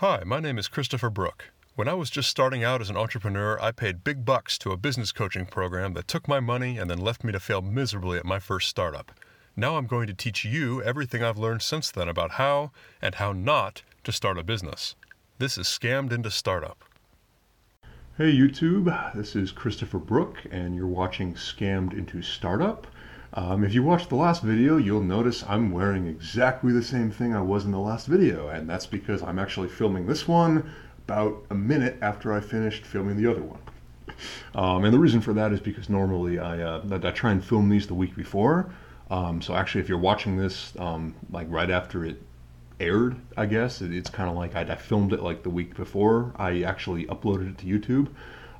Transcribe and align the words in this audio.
Hi, 0.00 0.22
my 0.26 0.40
name 0.40 0.58
is 0.58 0.68
Christopher 0.68 1.08
Brook. 1.08 1.52
When 1.74 1.88
I 1.88 1.94
was 1.94 2.10
just 2.10 2.28
starting 2.28 2.62
out 2.62 2.82
as 2.82 2.90
an 2.90 2.98
entrepreneur, 2.98 3.58
I 3.62 3.72
paid 3.72 4.04
big 4.04 4.26
bucks 4.26 4.58
to 4.58 4.70
a 4.70 4.76
business 4.76 5.10
coaching 5.10 5.46
program 5.46 5.94
that 5.94 6.06
took 6.06 6.28
my 6.28 6.38
money 6.38 6.76
and 6.76 6.90
then 6.90 6.98
left 6.98 7.24
me 7.24 7.32
to 7.32 7.40
fail 7.40 7.62
miserably 7.62 8.18
at 8.18 8.26
my 8.26 8.38
first 8.38 8.68
startup. 8.68 9.10
Now 9.56 9.78
I'm 9.78 9.86
going 9.86 10.06
to 10.08 10.12
teach 10.12 10.44
you 10.44 10.82
everything 10.82 11.22
I've 11.22 11.38
learned 11.38 11.62
since 11.62 11.90
then 11.90 12.10
about 12.10 12.32
how 12.32 12.72
and 13.00 13.14
how 13.14 13.32
not 13.32 13.84
to 14.04 14.12
start 14.12 14.36
a 14.36 14.42
business. 14.42 14.96
This 15.38 15.56
is 15.56 15.66
Scammed 15.66 16.12
into 16.12 16.30
Startup. 16.30 16.84
Hey 18.18 18.34
YouTube, 18.34 19.14
this 19.14 19.34
is 19.34 19.50
Christopher 19.50 19.98
Brook 19.98 20.42
and 20.50 20.76
you're 20.76 20.86
watching 20.86 21.32
Scammed 21.32 21.94
into 21.94 22.20
Startup. 22.20 22.86
Um, 23.36 23.64
if 23.64 23.74
you 23.74 23.82
watched 23.82 24.08
the 24.08 24.16
last 24.16 24.42
video, 24.42 24.78
you'll 24.78 25.02
notice 25.02 25.44
I'm 25.46 25.70
wearing 25.70 26.06
exactly 26.06 26.72
the 26.72 26.82
same 26.82 27.10
thing 27.10 27.34
I 27.34 27.42
was 27.42 27.66
in 27.66 27.70
the 27.70 27.78
last 27.78 28.06
video, 28.06 28.48
and 28.48 28.68
that's 28.68 28.86
because 28.86 29.22
I'm 29.22 29.38
actually 29.38 29.68
filming 29.68 30.06
this 30.06 30.26
one 30.26 30.72
about 31.06 31.44
a 31.50 31.54
minute 31.54 31.98
after 32.00 32.32
I 32.32 32.40
finished 32.40 32.86
filming 32.86 33.18
the 33.18 33.30
other 33.30 33.42
one. 33.42 33.60
Um, 34.54 34.84
and 34.84 34.94
the 34.94 34.98
reason 34.98 35.20
for 35.20 35.34
that 35.34 35.52
is 35.52 35.60
because 35.60 35.90
normally 35.90 36.38
I, 36.38 36.62
uh, 36.62 36.82
I 36.90 37.10
try 37.10 37.30
and 37.30 37.44
film 37.44 37.68
these 37.68 37.86
the 37.86 37.94
week 37.94 38.16
before. 38.16 38.72
Um, 39.10 39.42
so 39.42 39.54
actually, 39.54 39.82
if 39.82 39.88
you're 39.90 39.98
watching 39.98 40.38
this 40.38 40.72
um, 40.78 41.14
like 41.30 41.46
right 41.50 41.70
after 41.70 42.06
it 42.06 42.22
aired, 42.80 43.16
I 43.36 43.44
guess 43.44 43.82
it, 43.82 43.92
it's 43.92 44.08
kind 44.08 44.30
of 44.30 44.36
like 44.36 44.56
I, 44.56 44.62
I 44.62 44.76
filmed 44.76 45.12
it 45.12 45.20
like 45.20 45.42
the 45.42 45.50
week 45.50 45.76
before 45.76 46.32
I 46.36 46.62
actually 46.62 47.04
uploaded 47.04 47.50
it 47.50 47.58
to 47.58 47.66
YouTube. 47.66 48.08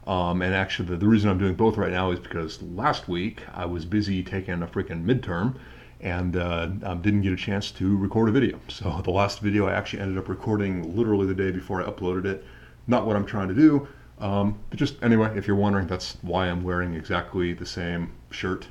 Um, 0.06 0.40
and 0.42 0.54
actually, 0.54 0.88
the, 0.88 0.96
the, 0.98 1.06
reason 1.06 1.28
I'm 1.28 1.38
doing 1.38 1.54
both 1.54 1.76
right 1.76 1.90
now 1.90 2.12
is 2.12 2.20
because 2.20 2.62
last 2.62 3.08
week 3.08 3.42
I 3.52 3.66
was 3.66 3.84
busy 3.84 4.22
taking 4.22 4.62
a 4.62 4.66
freaking 4.66 5.04
midterm 5.04 5.56
and 6.00 6.36
uh, 6.36 6.68
um, 6.84 7.02
didn't 7.02 7.22
get 7.22 7.32
a 7.32 7.36
chance 7.36 7.72
to 7.72 7.96
record 7.96 8.28
a 8.28 8.32
video. 8.32 8.60
So 8.68 9.00
the 9.04 9.10
last 9.10 9.40
video 9.40 9.66
I 9.66 9.72
actually 9.72 10.02
ended 10.02 10.18
up 10.18 10.28
recording 10.28 10.96
literally 10.96 11.26
the 11.26 11.34
day 11.34 11.50
before 11.50 11.82
I 11.82 11.90
uploaded 11.90 12.24
it. 12.24 12.44
Not 12.86 13.04
what 13.04 13.16
I'm 13.16 13.26
trying 13.26 13.48
to 13.48 13.54
do, 13.54 13.88
um, 14.20 14.58
but 14.70 14.78
just 14.78 15.02
anyway, 15.02 15.36
if 15.36 15.48
you're 15.48 15.56
wondering, 15.56 15.88
that's 15.88 16.18
why 16.22 16.46
I'm 16.46 16.62
wearing 16.62 16.94
exactly 16.94 17.52
the 17.52 17.66
same 17.66 18.12
shirt. 18.30 18.68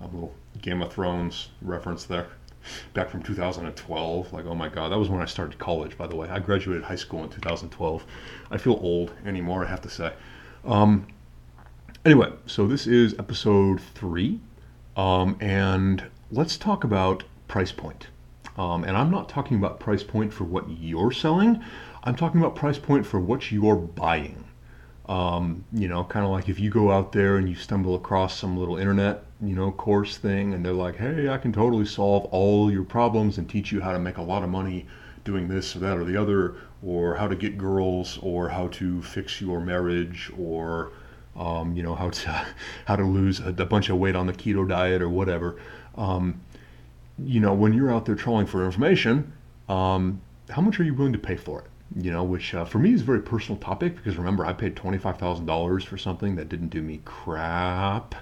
A 0.00 0.04
little 0.04 0.34
Game 0.62 0.80
of 0.80 0.92
Thrones 0.92 1.50
reference 1.60 2.04
there. 2.04 2.26
Back 2.94 3.10
from 3.10 3.22
2012. 3.22 4.32
Like, 4.32 4.46
oh 4.46 4.54
my 4.54 4.68
god, 4.68 4.92
that 4.92 4.98
was 4.98 5.10
when 5.10 5.20
I 5.20 5.26
started 5.26 5.58
college, 5.58 5.98
by 5.98 6.06
the 6.06 6.16
way. 6.16 6.28
I 6.30 6.38
graduated 6.38 6.84
high 6.84 6.96
school 6.96 7.22
in 7.22 7.28
2012. 7.28 8.04
I 8.50 8.56
feel 8.56 8.78
old 8.82 9.12
anymore, 9.26 9.64
I 9.64 9.68
have 9.68 9.82
to 9.82 9.90
say. 9.90 10.12
Um, 10.64 11.06
anyway, 12.04 12.32
so 12.46 12.66
this 12.66 12.86
is 12.86 13.14
episode 13.18 13.80
three, 13.80 14.40
um, 14.96 15.36
and 15.40 16.04
let's 16.30 16.56
talk 16.56 16.84
about 16.84 17.24
price 17.48 17.72
point. 17.72 18.08
Um, 18.56 18.84
and 18.84 18.96
I'm 18.96 19.10
not 19.10 19.28
talking 19.28 19.56
about 19.56 19.80
price 19.80 20.02
point 20.02 20.32
for 20.32 20.44
what 20.44 20.68
you're 20.68 21.12
selling. 21.12 21.62
I'm 22.04 22.14
talking 22.14 22.40
about 22.40 22.56
price 22.56 22.78
point 22.78 23.06
for 23.06 23.18
what 23.18 23.50
you're 23.50 23.76
buying. 23.76 24.44
Um, 25.08 25.64
you 25.72 25.88
know, 25.88 26.04
kind 26.04 26.24
of 26.24 26.30
like 26.30 26.48
if 26.48 26.60
you 26.60 26.70
go 26.70 26.90
out 26.90 27.12
there 27.12 27.36
and 27.36 27.48
you 27.48 27.54
stumble 27.54 27.94
across 27.94 28.38
some 28.38 28.56
little 28.56 28.76
internet, 28.76 29.24
you 29.42 29.56
know, 29.56 29.72
course 29.72 30.18
thing, 30.18 30.54
and 30.54 30.64
they're 30.64 30.72
like, 30.72 30.96
"Hey, 30.96 31.28
I 31.28 31.38
can 31.38 31.52
totally 31.52 31.86
solve 31.86 32.26
all 32.26 32.70
your 32.70 32.84
problems 32.84 33.38
and 33.38 33.48
teach 33.48 33.72
you 33.72 33.80
how 33.80 33.92
to 33.92 33.98
make 33.98 34.18
a 34.18 34.22
lot 34.22 34.44
of 34.44 34.50
money 34.50 34.86
doing 35.24 35.48
this 35.48 35.74
or 35.74 35.80
that 35.80 35.98
or 35.98 36.04
the 36.04 36.16
other, 36.16 36.54
or 36.82 37.14
how 37.16 37.28
to 37.28 37.36
get 37.36 37.58
girls, 37.58 38.18
or 38.22 38.48
how 38.48 38.68
to 38.68 39.02
fix 39.02 39.40
your 39.40 39.60
marriage, 39.60 40.30
or 40.38 40.92
um, 41.36 41.74
you 41.76 41.82
know 41.82 41.94
how 41.94 42.10
to 42.10 42.46
how 42.86 42.96
to 42.96 43.04
lose 43.04 43.40
a, 43.40 43.48
a, 43.48 43.66
bunch 43.66 43.88
of 43.88 43.98
weight 43.98 44.16
on 44.16 44.26
the 44.26 44.32
keto 44.32 44.68
diet 44.68 45.02
or 45.02 45.08
whatever. 45.08 45.56
Um, 45.96 46.40
you 47.18 47.40
know, 47.40 47.52
when 47.52 47.72
you're 47.72 47.92
out 47.92 48.06
there 48.06 48.14
trawling 48.14 48.46
for 48.46 48.64
information, 48.64 49.32
um, 49.68 50.20
how 50.48 50.62
much 50.62 50.80
are 50.80 50.84
you 50.84 50.94
willing 50.94 51.12
to 51.12 51.18
pay 51.18 51.36
for 51.36 51.60
it? 51.60 52.02
You 52.02 52.12
know, 52.12 52.22
which 52.22 52.54
uh, 52.54 52.64
for 52.64 52.78
me 52.78 52.94
is 52.94 53.02
a 53.02 53.04
very 53.04 53.20
personal 53.20 53.60
topic 53.60 53.96
because 53.96 54.16
remember, 54.16 54.46
I 54.46 54.52
paid 54.52 54.76
twenty 54.76 54.98
five 54.98 55.18
thousand 55.18 55.46
dollars 55.46 55.84
for 55.84 55.98
something 55.98 56.36
that 56.36 56.48
didn't 56.48 56.68
do 56.68 56.82
me 56.82 57.00
crap 57.04 58.14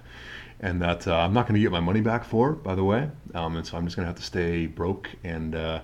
and 0.60 0.82
that 0.82 1.06
uh, 1.06 1.16
I'm 1.16 1.32
not 1.32 1.46
going 1.46 1.54
to 1.54 1.60
get 1.60 1.70
my 1.70 1.80
money 1.80 2.00
back 2.00 2.24
for, 2.24 2.52
by 2.52 2.74
the 2.74 2.84
way. 2.84 3.08
Um, 3.34 3.56
and 3.56 3.66
so 3.66 3.76
I'm 3.76 3.84
just 3.84 3.96
going 3.96 4.04
to 4.04 4.08
have 4.08 4.16
to 4.16 4.22
stay 4.22 4.66
broke 4.66 5.08
and 5.22 5.54
uh, 5.54 5.82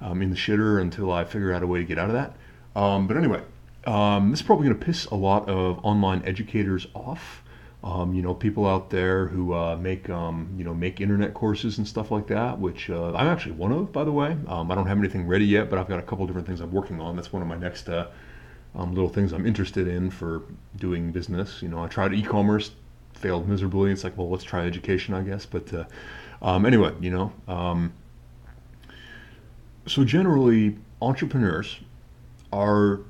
um, 0.00 0.22
in 0.22 0.30
the 0.30 0.36
shitter 0.36 0.80
until 0.80 1.12
I 1.12 1.24
figure 1.24 1.52
out 1.52 1.62
a 1.62 1.66
way 1.66 1.78
to 1.78 1.84
get 1.84 1.98
out 1.98 2.08
of 2.08 2.14
that. 2.14 2.36
Um, 2.78 3.06
but 3.06 3.16
anyway, 3.16 3.42
um, 3.86 4.30
this 4.30 4.40
is 4.40 4.46
probably 4.46 4.66
going 4.66 4.78
to 4.78 4.84
piss 4.84 5.06
a 5.06 5.14
lot 5.14 5.48
of 5.48 5.84
online 5.84 6.22
educators 6.24 6.86
off. 6.94 7.42
Um, 7.84 8.14
you 8.14 8.22
know, 8.22 8.34
people 8.34 8.66
out 8.66 8.90
there 8.90 9.26
who 9.26 9.54
uh, 9.54 9.76
make 9.76 10.10
um, 10.10 10.52
you 10.58 10.64
know 10.64 10.74
make 10.74 11.00
internet 11.00 11.34
courses 11.34 11.78
and 11.78 11.86
stuff 11.86 12.10
like 12.10 12.26
that, 12.26 12.58
which 12.58 12.90
uh, 12.90 13.14
I'm 13.14 13.28
actually 13.28 13.52
one 13.52 13.70
of, 13.70 13.92
by 13.92 14.02
the 14.02 14.10
way. 14.12 14.36
Um, 14.48 14.70
I 14.72 14.74
don't 14.74 14.86
have 14.86 14.98
anything 14.98 15.26
ready 15.26 15.44
yet, 15.44 15.70
but 15.70 15.78
I've 15.78 15.88
got 15.88 16.00
a 16.00 16.02
couple 16.02 16.26
different 16.26 16.46
things 16.46 16.60
I'm 16.60 16.72
working 16.72 17.00
on. 17.00 17.14
That's 17.14 17.32
one 17.32 17.42
of 17.42 17.48
my 17.48 17.56
next 17.56 17.88
uh, 17.88 18.08
little 18.74 19.08
things 19.08 19.32
I'm 19.32 19.46
interested 19.46 19.86
in 19.86 20.10
for 20.10 20.42
doing 20.76 21.12
business. 21.12 21.62
You 21.62 21.68
know, 21.68 21.84
I 21.84 21.86
tried 21.86 22.12
e-commerce, 22.12 22.72
failed 23.12 23.48
miserably. 23.48 23.92
It's 23.92 24.02
like, 24.02 24.18
well, 24.18 24.30
let's 24.30 24.44
try 24.44 24.66
education, 24.66 25.14
I 25.14 25.22
guess. 25.22 25.46
But 25.46 25.72
uh, 25.72 26.54
anyway, 26.56 26.92
you 27.00 27.10
know 27.10 27.32
so 29.86 30.04
generally, 30.04 30.76
entrepreneurs 31.00 31.78
are 32.52 33.00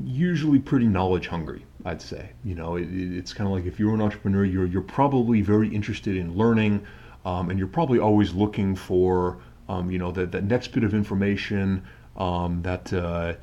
usually 0.00 0.58
pretty 0.58 0.86
knowledge 0.86 1.28
hungry. 1.28 1.64
I'd 1.84 2.02
say, 2.02 2.30
you 2.44 2.54
know, 2.56 2.76
it, 2.76 2.88
it's 2.90 3.32
kind 3.32 3.46
of 3.48 3.54
like 3.54 3.64
if 3.64 3.78
you're 3.78 3.94
an 3.94 4.00
entrepreneur, 4.00 4.44
you're 4.44 4.66
you're 4.66 4.82
probably 4.82 5.40
very 5.40 5.68
interested 5.68 6.16
in 6.16 6.36
learning, 6.36 6.84
um, 7.24 7.48
and 7.48 7.58
you're 7.58 7.68
probably 7.68 8.00
always 8.00 8.34
looking 8.34 8.74
for, 8.74 9.38
um, 9.68 9.90
you 9.90 9.98
know, 9.98 10.10
that 10.12 10.32
that 10.32 10.44
next 10.44 10.68
bit 10.68 10.84
of 10.84 10.94
information, 10.94 11.82
um, 12.16 12.62
that. 12.62 12.92
Uh, 12.92 13.34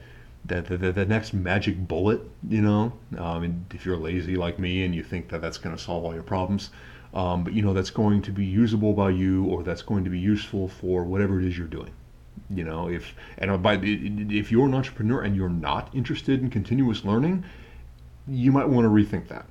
that, 0.46 0.66
that, 0.66 0.96
that 0.96 1.08
next 1.08 1.32
magic 1.34 1.88
bullet, 1.88 2.20
you 2.50 2.62
know, 2.62 2.92
um, 3.18 3.66
if 3.74 3.86
you're 3.86 3.96
lazy 3.96 4.36
like 4.36 4.60
me 4.60 4.84
and 4.84 4.94
you 4.94 5.02
think 5.02 5.30
that 5.30 5.40
that's 5.40 5.58
going 5.58 5.74
to 5.74 5.82
solve 5.82 6.04
all 6.04 6.14
your 6.14 6.22
problems, 6.22 6.70
um, 7.14 7.46
but 7.46 7.54
you 7.54 7.62
know 7.62 7.74
that's 7.74 7.92
going 7.92 8.22
to 8.24 8.32
be 8.32 8.44
usable 8.44 8.92
by 8.92 9.10
you 9.10 9.46
or 9.46 9.64
that's 9.64 9.82
going 9.82 10.04
to 10.04 10.10
be 10.10 10.20
useful 10.20 10.68
for 10.68 11.06
whatever 11.06 11.40
it 11.40 11.46
is 11.46 11.58
you're 11.58 11.66
doing 11.66 11.92
you 12.56 12.64
know 12.64 12.90
if 12.90 13.14
and 13.38 13.62
by 13.62 13.75
if 13.81 14.52
you're 14.52 14.66
an 14.66 14.74
entrepreneur 14.74 15.22
and 15.22 15.36
you're 15.36 15.50
not 15.50 15.94
interested 15.94 16.41
in 16.41 16.50
continuous 16.50 17.03
learning 17.03 17.44
you 18.28 18.52
might 18.52 18.68
want 18.68 18.86
to 18.86 18.90
rethink 18.90 19.28
that 19.28 19.46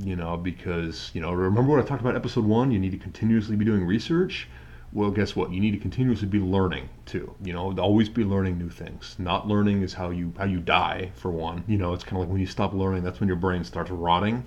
you 0.00 0.16
know 0.16 0.36
because 0.36 1.10
you 1.14 1.20
know 1.20 1.32
remember 1.32 1.70
what 1.70 1.82
i 1.82 1.86
talked 1.86 2.00
about 2.00 2.14
episode 2.14 2.44
one? 2.44 2.70
You 2.70 2.78
need 2.78 2.92
to 2.92 2.98
continuously 2.98 3.56
be 3.56 3.64
doing 3.64 3.84
research. 3.84 4.48
Well 4.92 5.10
guess 5.10 5.36
what? 5.36 5.52
You 5.52 5.60
need 5.60 5.72
to 5.72 5.78
continuously 5.78 6.28
be 6.28 6.38
learning 6.38 6.88
too 7.06 7.34
you 7.42 7.52
know 7.52 7.74
always 7.78 8.08
be 8.08 8.24
learning 8.24 8.58
new 8.58 8.70
things. 8.70 9.16
Not 9.18 9.48
learning 9.48 9.82
is 9.82 9.94
how 9.94 10.10
you 10.10 10.32
how 10.36 10.44
you 10.44 10.60
die 10.60 11.10
for 11.14 11.30
one 11.30 11.64
you 11.66 11.78
know 11.78 11.94
it's 11.94 12.04
kind 12.04 12.16
of 12.16 12.20
like 12.20 12.30
when 12.30 12.40
you 12.40 12.46
stop 12.46 12.72
learning 12.72 13.02
that's 13.02 13.20
when 13.20 13.28
your 13.28 13.36
brain 13.36 13.64
starts 13.64 13.90
rotting 13.90 14.46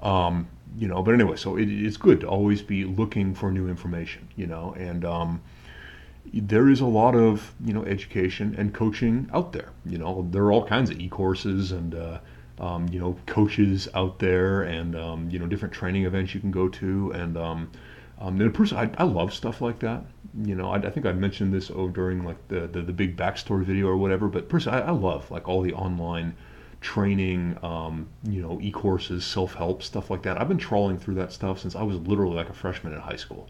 um, 0.00 0.48
you 0.76 0.88
know 0.88 1.02
but 1.02 1.14
anyway 1.14 1.36
so 1.36 1.56
it, 1.56 1.68
it's 1.68 1.96
good 1.96 2.20
to 2.20 2.28
always 2.28 2.62
be 2.62 2.84
looking 2.84 3.34
for 3.34 3.50
new 3.50 3.68
information 3.68 4.28
you 4.36 4.46
know 4.46 4.74
and 4.78 5.04
um, 5.04 5.40
there 6.32 6.68
is 6.68 6.80
a 6.80 6.86
lot 6.86 7.14
of 7.14 7.54
you 7.64 7.72
know 7.72 7.84
education 7.84 8.54
and 8.58 8.72
coaching 8.74 9.28
out 9.32 9.52
there. 9.52 9.70
You 9.84 9.98
know, 9.98 10.26
there 10.30 10.42
are 10.44 10.52
all 10.52 10.66
kinds 10.66 10.90
of 10.90 11.00
e-courses 11.00 11.72
and 11.72 11.94
uh, 11.94 12.18
um, 12.58 12.88
you 12.88 12.98
know 13.00 13.16
coaches 13.26 13.88
out 13.94 14.18
there, 14.18 14.62
and 14.62 14.96
um, 14.96 15.30
you 15.30 15.38
know 15.38 15.46
different 15.46 15.74
training 15.74 16.04
events 16.04 16.34
you 16.34 16.40
can 16.40 16.50
go 16.50 16.68
to. 16.68 17.12
And 17.12 17.36
um, 17.36 17.70
um, 18.18 18.40
and 18.40 18.54
person, 18.54 18.78
I, 18.78 18.90
I 18.98 19.04
love 19.04 19.32
stuff 19.32 19.60
like 19.60 19.80
that. 19.80 20.04
You 20.42 20.54
know, 20.54 20.70
I, 20.70 20.76
I 20.76 20.90
think 20.90 21.06
I 21.06 21.12
mentioned 21.12 21.52
this 21.52 21.70
oh, 21.74 21.88
during 21.88 22.24
like 22.24 22.48
the, 22.48 22.66
the, 22.66 22.82
the 22.82 22.92
big 22.92 23.16
backstory 23.16 23.64
video 23.64 23.86
or 23.86 23.96
whatever. 23.96 24.28
But 24.28 24.48
personally, 24.48 24.80
I, 24.80 24.88
I 24.88 24.90
love 24.92 25.30
like 25.30 25.48
all 25.48 25.62
the 25.62 25.74
online 25.74 26.34
training, 26.80 27.58
um, 27.62 28.08
you 28.22 28.40
know, 28.40 28.58
e-courses, 28.60 29.24
self-help 29.24 29.82
stuff 29.82 30.10
like 30.10 30.22
that. 30.22 30.40
I've 30.40 30.48
been 30.48 30.58
trawling 30.58 30.98
through 30.98 31.14
that 31.16 31.32
stuff 31.32 31.58
since 31.60 31.74
I 31.74 31.82
was 31.82 31.98
literally 31.98 32.36
like 32.36 32.48
a 32.48 32.54
freshman 32.54 32.92
in 32.92 33.00
high 33.00 33.16
school. 33.16 33.48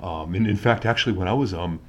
Um, 0.00 0.34
and 0.34 0.46
in 0.46 0.56
fact, 0.56 0.86
actually, 0.86 1.12
when 1.12 1.28
I 1.28 1.32
was 1.32 1.52
um, 1.52 1.80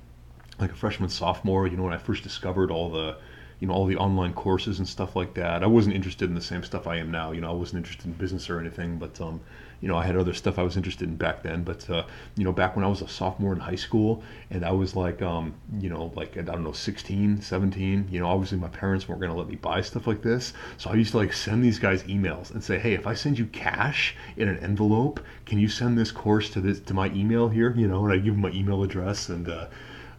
like 0.61 0.71
a 0.71 0.75
freshman 0.75 1.09
sophomore 1.09 1.67
you 1.67 1.77
know 1.77 1.83
when 1.83 1.93
i 1.93 1.97
first 1.97 2.23
discovered 2.23 2.71
all 2.71 2.89
the 2.89 3.15
you 3.59 3.67
know 3.67 3.73
all 3.73 3.85
the 3.85 3.97
online 3.97 4.33
courses 4.33 4.79
and 4.79 4.87
stuff 4.87 5.15
like 5.15 5.33
that 5.33 5.63
i 5.63 5.67
wasn't 5.67 5.93
interested 5.93 6.29
in 6.29 6.35
the 6.35 6.41
same 6.41 6.63
stuff 6.63 6.87
i 6.87 6.95
am 6.97 7.11
now 7.11 7.31
you 7.31 7.41
know 7.41 7.49
i 7.49 7.53
wasn't 7.53 7.77
interested 7.77 8.05
in 8.05 8.13
business 8.13 8.49
or 8.49 8.59
anything 8.59 8.97
but 8.97 9.19
um, 9.19 9.39
you 9.81 9.87
know 9.87 9.97
i 9.97 10.03
had 10.03 10.15
other 10.15 10.33
stuff 10.33 10.57
i 10.57 10.63
was 10.63 10.77
interested 10.77 11.07
in 11.07 11.15
back 11.15 11.43
then 11.43 11.63
but 11.63 11.89
uh, 11.89 12.03
you 12.35 12.43
know 12.43 12.53
back 12.53 12.75
when 12.75 12.85
i 12.85 12.87
was 12.87 13.01
a 13.01 13.07
sophomore 13.07 13.53
in 13.53 13.59
high 13.59 13.75
school 13.75 14.23
and 14.49 14.63
i 14.63 14.71
was 14.71 14.95
like 14.95 15.21
um, 15.21 15.53
you 15.79 15.89
know 15.89 16.11
like 16.15 16.37
i 16.37 16.41
don't 16.41 16.63
know 16.63 16.71
16 16.71 17.41
17 17.41 18.07
you 18.09 18.19
know 18.19 18.27
obviously 18.27 18.57
my 18.57 18.69
parents 18.69 19.07
weren't 19.07 19.21
going 19.21 19.31
to 19.31 19.37
let 19.37 19.47
me 19.47 19.55
buy 19.55 19.81
stuff 19.81 20.07
like 20.07 20.21
this 20.21 20.53
so 20.77 20.89
i 20.89 20.93
used 20.93 21.11
to 21.11 21.17
like 21.17 21.33
send 21.33 21.63
these 21.63 21.79
guys 21.79 22.03
emails 22.03 22.51
and 22.51 22.63
say 22.63 22.79
hey 22.79 22.93
if 22.93 23.05
i 23.05 23.13
send 23.13 23.37
you 23.37 23.45
cash 23.47 24.15
in 24.37 24.47
an 24.47 24.57
envelope 24.59 25.19
can 25.45 25.59
you 25.59 25.67
send 25.67 25.97
this 25.97 26.11
course 26.11 26.49
to 26.49 26.61
this 26.61 26.79
to 26.79 26.93
my 26.93 27.07
email 27.07 27.49
here? 27.49 27.73
You 27.75 27.87
know 27.87 28.05
and 28.05 28.13
i 28.13 28.17
give 28.17 28.33
them 28.35 28.41
my 28.41 28.51
email 28.51 28.83
address 28.83 29.29
and 29.29 29.49
uh, 29.49 29.67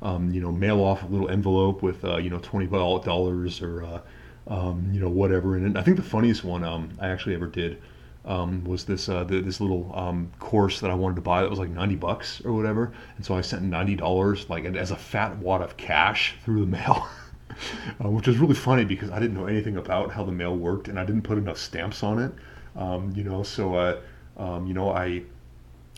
um, 0.02 0.32
you 0.32 0.40
know, 0.40 0.52
mail 0.52 0.80
off 0.80 1.02
a 1.02 1.06
little 1.06 1.28
envelope 1.28 1.82
with, 1.82 2.04
uh, 2.04 2.16
you 2.16 2.30
know, 2.30 2.38
twenty 2.38 2.66
dollars 2.66 3.62
or, 3.62 3.82
uh, 3.82 4.00
um, 4.48 4.90
you 4.92 5.00
know, 5.00 5.08
whatever. 5.08 5.56
And 5.56 5.76
I 5.76 5.82
think 5.82 5.96
the 5.96 6.02
funniest 6.02 6.44
one 6.44 6.64
um, 6.64 6.90
I 6.98 7.08
actually 7.08 7.34
ever 7.34 7.46
did 7.46 7.80
um, 8.24 8.64
was 8.64 8.84
this 8.84 9.08
uh, 9.08 9.24
the, 9.24 9.40
this 9.40 9.60
little 9.60 9.90
um, 9.94 10.30
course 10.38 10.80
that 10.80 10.90
I 10.90 10.94
wanted 10.94 11.16
to 11.16 11.22
buy 11.22 11.42
that 11.42 11.50
was 11.50 11.58
like 11.58 11.70
ninety 11.70 11.96
bucks 11.96 12.42
or 12.44 12.52
whatever. 12.52 12.92
And 13.16 13.24
so 13.24 13.34
I 13.34 13.40
sent 13.40 13.62
ninety 13.62 13.96
dollars 13.96 14.48
like 14.48 14.64
as 14.64 14.90
a 14.90 14.96
fat 14.96 15.36
wad 15.38 15.62
of 15.62 15.76
cash 15.76 16.36
through 16.44 16.60
the 16.60 16.66
mail. 16.66 17.06
uh, 18.04 18.08
which 18.08 18.26
was 18.26 18.38
really 18.38 18.54
funny 18.54 18.84
because 18.84 19.10
I 19.10 19.18
didn't 19.18 19.34
know 19.34 19.46
anything 19.46 19.76
about 19.76 20.12
how 20.12 20.24
the 20.24 20.32
mail 20.32 20.56
worked 20.56 20.88
and 20.88 20.98
I 20.98 21.04
didn't 21.04 21.22
put 21.22 21.36
enough 21.36 21.58
stamps 21.58 22.02
on 22.02 22.18
it. 22.18 22.32
Um, 22.76 23.12
you 23.16 23.24
know, 23.24 23.42
so 23.42 23.74
uh, 23.74 24.60
you 24.64 24.74
know 24.74 24.90
I 24.90 25.22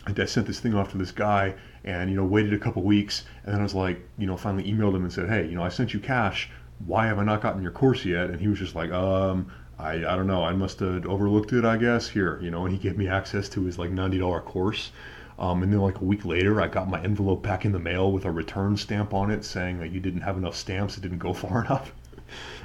I 0.05 0.25
sent 0.25 0.47
this 0.47 0.59
thing 0.59 0.73
off 0.75 0.91
to 0.91 0.97
this 0.97 1.11
guy 1.11 1.55
and 1.85 2.09
you 2.09 2.15
know 2.15 2.23
waited 2.23 2.53
a 2.53 2.57
couple 2.57 2.81
weeks 2.81 3.25
and 3.43 3.53
then 3.53 3.59
I 3.59 3.63
was 3.63 3.75
like 3.75 3.99
you 4.17 4.25
know 4.25 4.37
finally 4.37 4.71
emailed 4.71 4.95
him 4.95 5.03
and 5.03 5.11
said 5.11 5.29
hey 5.29 5.47
you 5.47 5.55
know 5.55 5.63
I 5.63 5.69
sent 5.69 5.93
you 5.93 5.99
cash. 5.99 6.49
Why 6.85 7.07
have 7.07 7.19
I 7.19 7.23
not 7.23 7.41
gotten 7.41 7.61
your 7.61 7.71
course 7.71 8.05
yet? 8.05 8.29
And 8.29 8.39
he 8.39 8.47
was 8.47 8.59
just 8.59 8.75
like 8.75 8.91
um 8.91 9.51
I, 9.79 9.93
I 9.95 10.15
don't 10.15 10.27
know. 10.27 10.43
I 10.43 10.53
must 10.53 10.79
have 10.79 11.05
overlooked 11.05 11.51
it 11.53 11.65
I 11.65 11.77
guess 11.77 12.07
here 12.07 12.39
you 12.41 12.51
know 12.51 12.65
and 12.65 12.73
he 12.73 12.79
gave 12.79 12.97
me 12.97 13.07
access 13.07 13.49
to 13.49 13.63
his 13.63 13.77
like 13.77 13.91
$90 13.91 14.43
course. 14.45 14.91
Um, 15.39 15.63
and 15.63 15.73
then 15.73 15.81
like 15.81 15.99
a 15.99 16.03
week 16.03 16.25
later 16.25 16.61
I 16.61 16.67
got 16.67 16.89
my 16.89 17.01
envelope 17.03 17.41
back 17.41 17.65
in 17.65 17.71
the 17.71 17.79
mail 17.79 18.11
with 18.11 18.25
a 18.25 18.31
return 18.31 18.77
stamp 18.77 19.13
on 19.13 19.31
it 19.31 19.43
saying 19.43 19.79
that 19.79 19.91
you 19.91 19.99
didn't 19.99 20.21
have 20.21 20.37
enough 20.37 20.55
stamps. 20.55 20.97
It 20.97 21.01
didn't 21.01 21.17
go 21.17 21.33
far 21.43 21.65
enough. 21.65 21.91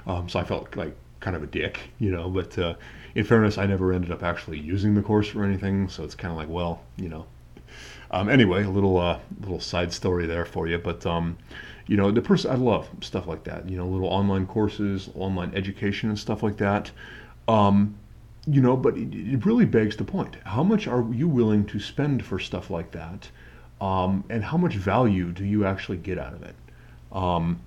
Um, 0.06 0.29
so 0.29 0.38
I 0.38 0.44
felt 0.44 0.76
like 0.76 0.97
kind 1.20 1.35
of 1.35 1.43
a 1.43 1.47
dick 1.47 1.81
you 1.99 2.12
know 2.12 2.31
but 2.31 2.56
uh, 2.59 2.75
in 3.17 3.25
fairness 3.25 3.59
I 3.59 3.67
never 3.67 3.93
ended 3.93 4.12
up 4.12 4.23
actually 4.23 4.61
using 4.61 4.94
the 4.94 5.03
course 5.03 5.29
for 5.29 5.44
anything. 5.44 5.88
So 5.88 6.05
it's 6.05 6.15
kind 6.15 6.31
of 6.31 6.37
like 6.37 6.49
well 6.49 6.82
you 6.97 7.09
know 7.09 7.26
um, 8.10 8.28
anyway, 8.28 8.64
a 8.64 8.70
little 8.70 8.99
uh, 8.99 9.19
little 9.40 9.60
side 9.60 9.93
story 9.93 10.26
there 10.26 10.44
for 10.44 10.66
you, 10.66 10.78
but 10.78 11.05
um, 11.05 11.37
you 11.87 11.96
know, 11.96 12.10
the 12.10 12.22
person 12.22 12.50
I 12.50 12.55
love 12.55 12.88
stuff 13.00 13.26
like 13.26 13.44
that. 13.44 13.69
You 13.69 13.76
know, 13.76 13.87
little 13.87 14.08
online 14.08 14.46
courses, 14.46 15.10
online 15.14 15.52
education, 15.55 16.08
and 16.08 16.19
stuff 16.19 16.43
like 16.43 16.56
that. 16.58 16.90
Um, 17.49 17.96
you 18.46 18.62
know, 18.62 18.76
but 18.76 18.96
it, 18.96 19.14
it, 19.14 19.44
really 19.44 19.66
begs 19.66 19.96
the 19.96 20.05
point: 20.05 20.37
how 20.44 20.62
much 20.62 20.87
are 20.87 21.05
you 21.12 21.28
willing 21.28 21.66
to 21.66 21.78
spend 21.78 22.25
for 22.25 22.38
stuff 22.38 22.70
like 22.70 22.93
that, 22.93 23.28
um, 23.81 24.25
and 24.31 24.43
how 24.44 24.56
much 24.56 24.75
value 24.75 25.32
do 25.32 25.44
you 25.44 25.66
actually 25.66 25.99
get 25.99 26.19
out 26.19 26.32
of 26.32 26.43
it? 26.43 26.55
Um, 27.12 27.60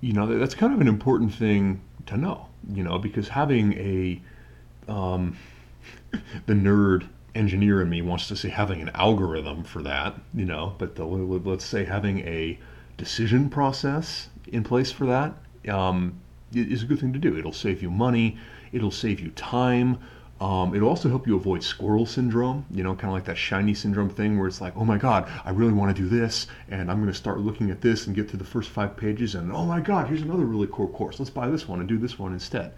you 0.00 0.12
know, 0.12 0.38
that's 0.38 0.54
kind 0.54 0.72
of 0.72 0.80
an 0.80 0.88
important 0.88 1.34
thing 1.34 1.82
to 2.06 2.16
know. 2.16 2.48
You 2.72 2.84
know, 2.84 2.98
because 2.98 3.28
having 3.28 3.74
a 3.74 4.20
um, 4.90 5.36
the 6.46 6.54
nerd 6.54 7.08
engineer 7.38 7.80
in 7.80 7.88
me 7.88 8.02
wants 8.02 8.28
to 8.28 8.36
say 8.36 8.48
having 8.48 8.82
an 8.82 8.90
algorithm 8.94 9.62
for 9.62 9.80
that, 9.82 10.14
you 10.34 10.44
know, 10.44 10.74
but 10.78 10.96
the, 10.96 11.04
let's 11.04 11.64
say 11.64 11.84
having 11.84 12.20
a 12.20 12.58
decision 12.96 13.48
process 13.48 14.28
in 14.48 14.64
place 14.64 14.90
for 14.90 15.06
that 15.06 15.34
um, 15.72 16.20
is 16.52 16.82
a 16.82 16.86
good 16.86 16.98
thing 16.98 17.12
to 17.12 17.18
do. 17.18 17.38
It'll 17.38 17.52
save 17.52 17.80
you 17.80 17.90
money, 17.90 18.36
it'll 18.72 18.90
save 18.90 19.20
you 19.20 19.30
time. 19.30 19.98
Um, 20.40 20.72
it'll 20.72 20.88
also 20.88 21.08
help 21.08 21.26
you 21.26 21.34
avoid 21.34 21.64
squirrel 21.64 22.06
syndrome, 22.06 22.64
you 22.70 22.84
know, 22.84 22.94
kind 22.94 23.06
of 23.06 23.12
like 23.12 23.24
that 23.24 23.36
shiny 23.36 23.74
syndrome 23.74 24.08
thing 24.08 24.38
where 24.38 24.46
it's 24.46 24.60
like, 24.60 24.72
oh 24.76 24.84
my 24.84 24.96
God, 24.96 25.28
I 25.44 25.50
really 25.50 25.72
want 25.72 25.96
to 25.96 26.00
do 26.00 26.08
this, 26.08 26.46
and 26.68 26.92
I'm 26.92 26.98
going 26.98 27.12
to 27.12 27.18
start 27.18 27.40
looking 27.40 27.72
at 27.72 27.80
this 27.80 28.06
and 28.06 28.14
get 28.14 28.30
through 28.30 28.38
the 28.38 28.44
first 28.44 28.70
five 28.70 28.96
pages, 28.96 29.34
and 29.34 29.50
oh 29.50 29.64
my 29.64 29.80
God, 29.80 30.06
here's 30.06 30.22
another 30.22 30.44
really 30.44 30.68
cool 30.70 30.86
course. 30.88 31.18
Let's 31.18 31.30
buy 31.30 31.48
this 31.48 31.66
one 31.66 31.80
and 31.80 31.88
do 31.88 31.98
this 31.98 32.20
one 32.20 32.32
instead 32.32 32.72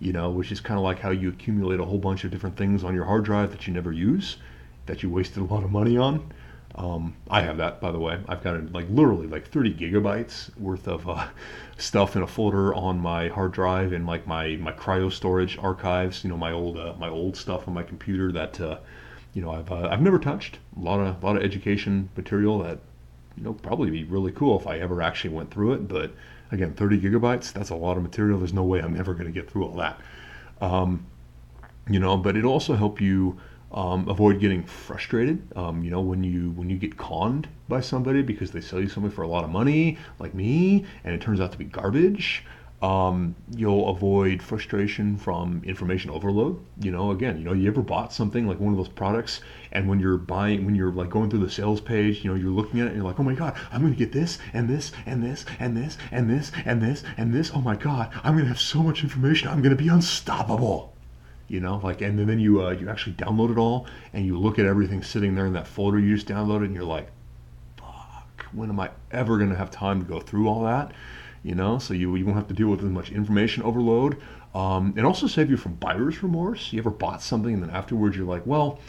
you 0.00 0.12
know, 0.12 0.30
which 0.30 0.50
is 0.50 0.60
kind 0.60 0.78
of 0.78 0.84
like 0.84 0.98
how 0.98 1.10
you 1.10 1.28
accumulate 1.28 1.78
a 1.78 1.84
whole 1.84 1.98
bunch 1.98 2.24
of 2.24 2.30
different 2.30 2.56
things 2.56 2.82
on 2.82 2.94
your 2.94 3.04
hard 3.04 3.24
drive 3.24 3.50
that 3.50 3.66
you 3.66 3.72
never 3.72 3.92
use, 3.92 4.38
that 4.86 5.02
you 5.02 5.10
wasted 5.10 5.38
a 5.42 5.44
lot 5.44 5.62
of 5.62 5.70
money 5.70 5.96
on. 5.96 6.32
Um, 6.74 7.14
I 7.28 7.42
have 7.42 7.58
that, 7.58 7.80
by 7.80 7.90
the 7.92 7.98
way. 7.98 8.18
I've 8.26 8.42
got 8.42 8.72
like 8.72 8.86
literally 8.88 9.26
like 9.26 9.48
30 9.48 9.74
gigabytes 9.74 10.56
worth 10.56 10.88
of 10.88 11.08
uh, 11.08 11.28
stuff 11.76 12.16
in 12.16 12.22
a 12.22 12.26
folder 12.26 12.74
on 12.74 12.98
my 12.98 13.28
hard 13.28 13.52
drive 13.52 13.92
and 13.92 14.06
like 14.06 14.26
my 14.26 14.56
my 14.56 14.72
cryo 14.72 15.12
storage 15.12 15.58
archives. 15.58 16.24
You 16.24 16.30
know, 16.30 16.36
my 16.36 16.52
old 16.52 16.78
uh, 16.78 16.94
my 16.98 17.08
old 17.08 17.36
stuff 17.36 17.68
on 17.68 17.74
my 17.74 17.82
computer 17.82 18.32
that 18.32 18.60
uh, 18.60 18.78
you 19.34 19.42
know 19.42 19.50
I've 19.50 19.70
uh, 19.70 19.88
I've 19.90 20.00
never 20.00 20.18
touched. 20.18 20.58
A 20.76 20.80
lot 20.80 21.00
of 21.00 21.22
a 21.22 21.26
lot 21.26 21.36
of 21.36 21.42
education 21.42 22.08
material 22.16 22.58
that 22.60 22.78
you 23.36 23.42
know 23.42 23.52
probably 23.52 23.90
be 23.90 24.04
really 24.04 24.32
cool 24.32 24.58
if 24.58 24.66
I 24.66 24.78
ever 24.78 25.02
actually 25.02 25.34
went 25.34 25.50
through 25.50 25.74
it, 25.74 25.88
but 25.88 26.12
Again, 26.52 26.74
30 26.74 27.00
gigabytes, 27.00 27.52
that's 27.52 27.70
a 27.70 27.74
lot 27.74 27.96
of 27.96 28.02
material. 28.02 28.38
There's 28.38 28.52
no 28.52 28.64
way 28.64 28.80
I'm 28.80 28.96
ever 28.96 29.14
going 29.14 29.26
to 29.26 29.32
get 29.32 29.50
through 29.50 29.66
all 29.66 29.76
that. 29.76 30.00
Um, 30.60 31.06
you 31.88 31.98
know, 31.98 32.16
but 32.16 32.36
it 32.36 32.44
also 32.44 32.74
help 32.74 33.00
you 33.00 33.38
um, 33.72 34.08
avoid 34.08 34.40
getting 34.40 34.64
frustrated. 34.64 35.46
Um, 35.56 35.82
you 35.82 35.90
know, 35.90 36.00
when 36.00 36.24
you 36.24 36.50
when 36.50 36.68
you 36.68 36.76
get 36.76 36.96
conned 36.96 37.48
by 37.68 37.80
somebody 37.80 38.22
because 38.22 38.50
they 38.50 38.60
sell 38.60 38.80
you 38.80 38.88
something 38.88 39.12
for 39.12 39.22
a 39.22 39.28
lot 39.28 39.44
of 39.44 39.50
money, 39.50 39.98
like 40.18 40.34
me, 40.34 40.84
and 41.04 41.14
it 41.14 41.20
turns 41.20 41.40
out 41.40 41.52
to 41.52 41.58
be 41.58 41.64
garbage 41.64 42.44
um, 42.82 43.34
you'll 43.54 43.90
avoid 43.90 44.42
frustration 44.42 45.16
from 45.16 45.62
information 45.64 46.10
overload. 46.10 46.58
You 46.80 46.92
know, 46.92 47.10
again, 47.10 47.36
you 47.38 47.44
know, 47.44 47.52
you 47.52 47.68
ever 47.68 47.82
bought 47.82 48.12
something 48.12 48.46
like 48.46 48.58
one 48.58 48.72
of 48.72 48.78
those 48.78 48.88
products, 48.88 49.40
and 49.72 49.88
when 49.88 50.00
you're 50.00 50.16
buying, 50.16 50.64
when 50.64 50.74
you're 50.74 50.92
like 50.92 51.10
going 51.10 51.30
through 51.30 51.40
the 51.40 51.50
sales 51.50 51.80
page, 51.80 52.24
you 52.24 52.30
know, 52.30 52.36
you're 52.36 52.50
looking 52.50 52.80
at 52.80 52.86
it 52.86 52.88
and 52.88 52.96
you're 52.96 53.04
like, 53.04 53.20
oh 53.20 53.22
my 53.22 53.34
god, 53.34 53.56
I'm 53.70 53.80
going 53.80 53.92
to 53.92 53.98
get 53.98 54.12
this 54.12 54.38
and 54.52 54.68
this 54.68 54.92
and 55.06 55.22
this 55.22 55.46
and 55.58 55.76
this 55.76 55.96
and 56.10 56.30
this 56.30 56.52
and 56.64 56.82
this 56.82 57.02
and 57.16 57.32
this. 57.32 57.50
Oh 57.54 57.60
my 57.60 57.76
god, 57.76 58.10
I'm 58.22 58.34
going 58.34 58.44
to 58.44 58.50
have 58.50 58.60
so 58.60 58.82
much 58.82 59.02
information. 59.02 59.48
I'm 59.48 59.62
going 59.62 59.76
to 59.76 59.82
be 59.82 59.88
unstoppable. 59.88 60.94
You 61.48 61.58
know, 61.58 61.80
like, 61.82 62.00
and 62.00 62.16
then 62.16 62.38
you 62.38 62.64
uh, 62.64 62.70
you 62.70 62.88
actually 62.88 63.14
download 63.14 63.50
it 63.50 63.58
all, 63.58 63.86
and 64.12 64.24
you 64.24 64.38
look 64.38 64.60
at 64.60 64.66
everything 64.66 65.02
sitting 65.02 65.34
there 65.34 65.46
in 65.46 65.52
that 65.54 65.66
folder 65.66 65.98
you 65.98 66.14
just 66.14 66.28
downloaded, 66.28 66.66
and 66.66 66.74
you're 66.74 66.84
like, 66.84 67.08
fuck, 67.76 68.46
when 68.52 68.70
am 68.70 68.78
I 68.78 68.90
ever 69.10 69.38
to 69.38 69.56
have 69.56 69.70
time 69.70 70.00
to 70.00 70.06
go 70.06 70.20
through 70.20 70.48
all 70.48 70.62
that? 70.62 70.92
you 71.42 71.54
know, 71.54 71.78
so 71.78 71.94
you, 71.94 72.14
you 72.16 72.24
won't 72.24 72.36
have 72.36 72.48
to 72.48 72.54
deal 72.54 72.68
with 72.68 72.80
as 72.80 72.90
much 72.90 73.10
information 73.10 73.62
overload. 73.62 74.20
Um, 74.54 74.94
and 74.96 75.06
also 75.06 75.26
save 75.26 75.50
you 75.50 75.56
from 75.56 75.74
buyer's 75.74 76.22
remorse. 76.22 76.72
You 76.72 76.80
ever 76.80 76.90
bought 76.90 77.22
something 77.22 77.54
and 77.54 77.62
then 77.62 77.70
afterwards 77.70 78.16
you're 78.16 78.26
like, 78.26 78.46
well, 78.46 78.80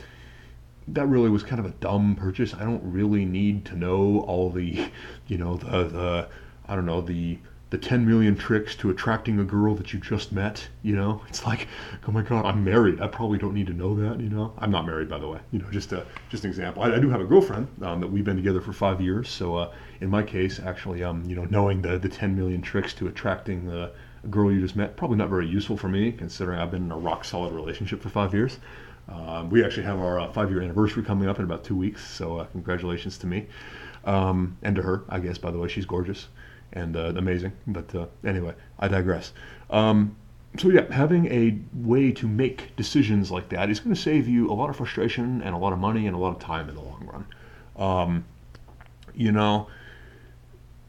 that 0.87 1.07
really 1.07 1.29
was 1.29 1.43
kind 1.43 1.59
of 1.59 1.65
a 1.65 1.75
dumb 1.79 2.15
purchase. 2.15 2.53
I 2.53 2.63
don't 2.63 2.83
really 2.83 3.25
need 3.25 3.65
to 3.65 3.75
know 3.75 4.21
all 4.27 4.49
the, 4.49 4.89
you 5.27 5.37
know, 5.37 5.55
the, 5.55 5.83
the 5.85 6.27
I 6.67 6.75
don't 6.75 6.85
know, 6.85 7.01
the 7.01 7.37
the 7.71 7.77
10 7.77 8.05
million 8.05 8.35
tricks 8.35 8.75
to 8.75 8.89
attracting 8.89 9.39
a 9.39 9.45
girl 9.45 9.73
that 9.75 9.93
you 9.93 9.99
just 9.99 10.33
met 10.33 10.67
you 10.83 10.93
know? 10.93 11.21
It's 11.29 11.45
like 11.45 11.69
oh 12.05 12.11
my 12.11 12.21
god 12.21 12.45
i'm 12.45 12.65
married. 12.65 12.99
I 12.99 13.07
probably 13.07 13.37
don't 13.37 13.53
need 13.53 13.67
to 13.67 13.73
know 13.73 13.95
that 13.95 14.19
you 14.19 14.29
know? 14.29 14.53
I'm 14.57 14.71
not 14.71 14.85
married 14.85 15.07
by 15.07 15.19
the 15.19 15.27
way. 15.29 15.39
You 15.51 15.59
know 15.59 15.71
just 15.71 15.93
a 15.93 16.05
just 16.29 16.43
an 16.43 16.49
example. 16.49 16.83
I, 16.83 16.93
I 16.93 16.99
do 16.99 17.09
have 17.09 17.21
a 17.21 17.25
girlfriend 17.25 17.69
um, 17.81 18.01
that 18.01 18.11
we've 18.11 18.25
been 18.25 18.35
together 18.35 18.59
for 18.59 18.73
five 18.73 18.99
years. 18.99 19.29
So 19.29 19.55
uh, 19.55 19.73
in 20.01 20.09
my 20.09 20.21
case 20.21 20.59
actually 20.59 21.01
um, 21.01 21.23
you 21.25 21.35
know 21.35 21.45
knowing 21.45 21.81
the 21.81 21.97
the 21.97 22.09
10 22.09 22.35
million 22.35 22.61
tricks 22.61 22.93
to 22.95 23.07
attracting 23.07 23.65
the 23.65 23.93
a 24.23 24.27
girl 24.27 24.51
you 24.51 24.61
just 24.61 24.75
met 24.75 24.95
probably 24.97 25.17
not 25.17 25.29
very 25.29 25.47
useful 25.47 25.75
for 25.75 25.87
me 25.87 26.11
considering 26.11 26.59
i've 26.59 26.69
been 26.69 26.83
in 26.83 26.91
a 26.91 26.97
rock 26.97 27.25
solid 27.25 27.51
relationship 27.53 28.01
for 28.01 28.09
five 28.09 28.33
years 28.33 28.59
um, 29.09 29.49
we 29.49 29.63
actually 29.63 29.83
have 29.83 29.99
our 29.99 30.19
uh, 30.19 30.31
five 30.31 30.49
year 30.49 30.61
anniversary 30.61 31.03
coming 31.03 31.27
up 31.27 31.39
in 31.39 31.45
about 31.45 31.63
two 31.63 31.75
weeks 31.75 32.07
so 32.07 32.37
uh, 32.37 32.45
congratulations 32.45 33.17
to 33.17 33.27
me 33.27 33.47
um, 34.05 34.57
and 34.63 34.75
to 34.75 34.81
her 34.81 35.03
i 35.09 35.19
guess 35.19 35.37
by 35.37 35.51
the 35.51 35.57
way 35.57 35.67
she's 35.67 35.85
gorgeous 35.85 36.27
and 36.73 36.95
uh, 36.95 37.13
amazing. 37.15 37.53
But 37.67 37.93
uh, 37.93 38.07
anyway, 38.25 38.53
I 38.79 38.87
digress. 38.87 39.33
Um, 39.69 40.15
so 40.57 40.69
yeah, 40.69 40.91
having 40.91 41.27
a 41.27 41.57
way 41.73 42.11
to 42.11 42.27
make 42.27 42.75
decisions 42.75 43.31
like 43.31 43.49
that 43.49 43.69
is 43.69 43.79
going 43.79 43.95
to 43.95 44.01
save 44.01 44.27
you 44.27 44.49
a 44.49 44.53
lot 44.53 44.69
of 44.69 44.75
frustration 44.75 45.41
and 45.41 45.55
a 45.55 45.57
lot 45.57 45.71
of 45.73 45.79
money 45.79 46.07
and 46.07 46.15
a 46.15 46.19
lot 46.19 46.35
of 46.35 46.39
time 46.39 46.67
in 46.67 46.75
the 46.75 46.81
long 46.81 47.09
run. 47.11 47.25
Um, 47.77 48.25
you 49.13 49.31
know, 49.31 49.67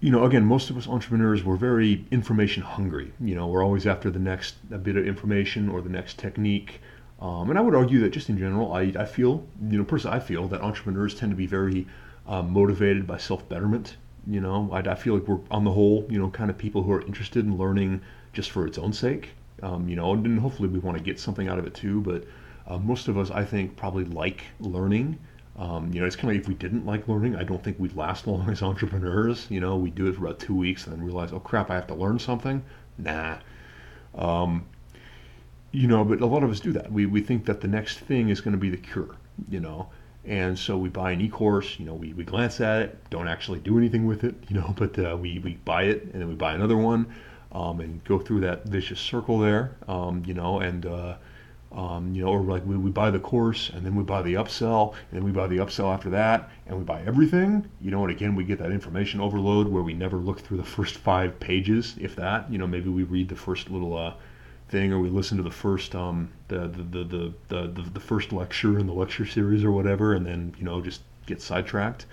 you 0.00 0.10
know, 0.10 0.25
again, 0.25 0.44
most 0.44 0.68
of 0.68 0.76
us 0.76 0.88
entrepreneurs 0.88 1.44
we're 1.44 1.56
very 1.56 2.04
information 2.10 2.62
hungry. 2.62 3.12
You 3.20 3.37
know, 3.37 3.46
we're 3.46 3.64
always 3.64 3.87
after 3.87 4.10
the 4.10 4.18
next 4.18 4.56
bit 4.82 4.96
of 4.96 5.06
information 5.06 5.68
or 5.68 5.80
the 5.80 5.88
next 5.88 6.18
technique. 6.18 6.80
Um, 7.22 7.48
and 7.48 7.58
I 7.58 7.62
would 7.62 7.74
argue 7.74 8.00
that 8.00 8.10
just 8.10 8.28
in 8.28 8.36
general, 8.36 8.72
I, 8.72 8.92
I 8.98 9.04
feel, 9.04 9.46
you 9.70 9.78
know, 9.78 9.84
personally, 9.84 10.16
I 10.16 10.20
feel 10.20 10.48
that 10.48 10.60
entrepreneurs 10.60 11.14
tend 11.14 11.30
to 11.30 11.36
be 11.36 11.46
very 11.46 11.86
uh, 12.26 12.42
motivated 12.42 13.06
by 13.06 13.18
self 13.18 13.48
betterment 13.48 13.96
you 14.26 14.40
know, 14.40 14.68
I, 14.72 14.78
I, 14.78 14.94
feel 14.94 15.14
like 15.14 15.26
we're 15.26 15.40
on 15.50 15.64
the 15.64 15.72
whole, 15.72 16.06
you 16.08 16.18
know, 16.18 16.30
kind 16.30 16.50
of 16.50 16.56
people 16.56 16.82
who 16.82 16.92
are 16.92 17.02
interested 17.02 17.44
in 17.44 17.58
learning 17.58 18.00
just 18.32 18.50
for 18.50 18.66
its 18.66 18.78
own 18.78 18.92
sake. 18.92 19.30
Um, 19.62 19.88
you 19.88 19.96
know, 19.96 20.12
and 20.12 20.38
hopefully 20.38 20.68
we 20.68 20.78
want 20.78 20.96
to 20.98 21.02
get 21.02 21.20
something 21.20 21.48
out 21.48 21.58
of 21.58 21.66
it 21.66 21.74
too. 21.74 22.00
But 22.00 22.24
uh, 22.66 22.78
most 22.78 23.08
of 23.08 23.18
us, 23.18 23.30
I 23.30 23.44
think, 23.44 23.76
probably 23.76 24.04
like 24.04 24.44
learning. 24.60 25.18
Um, 25.56 25.92
you 25.92 26.00
know, 26.00 26.06
it's 26.06 26.16
kind 26.16 26.30
of 26.30 26.36
like 26.36 26.42
if 26.42 26.48
we 26.48 26.54
didn't 26.54 26.86
like 26.86 27.06
learning, 27.08 27.36
I 27.36 27.44
don't 27.44 27.62
think 27.62 27.78
we'd 27.78 27.96
last 27.96 28.26
long 28.26 28.48
as 28.50 28.62
entrepreneurs. 28.62 29.46
You 29.50 29.60
know, 29.60 29.76
we 29.76 29.90
do 29.90 30.06
it 30.06 30.14
for 30.16 30.24
about 30.24 30.38
two 30.38 30.54
weeks 30.54 30.86
and 30.86 30.96
then 30.96 31.04
realize, 31.04 31.32
oh 31.32 31.40
crap, 31.40 31.70
I 31.70 31.74
have 31.74 31.86
to 31.88 31.94
learn 31.94 32.18
something. 32.18 32.62
Nah. 32.98 33.38
Um, 34.14 34.66
you 35.72 35.88
know, 35.88 36.04
but 36.04 36.20
a 36.20 36.26
lot 36.26 36.44
of 36.44 36.50
us 36.50 36.60
do 36.60 36.72
that. 36.72 36.92
We 36.92 37.06
we 37.06 37.20
think 37.20 37.46
that 37.46 37.60
the 37.60 37.68
next 37.68 37.98
thing 37.98 38.28
is 38.28 38.40
going 38.40 38.52
to 38.52 38.60
be 38.60 38.70
the 38.70 38.76
cure. 38.76 39.16
You 39.48 39.60
know, 39.60 39.88
and 40.24 40.56
so 40.56 40.78
we 40.78 40.88
buy 40.88 41.12
an 41.12 41.20
e-course, 41.20 41.78
you 41.80 41.84
know, 41.84 41.94
we, 41.94 42.12
we 42.12 42.22
glance 42.22 42.60
at 42.60 42.82
it, 42.82 43.10
don't 43.10 43.26
actually 43.26 43.58
do 43.58 43.76
anything 43.76 44.06
with 44.06 44.22
it, 44.22 44.34
you 44.48 44.56
know, 44.56 44.74
but 44.76 44.98
uh, 44.98 45.16
we, 45.16 45.38
we 45.40 45.54
buy 45.64 45.84
it 45.84 46.02
and 46.04 46.14
then 46.14 46.28
we 46.28 46.34
buy 46.34 46.54
another 46.54 46.76
one 46.76 47.06
um, 47.52 47.80
and 47.80 48.02
go 48.04 48.18
through 48.18 48.40
that 48.40 48.64
vicious 48.66 49.00
circle 49.00 49.38
there, 49.38 49.76
um, 49.88 50.22
you 50.24 50.34
know, 50.34 50.60
and, 50.60 50.86
uh, 50.86 51.16
um, 51.72 52.14
you 52.14 52.22
know, 52.22 52.28
or 52.28 52.42
like 52.42 52.64
we, 52.66 52.76
we 52.76 52.90
buy 52.90 53.10
the 53.10 53.18
course 53.18 53.70
and 53.70 53.84
then 53.84 53.94
we 53.94 54.04
buy 54.04 54.22
the 54.22 54.34
upsell 54.34 54.92
and 55.10 55.18
then 55.18 55.24
we 55.24 55.32
buy 55.32 55.46
the 55.46 55.56
upsell 55.56 55.92
after 55.92 56.10
that 56.10 56.50
and 56.66 56.78
we 56.78 56.84
buy 56.84 57.02
everything, 57.04 57.68
you 57.80 57.90
know, 57.90 58.02
and 58.02 58.12
again, 58.12 58.36
we 58.36 58.44
get 58.44 58.58
that 58.58 58.70
information 58.70 59.20
overload 59.20 59.66
where 59.66 59.82
we 59.82 59.94
never 59.94 60.18
look 60.18 60.40
through 60.40 60.58
the 60.58 60.64
first 60.76 60.98
five 60.98 61.40
pages, 61.40 61.96
if 62.00 62.14
that, 62.14 62.50
you 62.52 62.58
know, 62.58 62.66
maybe 62.66 62.90
we 62.90 63.02
read 63.02 63.28
the 63.28 63.36
first 63.36 63.70
little, 63.70 63.96
uh, 63.96 64.12
thing 64.72 64.92
or 64.92 64.98
we 64.98 65.10
listen 65.10 65.36
to 65.36 65.42
the 65.44 65.50
first 65.66 65.94
um, 65.94 66.30
the, 66.48 66.60
the, 66.68 66.82
the, 66.82 67.04
the, 67.48 67.68
the, 67.68 67.90
the 67.94 68.00
first 68.00 68.32
lecture 68.32 68.78
in 68.80 68.86
the 68.86 68.92
lecture 69.02 69.26
series 69.26 69.62
or 69.64 69.70
whatever 69.70 70.14
and 70.14 70.24
then 70.26 70.54
you 70.58 70.64
know 70.64 70.80
just 70.80 71.02
get 71.26 71.40
sidetracked 71.40 72.06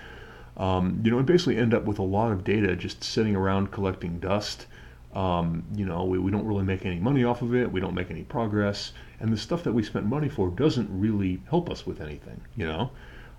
Um, 0.57 1.01
you 1.03 1.11
know, 1.11 1.17
and 1.19 1.25
basically 1.25 1.57
end 1.57 1.73
up 1.73 1.85
with 1.85 1.99
a 1.99 2.03
lot 2.03 2.31
of 2.33 2.43
data 2.43 2.75
just 2.75 3.03
sitting 3.03 3.35
around 3.35 3.71
collecting 3.71 4.19
dust. 4.19 4.67
Um, 5.13 5.63
you 5.73 5.85
know, 5.85 6.03
we, 6.05 6.19
we 6.19 6.31
don't 6.31 6.45
really 6.45 6.65
make 6.65 6.85
any 6.85 6.99
money 6.99 7.23
off 7.23 7.41
of 7.41 7.55
it. 7.55 7.71
We 7.71 7.79
don't 7.79 7.95
make 7.95 8.11
any 8.11 8.23
progress. 8.23 8.91
And 9.21 9.31
the 9.31 9.37
stuff 9.37 9.63
that 9.63 9.73
we 9.73 9.83
spent 9.83 10.05
money 10.05 10.29
for 10.29 10.49
doesn't 10.49 10.89
really 10.91 11.41
help 11.49 11.69
us 11.69 11.85
with 11.85 12.01
anything, 12.01 12.41
you 12.57 12.67
know? 12.67 12.91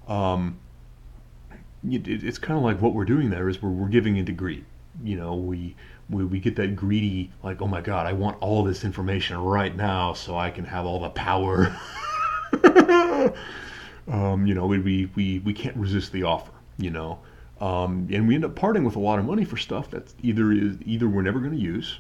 Um, 0.09 0.59
it, 1.85 2.09
it's 2.09 2.39
kind 2.39 2.57
of 2.59 2.65
like 2.65 2.81
what 2.81 2.95
we're 2.95 3.05
doing 3.05 3.31
there 3.31 3.49
is 3.49 3.63
we're, 3.63 3.71
we're 3.71 3.89
giving 3.89 4.17
into 4.17 4.33
greed. 4.33 4.65
You 5.05 5.17
know, 5.17 5.35
we, 5.35 5.77
we, 6.11 6.25
we 6.25 6.41
get 6.41 6.57
that 6.57 6.77
greedy, 6.77 7.31
like, 7.43 7.63
oh 7.63 7.67
my 7.67 7.81
God, 7.81 8.07
I 8.07 8.13
want 8.13 8.39
all 8.41 8.65
this 8.65 8.85
information 8.85 9.39
right 9.39 9.75
now 9.75 10.13
so 10.13 10.37
I 10.37 10.51
can 10.51 10.65
have 10.65 10.85
all 10.85 11.01
the 11.01 11.11
power. 11.11 11.75
um, 14.11 14.47
you 14.47 14.55
know, 14.55 14.67
we, 14.67 14.79
we, 14.79 15.11
we 15.15 15.39
we 15.41 15.53
can't 15.53 15.77
resist 15.77 16.13
the 16.13 16.25
offer, 16.25 16.53
you 16.79 16.91
know. 16.91 17.21
Um, 17.61 18.09
and 18.11 18.27
we 18.27 18.35
end 18.35 18.45
up 18.45 18.55
parting 18.55 18.85
with 18.85 18.97
a 18.97 19.01
lot 19.01 19.19
of 19.19 19.27
money 19.27 19.45
for 19.45 19.57
stuff 19.57 19.91
that 19.91 20.13
either 20.23 20.51
is 20.53 20.77
either 20.85 21.09
we're 21.09 21.23
never 21.23 21.39
going 21.39 21.53
to 21.53 21.59
use, 21.59 21.99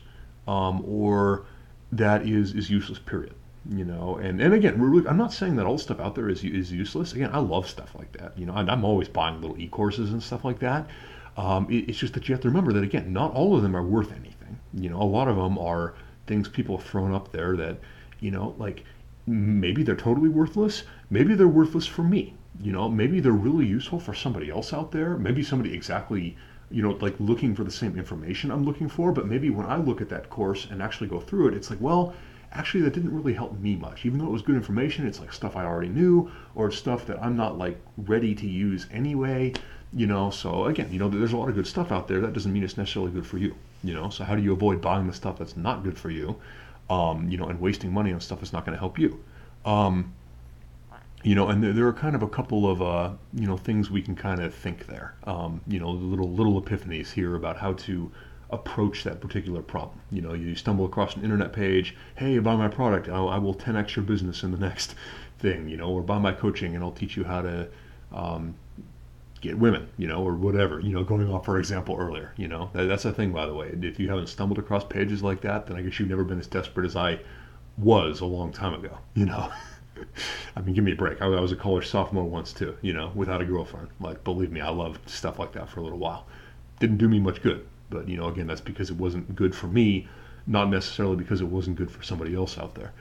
um, 0.49 0.83
or 0.87 1.45
that 1.93 2.27
is 2.27 2.55
is 2.55 2.71
useless. 2.71 2.99
Period. 2.99 3.35
You 3.69 3.85
know, 3.85 4.17
and 4.17 4.41
and 4.41 4.55
again, 4.55 4.81
really, 4.81 5.07
I'm 5.07 5.19
not 5.19 5.35
saying 5.35 5.57
that 5.57 5.67
all 5.67 5.77
stuff 5.77 6.01
out 6.01 6.15
there 6.15 6.31
is 6.31 6.43
is 6.43 6.73
useless. 6.73 7.13
Again, 7.13 7.31
I 7.33 7.39
love 7.39 7.69
stuff 7.69 7.95
like 7.95 8.11
that. 8.13 8.37
You 8.39 8.47
know, 8.47 8.55
and 8.55 8.71
I'm 8.71 8.85
always 8.85 9.09
buying 9.09 9.41
little 9.41 9.61
e-courses 9.61 10.13
and 10.13 10.23
stuff 10.23 10.45
like 10.45 10.61
that. 10.61 10.89
Um, 11.37 11.71
it, 11.71 11.89
it's 11.89 11.99
just 11.99 12.15
that 12.15 12.29
you 12.29 12.35
have 12.35 12.43
to 12.43 12.49
remember 12.49 12.73
that 12.73 12.83
again, 12.83 13.13
not 13.13 13.33
all 13.33 13.57
of 13.57 13.63
them 13.63 13.77
are 13.77 13.83
worth 13.83 14.13
anything. 14.13 14.59
You 14.75 14.91
know, 14.91 15.01
a 15.01 15.05
lot 15.05 15.29
of 15.29 15.37
them 15.37 15.59
are 15.59 15.95
things 16.27 16.49
people 16.49 16.77
have 16.77 16.87
thrown 16.87 17.15
up 17.15 17.33
there 17.33 17.57
that, 17.57 17.79
you 18.21 18.31
know, 18.31 18.55
like 18.59 18.85
maybe 19.27 19.83
they're 19.83 19.97
totally 19.97 20.29
worthless. 20.29 20.85
Maybe 21.09 21.35
they're 21.35 21.49
worthless 21.49 21.87
for 21.87 22.03
me 22.03 22.35
you 22.61 22.73
know 22.73 22.89
maybe 22.89 23.21
they're 23.21 23.33
really 23.33 23.67
useful 23.67 23.99
for 23.99 24.15
somebody 24.15 24.51
else 24.51 24.73
out 24.73 24.93
there 24.93 25.17
maybe 25.17 25.43
somebody 25.43 25.73
exactly 25.73 26.37
you 26.71 26.83
know 26.83 26.91
like 27.01 27.15
looking 27.19 27.55
for 27.55 27.65
the 27.65 27.71
same 27.71 27.97
information 27.99 28.51
i'm 28.51 28.65
looking 28.65 28.89
for 28.89 29.13
but 29.13 29.27
maybe 29.27 29.51
when 29.51 29.67
i 29.67 29.77
look 29.77 30.01
at 30.01 30.09
that 30.09 30.29
course 30.31 30.67
and 30.71 30.83
actually 30.83 31.09
go 31.09 31.21
through 31.21 31.49
it 31.49 31.55
it's 31.55 31.71
like 31.71 31.81
well 31.81 32.15
actually 32.53 32.83
that 32.83 32.93
didn't 32.93 33.15
really 33.15 33.33
help 33.33 33.59
me 33.61 33.77
much 33.77 34.05
even 34.05 34.19
though 34.19 34.27
it 34.27 34.31
was 34.33 34.43
good 34.43 34.57
information 34.57 35.07
it's 35.07 35.21
like 35.21 35.33
stuff 35.33 35.57
i 35.57 35.65
already 35.65 35.89
knew 35.89 36.31
or 36.55 36.71
stuff 36.71 37.07
that 37.07 37.23
i'm 37.23 37.37
not 37.37 37.57
like 37.57 37.81
ready 37.97 38.35
to 38.35 38.47
use 38.47 38.87
anyway 38.93 39.53
you 39.93 40.07
know 40.07 40.31
so 40.31 40.67
again 40.67 40.91
you 40.93 40.99
know 40.99 41.09
there's 41.09 41.33
a 41.33 41.37
lot 41.37 41.49
of 41.49 41.55
good 41.55 41.67
stuff 41.67 41.91
out 41.91 42.07
there 42.07 42.21
that 42.21 42.33
doesn't 42.33 42.53
mean 42.53 42.63
it's 42.63 42.77
necessarily 42.77 43.11
good 43.11 43.27
for 43.27 43.39
you 43.39 43.55
you 43.83 43.93
know 43.93 44.09
so 44.09 44.25
how 44.25 44.37
do 44.37 44.43
you 44.43 44.53
avoid 44.53 44.81
buying 44.81 45.07
the 45.07 45.13
stuff 45.13 45.39
that's 45.39 45.57
not 45.57 45.83
good 45.83 45.99
for 45.99 46.11
you 46.11 46.37
um, 46.89 47.29
you 47.29 47.37
know 47.37 47.47
and 47.47 47.61
wasting 47.61 47.93
money 47.93 48.13
on 48.13 48.21
stuff 48.21 48.41
that's 48.41 48.53
not 48.53 48.65
going 48.65 48.75
to 48.75 48.79
help 48.79 48.99
you 48.99 49.23
um, 49.65 50.13
you 51.23 51.35
know, 51.35 51.49
and 51.49 51.63
there, 51.63 51.73
there, 51.73 51.87
are 51.87 51.93
kind 51.93 52.15
of 52.15 52.23
a 52.23 52.29
couple 52.29 52.71
of 52.71 52.81
uh, 52.81 53.11
you 53.35 53.47
know 53.47 53.57
things 53.57 53.91
we 53.91 54.01
can 54.01 54.17
kind 54.17 54.41
of 54.41 54.55
think 54.55 54.87
there. 54.87 55.15
Um, 55.25 55.61
you 55.67 55.79
know, 55.79 55.91
little 55.91 56.31
little 56.31 56.61
epiphanies 56.61 57.13
here 57.13 57.35
about 57.37 57.59
how 57.59 57.75
to 57.75 58.11
approach 58.49 59.05
that 59.05 59.21
particular 59.21 59.63
problem. 59.63 60.01
You 60.11 60.23
know, 60.23 60.33
you 60.33 60.55
stumble 60.55 60.87
across 60.87 61.17
an 61.17 61.23
internet 61.23 61.53
page, 61.53 61.95
hey, 62.17 62.39
buy 62.39 62.57
my 62.57 62.69
product, 62.69 63.09
I'll, 63.09 63.29
I 63.29 63.39
will 63.39 63.55
10x 63.55 63.97
your 63.97 64.05
business 64.05 64.43
in 64.43 64.51
the 64.51 64.59
next 64.69 64.95
thing. 65.39 65.69
You 65.69 65.77
know, 65.77 65.91
or 65.91 66.03
buy 66.03 66.19
my 66.19 66.33
coaching 66.33 66.75
and 66.75 66.83
I'll 66.83 66.91
teach 66.91 67.17
you 67.17 67.25
how 67.25 67.43
to 67.43 67.69
um, 68.13 68.55
get 69.41 69.59
women. 69.59 69.89
You 69.97 70.07
know, 70.07 70.23
or 70.23 70.35
whatever. 70.35 70.81
You 70.81 70.93
know, 70.93 71.05
going 71.05 71.31
off 71.31 71.49
our 71.49 71.59
example 71.59 71.97
earlier. 71.99 72.33
You 72.37 72.49
know, 72.49 72.71
that, 72.73 72.85
that's 72.85 73.05
a 73.05 73.13
thing 73.13 73.33
by 73.33 73.47
the 73.47 73.55
way. 73.55 73.71
If 73.83 73.99
you 73.99 74.09
haven't 74.09 74.29
stumbled 74.29 74.59
across 74.59 74.85
pages 74.85 75.23
like 75.23 75.41
that, 75.43 75.67
then 75.67 75.77
I 75.77 75.83
guess 75.83 75.99
you've 75.99 76.09
never 76.09 76.25
been 76.25 76.39
as 76.39 76.47
desperate 76.47 76.87
as 76.87 76.97
I 76.97 77.21
was 77.79 78.21
a 78.21 78.27
long 78.27 78.53
time 78.53 78.75
ago. 78.75 78.99
You 79.15 79.27
know. 79.27 79.51
I 80.57 80.61
mean, 80.63 80.75
give 80.75 80.85
me 80.85 80.93
a 80.93 80.97
break. 80.97 81.21
I, 81.21 81.27
I, 81.27 81.41
was 81.41 81.53
a 81.53 81.57
college 81.57 81.89
sophomore 81.89 82.25
once 82.25 82.55
too, 82.55 82.77
you 82.81 82.95
know, 82.95 83.13
without 83.15 83.43
a 83.43 83.45
girlfriend. 83.45 83.89
Like, 84.01 84.25
believe 84.25 84.51
me, 84.51 84.61
I 84.61 84.71
loved 84.71 85.07
stuff 85.09 85.39
like 85.39 85.53
that 85.53 85.69
for 85.69 85.81
a 85.81 85.83
little 85.83 85.99
while. 85.99 86.27
Didn't 86.79 86.97
do 86.97 87.09
me 87.09 87.19
much 87.19 87.43
good, 87.43 87.67
but 87.91 88.09
you 88.09 88.17
know, 88.17 88.29
again, 88.29 88.47
that's 88.47 88.61
because 88.63 88.89
it 88.89 88.97
wasn't 88.97 89.35
good 89.37 89.55
for 89.55 89.67
me, 89.67 90.09
not 90.47 90.71
necessarily 90.71 91.17
because 91.17 91.41
it 91.43 91.49
wasn't 91.49 91.77
good 91.77 91.91
for 91.91 92.03
somebody 92.03 92.35
else 92.35 92.57
out 92.57 92.75
there. 92.75 92.93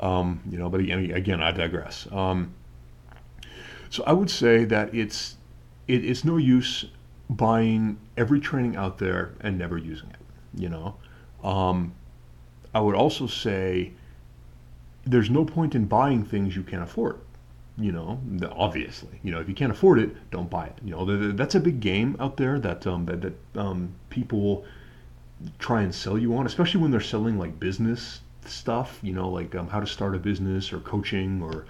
Um, 0.00 0.42
you 0.48 0.58
know, 0.58 0.68
but 0.68 0.80
again, 0.80 1.10
again, 1.10 1.42
I 1.42 1.50
digress. 1.50 2.06
Um, 2.12 2.54
so 3.90 4.02
I 4.06 4.12
would 4.12 4.30
say 4.30 4.64
that 4.64 4.94
it's 4.94 5.36
it, 5.88 6.04
it's 6.04 6.24
no 6.24 6.36
use 6.36 6.86
buying 7.28 7.98
every 8.16 8.40
training 8.40 8.76
out 8.76 8.98
there 8.98 9.32
and 9.40 9.58
never 9.58 9.78
using 9.78 10.10
it. 10.10 10.60
You 10.60 10.68
know, 10.68 10.96
um, 11.42 11.94
I 12.74 12.80
would 12.80 12.94
also 12.94 13.26
say 13.26 13.92
there's 15.04 15.30
no 15.30 15.44
point 15.44 15.74
in 15.74 15.86
buying 15.86 16.24
things 16.24 16.56
you 16.56 16.62
can't 16.62 16.82
afford. 16.82 17.18
You 17.76 17.90
know, 17.90 18.20
obviously, 18.52 19.18
you 19.24 19.32
know, 19.32 19.40
if 19.40 19.48
you 19.48 19.54
can't 19.54 19.72
afford 19.72 19.98
it, 19.98 20.30
don't 20.30 20.48
buy 20.48 20.66
it. 20.66 20.78
You 20.84 20.92
know, 20.92 21.32
that's 21.32 21.56
a 21.56 21.60
big 21.60 21.80
game 21.80 22.16
out 22.20 22.36
there 22.36 22.60
that 22.60 22.86
um, 22.86 23.04
that, 23.06 23.20
that 23.22 23.60
um, 23.60 23.94
people 24.10 24.64
try 25.58 25.82
and 25.82 25.92
sell 25.92 26.16
you 26.16 26.36
on, 26.36 26.46
especially 26.46 26.80
when 26.80 26.92
they're 26.92 27.00
selling 27.00 27.36
like 27.36 27.58
business 27.58 28.20
stuff. 28.46 29.00
You 29.02 29.12
know, 29.12 29.28
like 29.28 29.56
um, 29.56 29.66
how 29.68 29.80
to 29.80 29.88
start 29.88 30.14
a 30.14 30.18
business 30.18 30.72
or 30.72 30.78
coaching 30.80 31.42
or 31.42 31.66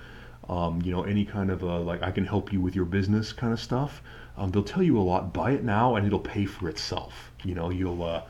um, 0.49 0.81
you 0.83 0.93
know 0.93 1.03
any 1.05 1.25
kind 1.25 1.51
of 1.51 1.63
a, 1.63 1.79
like 1.79 2.03
I 2.03 2.11
can 2.11 2.27
help 2.27 2.53
you 2.53 2.61
with 2.61 2.75
your 2.75 2.85
business 2.85 3.33
kind 3.33 3.53
of 3.53 3.61
stuff. 3.61 4.03
Um, 4.37 4.51
they'll 4.51 4.65
tell 4.65 4.83
you 4.83 4.99
a 4.99 5.03
lot. 5.03 5.33
Buy 5.33 5.53
it 5.53 5.65
now, 5.65 5.97
and 5.97 6.07
it'll 6.07 6.19
pay 6.19 6.45
for 6.45 6.69
itself. 6.69 7.31
You 7.45 7.55
know, 7.55 7.71
you'll 7.71 8.03
uh, 8.03 8.23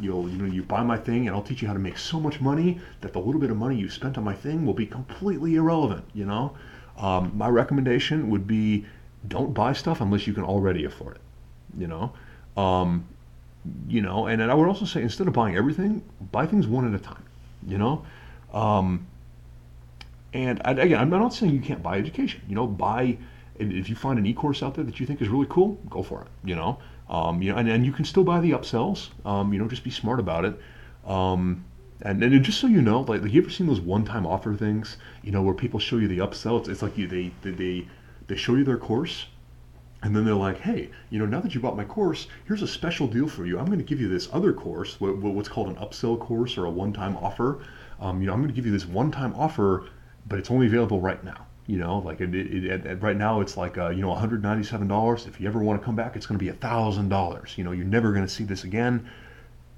You'll, 0.00 0.28
you 0.28 0.38
know, 0.38 0.52
you 0.52 0.62
buy 0.62 0.82
my 0.82 0.96
thing 0.96 1.28
and 1.28 1.36
I'll 1.36 1.42
teach 1.42 1.62
you 1.62 1.68
how 1.68 1.74
to 1.74 1.80
make 1.80 1.96
so 1.98 2.18
much 2.18 2.40
money 2.40 2.80
that 3.02 3.12
the 3.12 3.20
little 3.20 3.40
bit 3.40 3.50
of 3.50 3.56
money 3.56 3.76
you 3.76 3.88
spent 3.88 4.18
on 4.18 4.24
my 4.24 4.34
thing 4.34 4.66
will 4.66 4.74
be 4.74 4.86
completely 4.86 5.54
irrelevant, 5.54 6.04
you 6.12 6.24
know? 6.24 6.56
Um, 6.98 7.30
my 7.36 7.48
recommendation 7.48 8.28
would 8.30 8.46
be 8.46 8.84
don't 9.28 9.54
buy 9.54 9.72
stuff 9.72 10.00
unless 10.00 10.26
you 10.26 10.32
can 10.32 10.42
already 10.42 10.84
afford 10.84 11.16
it, 11.16 11.20
you 11.78 11.86
know? 11.86 12.12
Um, 12.56 13.04
you 13.86 14.00
know, 14.00 14.26
and, 14.26 14.42
and 14.42 14.50
I 14.50 14.54
would 14.54 14.66
also 14.66 14.84
say 14.84 15.02
instead 15.02 15.28
of 15.28 15.34
buying 15.34 15.56
everything, 15.56 16.02
buy 16.32 16.46
things 16.46 16.66
one 16.66 16.92
at 16.92 16.98
a 16.98 17.02
time, 17.02 17.24
you 17.66 17.78
know? 17.78 18.04
Um, 18.52 19.06
and 20.32 20.60
I, 20.64 20.72
again, 20.72 20.98
I'm 20.98 21.10
not 21.10 21.34
saying 21.34 21.52
you 21.52 21.60
can't 21.60 21.82
buy 21.82 21.98
education, 21.98 22.42
you 22.48 22.54
know, 22.54 22.66
buy, 22.66 23.18
if 23.56 23.88
you 23.88 23.96
find 23.96 24.18
an 24.18 24.26
e-course 24.26 24.62
out 24.62 24.74
there 24.74 24.84
that 24.84 24.98
you 25.00 25.06
think 25.06 25.20
is 25.20 25.28
really 25.28 25.46
cool, 25.48 25.78
go 25.88 26.02
for 26.02 26.22
it, 26.22 26.28
you 26.44 26.54
know? 26.54 26.78
Um, 27.08 27.42
you 27.42 27.52
know, 27.52 27.58
and, 27.58 27.68
and 27.68 27.84
you 27.84 27.92
can 27.92 28.04
still 28.04 28.24
buy 28.24 28.40
the 28.40 28.52
upsells. 28.52 29.08
Um, 29.26 29.52
you 29.52 29.58
know, 29.58 29.68
just 29.68 29.84
be 29.84 29.90
smart 29.90 30.18
about 30.18 30.44
it. 30.44 30.58
Um, 31.06 31.64
and, 32.00 32.22
and 32.22 32.42
just 32.42 32.58
so 32.58 32.66
you 32.66 32.80
know, 32.80 33.00
like, 33.00 33.22
like 33.22 33.32
you 33.32 33.42
ever 33.42 33.50
seen 33.50 33.66
those 33.66 33.80
one-time 33.80 34.26
offer 34.26 34.54
things? 34.54 34.96
You 35.22 35.30
know, 35.30 35.42
where 35.42 35.54
people 35.54 35.78
show 35.78 35.98
you 35.98 36.08
the 36.08 36.18
upsell. 36.18 36.58
It's, 36.60 36.68
it's 36.68 36.82
like 36.82 36.96
you 36.96 37.06
they, 37.06 37.32
they 37.42 37.86
they 38.28 38.36
show 38.36 38.54
you 38.54 38.64
their 38.64 38.78
course, 38.78 39.26
and 40.02 40.16
then 40.16 40.24
they're 40.24 40.34
like, 40.34 40.60
hey, 40.60 40.90
you 41.10 41.18
know, 41.18 41.26
now 41.26 41.40
that 41.40 41.54
you 41.54 41.60
bought 41.60 41.76
my 41.76 41.84
course, 41.84 42.28
here's 42.46 42.62
a 42.62 42.66
special 42.66 43.06
deal 43.06 43.28
for 43.28 43.44
you. 43.44 43.58
I'm 43.58 43.66
going 43.66 43.78
to 43.78 43.84
give 43.84 44.00
you 44.00 44.08
this 44.08 44.28
other 44.32 44.52
course, 44.52 44.98
what's 45.00 45.48
called 45.48 45.68
an 45.68 45.76
upsell 45.76 46.18
course 46.18 46.56
or 46.56 46.64
a 46.64 46.70
one-time 46.70 47.16
offer. 47.18 47.62
Um, 48.00 48.20
you 48.20 48.26
know, 48.26 48.32
I'm 48.32 48.40
going 48.40 48.48
to 48.48 48.54
give 48.54 48.66
you 48.66 48.72
this 48.72 48.86
one-time 48.86 49.34
offer, 49.36 49.88
but 50.26 50.38
it's 50.38 50.50
only 50.50 50.66
available 50.66 51.00
right 51.00 51.22
now. 51.24 51.46
You 51.66 51.78
know, 51.78 51.98
like 51.98 52.20
it, 52.20 52.34
it, 52.34 52.86
it, 52.86 53.02
right 53.02 53.16
now 53.16 53.40
it's 53.40 53.56
like 53.56 53.78
uh, 53.78 53.90
you 53.90 54.02
know 54.02 54.14
$197. 54.14 55.28
If 55.28 55.40
you 55.40 55.46
ever 55.46 55.60
want 55.60 55.80
to 55.80 55.84
come 55.84 55.94
back, 55.94 56.16
it's 56.16 56.26
going 56.26 56.38
to 56.38 56.44
be 56.44 56.50
$1,000. 56.50 57.58
You 57.58 57.64
know, 57.64 57.72
you're 57.72 57.86
never 57.86 58.12
going 58.12 58.26
to 58.26 58.32
see 58.32 58.44
this 58.44 58.64
again. 58.64 59.08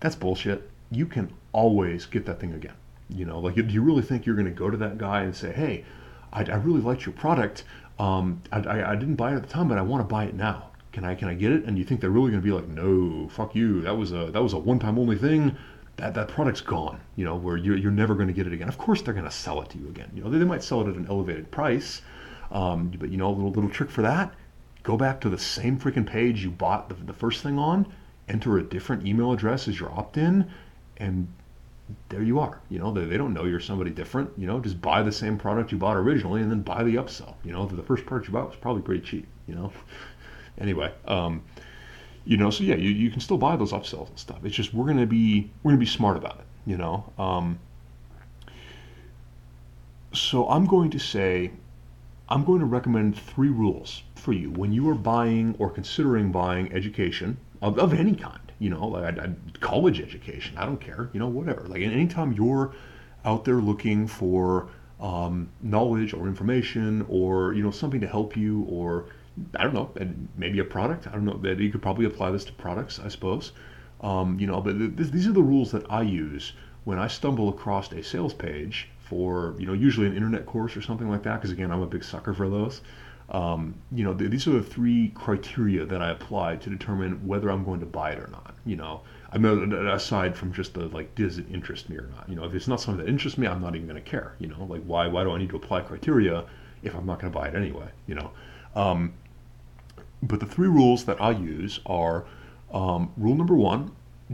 That's 0.01 0.15
bullshit. 0.15 0.71
You 0.91 1.07
can 1.07 1.33
always 1.53 2.07
get 2.07 2.27
that 2.27 2.41
thing 2.41 2.55
again. 2.55 2.75
You 3.11 3.27
know, 3.27 3.39
like 3.39 3.55
do 3.55 3.63
you 3.63 3.83
really 3.83 4.03
think 4.03 4.25
you're 4.25 4.35
going 4.35 4.47
to 4.47 4.51
go 4.51 4.71
to 4.71 4.77
that 4.79 4.97
guy 4.97 5.23
and 5.23 5.37
say, 5.37 5.53
hey, 5.53 5.85
I, 6.33 6.41
I 6.45 6.57
really 6.57 6.81
liked 6.81 7.05
your 7.05 7.13
product. 7.13 7.65
Um, 7.99 8.43
I, 8.51 8.61
I, 8.61 8.93
I 8.93 8.97
didn't 8.97 9.17
buy 9.17 9.33
it 9.33 9.37
at 9.37 9.43
the 9.43 9.49
time, 9.49 9.69
but 9.69 9.79
I 9.79 9.83
want 9.83 10.01
to 10.01 10.13
buy 10.13 10.25
it 10.25 10.35
now. 10.35 10.71
Can 10.93 11.05
I 11.05 11.15
can 11.15 11.29
I 11.29 11.35
get 11.35 11.53
it? 11.53 11.65
And 11.65 11.77
you 11.77 11.85
think 11.85 12.01
they're 12.01 12.11
really 12.11 12.31
going 12.31 12.43
to 12.43 12.47
be 12.47 12.53
like, 12.53 12.69
no, 12.69 13.29
fuck 13.29 13.55
you. 13.55 13.83
That 13.83 13.97
was 13.97 14.13
a 14.13 14.31
that 14.33 14.43
was 14.43 14.53
a 14.53 14.59
one 14.59 14.79
time 14.79 14.99
only 14.99 15.19
thing 15.19 15.57
that, 15.97 16.15
that 16.15 16.29
product's 16.29 16.61
gone, 16.61 17.01
you 17.17 17.25
know, 17.25 17.37
where 17.37 17.57
you're, 17.57 17.77
you're 17.77 17.93
never 17.93 18.15
going 18.15 18.27
to 18.27 18.35
get 18.35 18.47
it 18.47 18.53
again. 18.53 18.69
Of 18.69 18.79
course, 18.79 19.03
they're 19.03 19.15
going 19.15 19.27
to 19.27 19.31
sell 19.31 19.63
it 19.63 19.71
to 19.71 19.79
you 19.79 19.89
again. 19.89 20.11
You 20.15 20.25
know, 20.25 20.31
they, 20.31 20.39
they 20.39 20.45
might 20.45 20.63
sell 20.63 20.81
it 20.81 20.89
at 20.89 20.97
an 20.97 21.07
elevated 21.09 21.51
price, 21.51 22.03
um, 22.51 22.93
but 22.99 23.11
you 23.11 23.17
know, 23.17 23.29
a 23.29 23.35
little, 23.35 23.51
little 23.51 23.71
trick 23.71 23.91
for 23.91 24.03
that, 24.03 24.35
go 24.83 24.97
back 24.97 25.21
to 25.21 25.29
the 25.29 25.39
same 25.39 25.79
freaking 25.79 26.07
page 26.07 26.43
you 26.43 26.51
bought 26.51 26.89
the, 26.89 26.95
the 26.95 27.13
first 27.13 27.43
thing 27.43 27.59
on, 27.59 27.87
enter 28.29 28.59
a 28.59 28.63
different 28.63 29.07
email 29.07 29.33
address 29.33 29.69
as 29.69 29.79
your 29.79 29.91
opt-in, 29.93 30.51
and 30.97 31.29
there 32.09 32.23
you 32.23 32.39
are. 32.39 32.61
You 32.71 32.79
know, 32.79 32.93
they, 32.93 33.05
they 33.05 33.17
don't 33.17 33.35
know 33.35 33.45
you're 33.45 33.61
somebody 33.61 33.91
different. 33.91 34.31
You 34.37 34.47
know, 34.47 34.59
just 34.61 34.81
buy 34.81 35.03
the 35.03 35.13
same 35.13 35.39
product 35.39 35.71
you 35.71 35.79
bought 35.79 35.97
originally 35.97 36.41
and 36.41 36.51
then 36.51 36.63
buy 36.63 36.83
the 36.83 36.97
upsell. 36.97 37.35
You 37.45 37.53
know, 37.53 37.67
the 37.67 37.83
first 37.83 38.07
product 38.07 38.29
you 38.29 38.35
bought 38.35 38.49
was 38.49 38.57
probably 38.57 38.83
pretty 38.83 39.05
cheap, 39.05 39.27
you 39.47 39.55
know. 39.55 39.73
anyway, 40.59 40.93
um, 41.07 41.43
you 42.25 42.37
know 42.37 42.51
so 42.51 42.65
yeah 42.65 42.77
you, 42.77 42.91
you 42.91 43.11
can 43.11 43.21
still 43.21 43.39
buy 43.39 43.57
those 43.57 43.73
upsells 43.73 44.09
and 44.09 44.19
stuff. 44.19 44.39
It's 44.45 44.55
just 44.55 44.73
we're 44.75 44.93
to 44.93 45.07
be 45.07 45.51
we're 45.63 45.73
to 45.73 45.79
be 45.79 45.87
smart 45.87 46.17
about 46.17 46.39
it 46.39 46.47
you 46.67 46.77
know? 46.77 47.13
Um, 47.19 47.59
so 50.13 50.49
i'm 50.49 50.65
going 50.65 50.91
to 50.91 50.99
say 51.01 51.51
i'm 52.29 52.45
going 52.45 52.61
to 52.61 52.67
recommend 52.67 53.19
three 53.19 53.49
rules 53.49 54.05
for 54.15 54.33
you 54.33 54.49
when 54.53 54.73
you 54.73 54.89
are 54.89 54.95
buying 54.95 55.57
or 55.59 55.69
considering 55.69 56.31
buying 56.31 56.73
education 56.73 57.37
of, 57.61 57.81
of 57.81 57.93
any 57.93 58.15
kind 58.15 58.53
you 58.61 58.71
know 58.71 58.87
like 58.87 59.19
I, 59.19 59.25
I, 59.25 59.35
college 59.59 60.01
education 60.01 60.57
i 60.57 60.65
don't 60.65 60.81
care 60.81 61.11
you 61.13 61.19
know 61.19 61.27
whatever. 61.27 61.63
Like 61.63 61.83
anytime 61.83 62.33
you're 62.33 62.73
out 63.25 63.45
there 63.45 63.57
looking 63.57 64.07
for 64.07 64.69
um, 65.01 65.49
knowledge 65.61 66.15
or 66.15 66.29
information 66.29 67.05
or 67.09 67.53
you 67.55 67.65
know 67.65 67.73
something 67.73 68.01
to 68.01 68.07
help 68.07 68.37
you 68.37 68.63
or 68.69 69.07
I 69.57 69.65
don't 69.65 69.75
know, 69.75 69.91
and 69.97 70.29
maybe 70.37 70.59
a 70.61 70.65
product. 70.65 71.07
I 71.07 71.13
don't 71.13 71.25
know 71.25 71.39
that 71.39 71.59
you 71.59 71.71
could 71.71 71.83
probably 71.83 72.07
apply 72.07 72.31
this 72.31 72.45
to 72.45 72.53
products, 72.53 73.01
I 73.01 73.09
suppose. 73.09 73.53
Um, 74.01 74.39
you 74.39 74.47
know, 74.47 74.61
but 74.61 74.79
th- 74.79 75.11
these 75.11 75.27
are 75.27 75.33
the 75.33 75.43
rules 75.43 75.73
that 75.73 75.91
I 75.91 76.03
use 76.03 76.53
when 76.85 76.99
I 76.99 77.09
stumble 77.09 77.49
across 77.49 77.91
a 77.93 78.03
sales 78.03 78.35
page 78.35 78.89
for, 78.99 79.55
you 79.59 79.67
know, 79.67 79.73
usually 79.73 80.07
an 80.07 80.15
internet 80.15 80.47
course 80.47 80.77
or 80.77 80.83
something 80.83 81.09
like 81.09 81.23
that. 81.23 81.37
Because 81.37 81.51
again, 81.51 81.71
I'm 81.73 81.83
a 81.83 81.87
big 81.87 82.05
sucker 82.05 82.35
for 82.35 82.49
those. 82.49 82.83
Um, 83.31 83.75
you 83.91 84.05
know, 84.05 84.13
th- 84.13 84.31
these 84.31 84.47
are 84.47 84.53
the 84.53 84.63
three 84.63 85.09
criteria 85.15 85.87
that 85.87 86.03
I 86.03 86.11
apply 86.11 86.57
to 86.57 86.71
determine 86.71 87.27
whether 87.27 87.51
I'm 87.51 87.65
going 87.65 87.81
to 87.81 87.87
buy 87.87 88.11
it 88.13 88.19
or 88.19 88.29
not. 88.29 88.55
You 88.67 88.77
know, 88.77 89.01
I 89.33 89.39
mean, 89.39 89.73
aside 89.73 90.37
from 90.37 90.53
just 90.53 90.75
the 90.75 90.89
like, 90.89 91.15
does 91.15 91.39
it 91.39 91.47
interest 91.51 91.89
me 91.89 91.97
or 91.97 92.09
not? 92.15 92.29
You 92.29 92.37
know, 92.37 92.45
if 92.45 92.55
it's 92.55 92.69
not 92.69 92.81
something 92.81 93.05
that 93.05 93.11
interests 93.11 93.39
me, 93.39 93.47
I'm 93.47 93.63
not 93.63 93.75
even 93.75 93.89
going 93.89 94.03
to 94.03 94.11
care. 94.11 94.35
You 94.39 94.49
know, 94.49 94.65
like 94.65 94.83
why 94.85 95.07
why 95.07 95.25
do 95.25 95.31
I 95.33 95.39
need 95.39 95.51
to 95.51 95.57
apply 95.57 95.81
criteria 95.81 96.45
if 96.83 96.95
I'm 96.95 97.07
not 97.07 97.21
going 97.21 97.33
to 97.33 97.39
buy 97.39 97.49
it 97.49 97.55
anyway? 97.55 97.89
You 98.07 98.17
know, 98.17 98.31
um, 98.77 99.15
but 100.27 100.41
the 100.41 100.47
three 100.47 100.69
rules 100.69 101.05
that 101.05 101.21
I 101.21 101.31
use 101.31 101.81
are 101.87 102.25
um, 102.73 103.13
rule 103.17 103.35
number 103.35 103.55
one: 103.55 103.93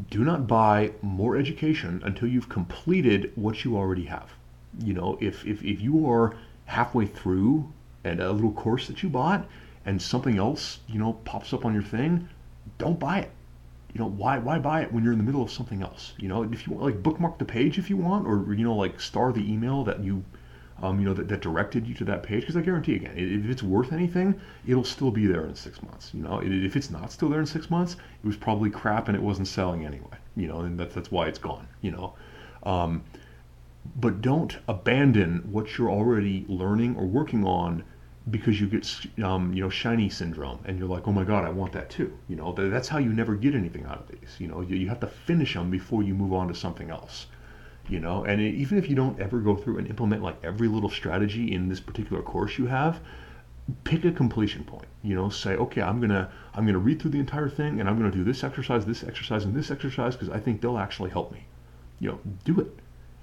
do 0.08 0.24
not 0.24 0.46
buy 0.46 0.92
more 1.02 1.36
education 1.36 2.00
until 2.04 2.28
you've 2.28 2.48
completed 2.48 3.32
what 3.34 3.64
you 3.64 3.76
already 3.76 4.04
have. 4.04 4.30
You 4.78 4.94
know, 4.94 5.18
if 5.20 5.44
if 5.44 5.62
if 5.64 5.80
you 5.80 6.08
are 6.08 6.34
halfway 6.66 7.06
through 7.06 7.72
and 8.04 8.20
a 8.20 8.32
little 8.32 8.52
course 8.52 8.86
that 8.86 9.02
you 9.02 9.08
bought 9.08 9.46
and 9.84 10.00
something 10.00 10.38
else, 10.38 10.78
you 10.86 10.98
know, 10.98 11.14
pops 11.24 11.52
up 11.52 11.64
on 11.64 11.74
your 11.74 11.82
thing, 11.82 12.28
don't 12.78 13.00
buy 13.00 13.18
it. 13.18 13.30
You 13.92 13.98
know, 13.98 14.08
why 14.08 14.38
why 14.38 14.58
buy 14.60 14.82
it 14.82 14.92
when 14.92 15.02
you're 15.02 15.12
in 15.12 15.18
the 15.18 15.24
middle 15.24 15.42
of 15.42 15.50
something 15.50 15.82
else? 15.82 16.12
You 16.18 16.28
know, 16.28 16.44
if 16.44 16.66
you 16.66 16.74
want 16.74 16.84
like 16.84 17.02
bookmark 17.02 17.38
the 17.38 17.44
page 17.44 17.78
if 17.78 17.90
you 17.90 17.96
want, 17.96 18.26
or 18.26 18.54
you 18.54 18.64
know, 18.64 18.76
like 18.76 19.00
star 19.00 19.32
the 19.32 19.52
email 19.52 19.82
that 19.84 20.04
you 20.04 20.24
um, 20.82 20.98
you 21.00 21.06
know, 21.06 21.14
that, 21.14 21.28
that 21.28 21.40
directed 21.40 21.86
you 21.86 21.94
to 21.94 22.04
that 22.04 22.22
page. 22.22 22.42
Because 22.42 22.56
I 22.56 22.62
guarantee 22.62 22.96
again, 22.96 23.14
if 23.16 23.50
it's 23.50 23.62
worth 23.62 23.92
anything, 23.92 24.40
it'll 24.66 24.84
still 24.84 25.10
be 25.10 25.26
there 25.26 25.46
in 25.46 25.54
six 25.54 25.82
months. 25.82 26.10
You 26.14 26.22
know, 26.22 26.40
if 26.42 26.76
it's 26.76 26.90
not 26.90 27.12
still 27.12 27.28
there 27.28 27.40
in 27.40 27.46
six 27.46 27.70
months, 27.70 27.94
it 27.94 28.26
was 28.26 28.36
probably 28.36 28.70
crap 28.70 29.08
and 29.08 29.16
it 29.16 29.22
wasn't 29.22 29.48
selling 29.48 29.86
anyway. 29.86 30.16
You 30.36 30.48
know, 30.48 30.60
and 30.60 30.78
that's 30.78 30.94
that's 30.94 31.10
why 31.10 31.26
it's 31.26 31.38
gone. 31.38 31.66
You 31.82 31.92
know, 31.92 32.14
um, 32.62 33.02
but 33.96 34.20
don't 34.20 34.58
abandon 34.68 35.38
what 35.50 35.76
you're 35.76 35.90
already 35.90 36.44
learning 36.48 36.96
or 36.96 37.06
working 37.06 37.44
on 37.44 37.82
because 38.30 38.60
you 38.60 38.66
get 38.66 38.86
um, 39.24 39.52
you 39.54 39.62
know 39.62 39.70
shiny 39.70 40.08
syndrome 40.08 40.60
and 40.66 40.78
you're 40.78 40.86
like 40.88 41.08
oh 41.08 41.12
my 41.12 41.24
god 41.24 41.44
i 41.44 41.48
want 41.48 41.72
that 41.72 41.88
too 41.88 42.16
you 42.28 42.36
know 42.36 42.52
that's 42.52 42.88
how 42.88 42.98
you 42.98 43.12
never 43.12 43.34
get 43.34 43.54
anything 43.54 43.84
out 43.86 43.98
of 43.98 44.06
these 44.08 44.36
you 44.38 44.46
know 44.46 44.60
you, 44.60 44.76
you 44.76 44.88
have 44.88 45.00
to 45.00 45.06
finish 45.06 45.54
them 45.54 45.70
before 45.70 46.02
you 46.02 46.14
move 46.14 46.32
on 46.32 46.46
to 46.46 46.54
something 46.54 46.90
else 46.90 47.26
you 47.90 48.00
know 48.00 48.24
and 48.24 48.40
it, 48.40 48.54
even 48.54 48.78
if 48.78 48.88
you 48.88 48.94
don't 48.94 49.18
ever 49.20 49.40
go 49.40 49.56
through 49.56 49.78
and 49.78 49.86
implement 49.88 50.22
like 50.22 50.36
every 50.42 50.68
little 50.68 50.90
strategy 50.90 51.52
in 51.52 51.68
this 51.68 51.80
particular 51.80 52.22
course 52.22 52.58
you 52.58 52.66
have 52.66 53.00
pick 53.84 54.04
a 54.04 54.10
completion 54.10 54.64
point 54.64 54.88
you 55.02 55.14
know 55.14 55.28
say 55.28 55.54
okay 55.56 55.82
i'm 55.82 56.00
gonna 56.00 56.30
i'm 56.54 56.66
gonna 56.66 56.78
read 56.78 57.00
through 57.00 57.10
the 57.10 57.18
entire 57.18 57.48
thing 57.48 57.80
and 57.80 57.88
i'm 57.88 57.96
gonna 57.96 58.10
do 58.10 58.24
this 58.24 58.42
exercise 58.42 58.86
this 58.86 59.04
exercise 59.04 59.44
and 59.44 59.54
this 59.54 59.70
exercise 59.70 60.14
because 60.14 60.30
i 60.30 60.38
think 60.38 60.60
they'll 60.60 60.78
actually 60.78 61.10
help 61.10 61.32
me 61.32 61.44
you 61.98 62.08
know 62.08 62.18
do 62.44 62.58
it 62.60 62.80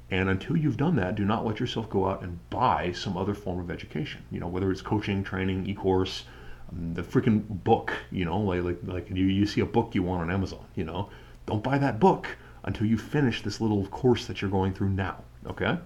and 0.09 0.29
until 0.29 0.55
you've 0.55 0.77
done 0.77 0.95
that, 0.95 1.15
do 1.15 1.25
not 1.25 1.45
let 1.45 1.59
yourself 1.59 1.89
go 1.89 2.07
out 2.07 2.21
and 2.21 2.39
buy 2.49 2.93
some 2.93 3.17
other 3.17 3.33
form 3.33 3.59
of 3.59 3.69
education. 3.69 4.23
You 4.31 4.39
know, 4.39 4.47
whether 4.47 4.71
it's 4.71 4.81
coaching, 4.81 5.21
training, 5.23 5.67
e-course, 5.67 6.23
um, 6.71 6.93
the 6.93 7.01
freaking 7.01 7.43
book. 7.45 7.91
You 8.09 8.23
know, 8.23 8.39
like 8.39 8.63
like 8.63 8.79
like 8.83 9.09
you, 9.09 9.25
you 9.25 9.45
see 9.45 9.59
a 9.59 9.65
book 9.65 9.95
you 9.95 10.03
want 10.03 10.21
on 10.21 10.31
Amazon. 10.31 10.65
You 10.75 10.85
know, 10.85 11.09
don't 11.45 11.61
buy 11.61 11.77
that 11.79 11.99
book 11.99 12.37
until 12.67 12.85
you 12.85 12.97
finish 12.97 13.41
this 13.41 13.59
little 13.61 13.87
course 13.87 14.27
that 14.27 14.41
you're 14.41 14.51
going 14.51 14.73
through 14.73 14.89
now. 14.89 15.23
Okay. 15.47 15.77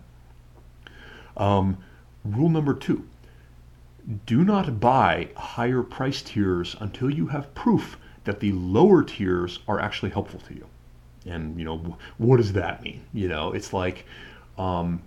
Um, 1.38 1.77
rule 2.25 2.50
number 2.50 2.73
two: 2.73 3.07
Do 4.25 4.43
not 4.43 4.79
buy 4.79 5.29
higher 5.35 5.83
price 5.83 6.21
tiers 6.21 6.75
until 6.79 7.09
you 7.09 7.27
have 7.27 7.53
proof 7.53 7.97
that 8.23 8.39
the 8.39 8.51
lower 8.51 9.03
tiers 9.03 9.59
are 9.67 9.79
actually 9.79 10.11
helpful 10.11 10.39
to 10.41 10.53
you. 10.53 10.65
And 11.25 11.57
you 11.57 11.65
know, 11.65 11.97
what 12.17 12.38
does 12.38 12.53
that 12.53 12.81
mean? 12.81 13.01
You 13.13 13.27
know, 13.27 13.53
it's 13.53 13.73
like 13.73 14.05
um, 14.57 15.03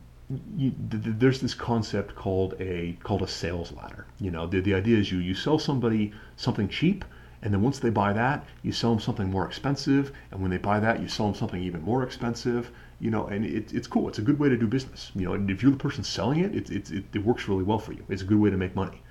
you, 0.57 0.73
th- 0.91 1.03
th- 1.03 1.17
there's 1.19 1.41
this 1.41 1.55
concept 1.55 2.15
called 2.15 2.55
a 2.61 2.97
called 3.03 3.23
a 3.23 3.29
sales 3.29 3.73
ladder. 3.73 4.07
You 4.21 4.31
know, 4.31 4.47
the, 4.47 4.61
the 4.61 4.75
idea 4.75 4.97
is 4.99 5.11
you 5.11 5.19
you 5.19 5.35
sell 5.35 5.59
somebody 5.59 6.13
something 6.37 6.69
cheap, 6.69 7.05
and 7.45 7.55
then 7.55 7.63
once 7.63 7.79
they 7.79 7.91
buy 7.91 8.13
that, 8.13 8.45
you 8.63 8.73
sell 8.73 8.91
them 8.91 9.01
something 9.01 9.31
more 9.31 9.47
expensive, 9.47 10.13
and 10.33 10.43
when 10.43 10.51
they 10.51 10.59
buy 10.59 10.81
that, 10.81 11.01
you 11.01 11.07
sell 11.07 11.27
them 11.27 11.35
something 11.37 11.63
even 11.63 11.83
more 11.83 12.03
expensive. 12.03 12.71
You 12.99 13.11
know, 13.11 13.27
and 13.27 13.45
it, 13.45 13.73
it's 13.73 13.87
cool. 13.87 14.09
It's 14.09 14.19
a 14.19 14.23
good 14.23 14.39
way 14.39 14.49
to 14.49 14.57
do 14.57 14.67
business. 14.67 15.13
You 15.15 15.27
know, 15.27 15.35
and 15.35 15.49
if 15.51 15.63
you're 15.63 15.73
the 15.73 15.79
person 15.79 16.03
selling 16.03 16.41
it, 16.41 16.55
it, 16.55 16.71
it, 16.71 16.91
it, 16.91 17.05
it 17.13 17.25
works 17.25 17.47
really 17.47 17.63
well 17.63 17.79
for 17.79 17.93
you. 17.93 18.05
It's 18.09 18.23
a 18.23 18.25
good 18.25 18.41
way 18.41 18.51
to 18.51 18.57
make 18.57 18.75
money. 18.75 19.03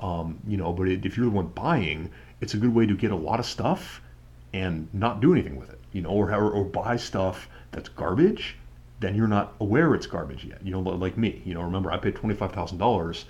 Um, 0.00 0.38
you 0.46 0.56
know, 0.56 0.72
but 0.72 0.86
it, 0.88 1.04
if 1.04 1.16
you're 1.16 1.26
the 1.26 1.32
one 1.32 1.48
buying, 1.48 2.10
it's 2.40 2.54
a 2.54 2.58
good 2.58 2.74
way 2.74 2.86
to 2.86 2.94
get 2.94 3.10
a 3.10 3.16
lot 3.16 3.40
of 3.40 3.46
stuff 3.46 4.00
and 4.52 4.88
not 4.92 5.20
do 5.20 5.32
anything 5.32 5.56
with 5.56 5.70
it 5.70 5.78
you 5.92 6.02
know, 6.02 6.10
or, 6.10 6.30
or, 6.32 6.50
or 6.50 6.64
buy 6.64 6.96
stuff 6.96 7.48
that's 7.72 7.88
garbage, 7.88 8.56
then 9.00 9.14
you're 9.14 9.28
not 9.28 9.54
aware 9.60 9.94
it's 9.94 10.06
garbage 10.06 10.44
yet. 10.44 10.64
You 10.64 10.72
know, 10.72 10.80
like 10.80 11.16
me. 11.16 11.42
You 11.44 11.54
know, 11.54 11.62
remember 11.62 11.90
I 11.90 11.98
paid 11.98 12.16
twenty 12.16 12.34
five 12.34 12.52
thousand 12.52 12.76
um, 12.76 12.78
dollars 12.78 13.24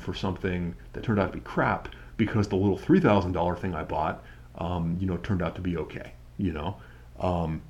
for 0.00 0.14
something 0.14 0.74
that 0.92 1.02
turned 1.02 1.18
out 1.18 1.32
to 1.32 1.38
be 1.38 1.40
crap 1.40 1.88
because 2.18 2.48
the 2.48 2.56
little 2.56 2.76
three 2.76 3.00
thousand 3.00 3.32
dollar 3.32 3.56
thing 3.56 3.74
I 3.74 3.84
bought, 3.84 4.22
um, 4.58 4.98
you 5.00 5.06
know, 5.06 5.16
turned 5.16 5.40
out 5.40 5.54
to 5.54 5.62
be 5.62 5.78
okay. 5.78 6.12
You 6.36 6.52
know, 6.52 6.76
um, 7.18 7.62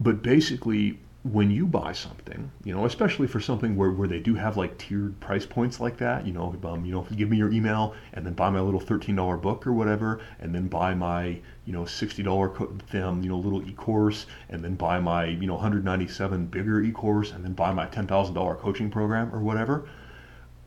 but 0.00 0.22
basically, 0.22 0.98
when 1.24 1.50
you 1.50 1.66
buy 1.66 1.92
something, 1.92 2.50
you 2.64 2.74
know, 2.74 2.84
especially 2.84 3.26
for 3.26 3.40
something 3.40 3.76
where, 3.76 3.90
where 3.90 4.06
they 4.06 4.20
do 4.20 4.34
have 4.34 4.58
like 4.58 4.76
tiered 4.76 5.18
price 5.20 5.46
points 5.46 5.80
like 5.80 5.96
that, 5.96 6.26
you 6.26 6.34
know, 6.34 6.54
um, 6.64 6.84
you 6.84 6.92
know, 6.92 7.06
give 7.16 7.30
me 7.30 7.38
your 7.38 7.50
email 7.50 7.94
and 8.12 8.26
then 8.26 8.34
buy 8.34 8.50
my 8.50 8.60
little 8.60 8.80
$13 8.80 9.40
book 9.40 9.66
or 9.66 9.72
whatever, 9.72 10.20
and 10.38 10.54
then 10.54 10.68
buy 10.68 10.92
my, 10.92 11.40
you 11.64 11.72
know, 11.72 11.84
$60 11.84 12.88
them, 12.90 13.22
you 13.22 13.30
know, 13.30 13.38
little 13.38 13.66
e-course, 13.66 14.26
and 14.50 14.62
then 14.62 14.74
buy 14.74 15.00
my, 15.00 15.24
you 15.24 15.46
know, 15.46 15.54
197 15.54 16.46
bigger 16.46 16.82
e-course, 16.82 17.32
and 17.32 17.42
then 17.42 17.54
buy 17.54 17.72
my 17.72 17.86
$10,000 17.86 18.58
coaching 18.58 18.90
program 18.90 19.34
or 19.34 19.38
whatever. 19.38 19.88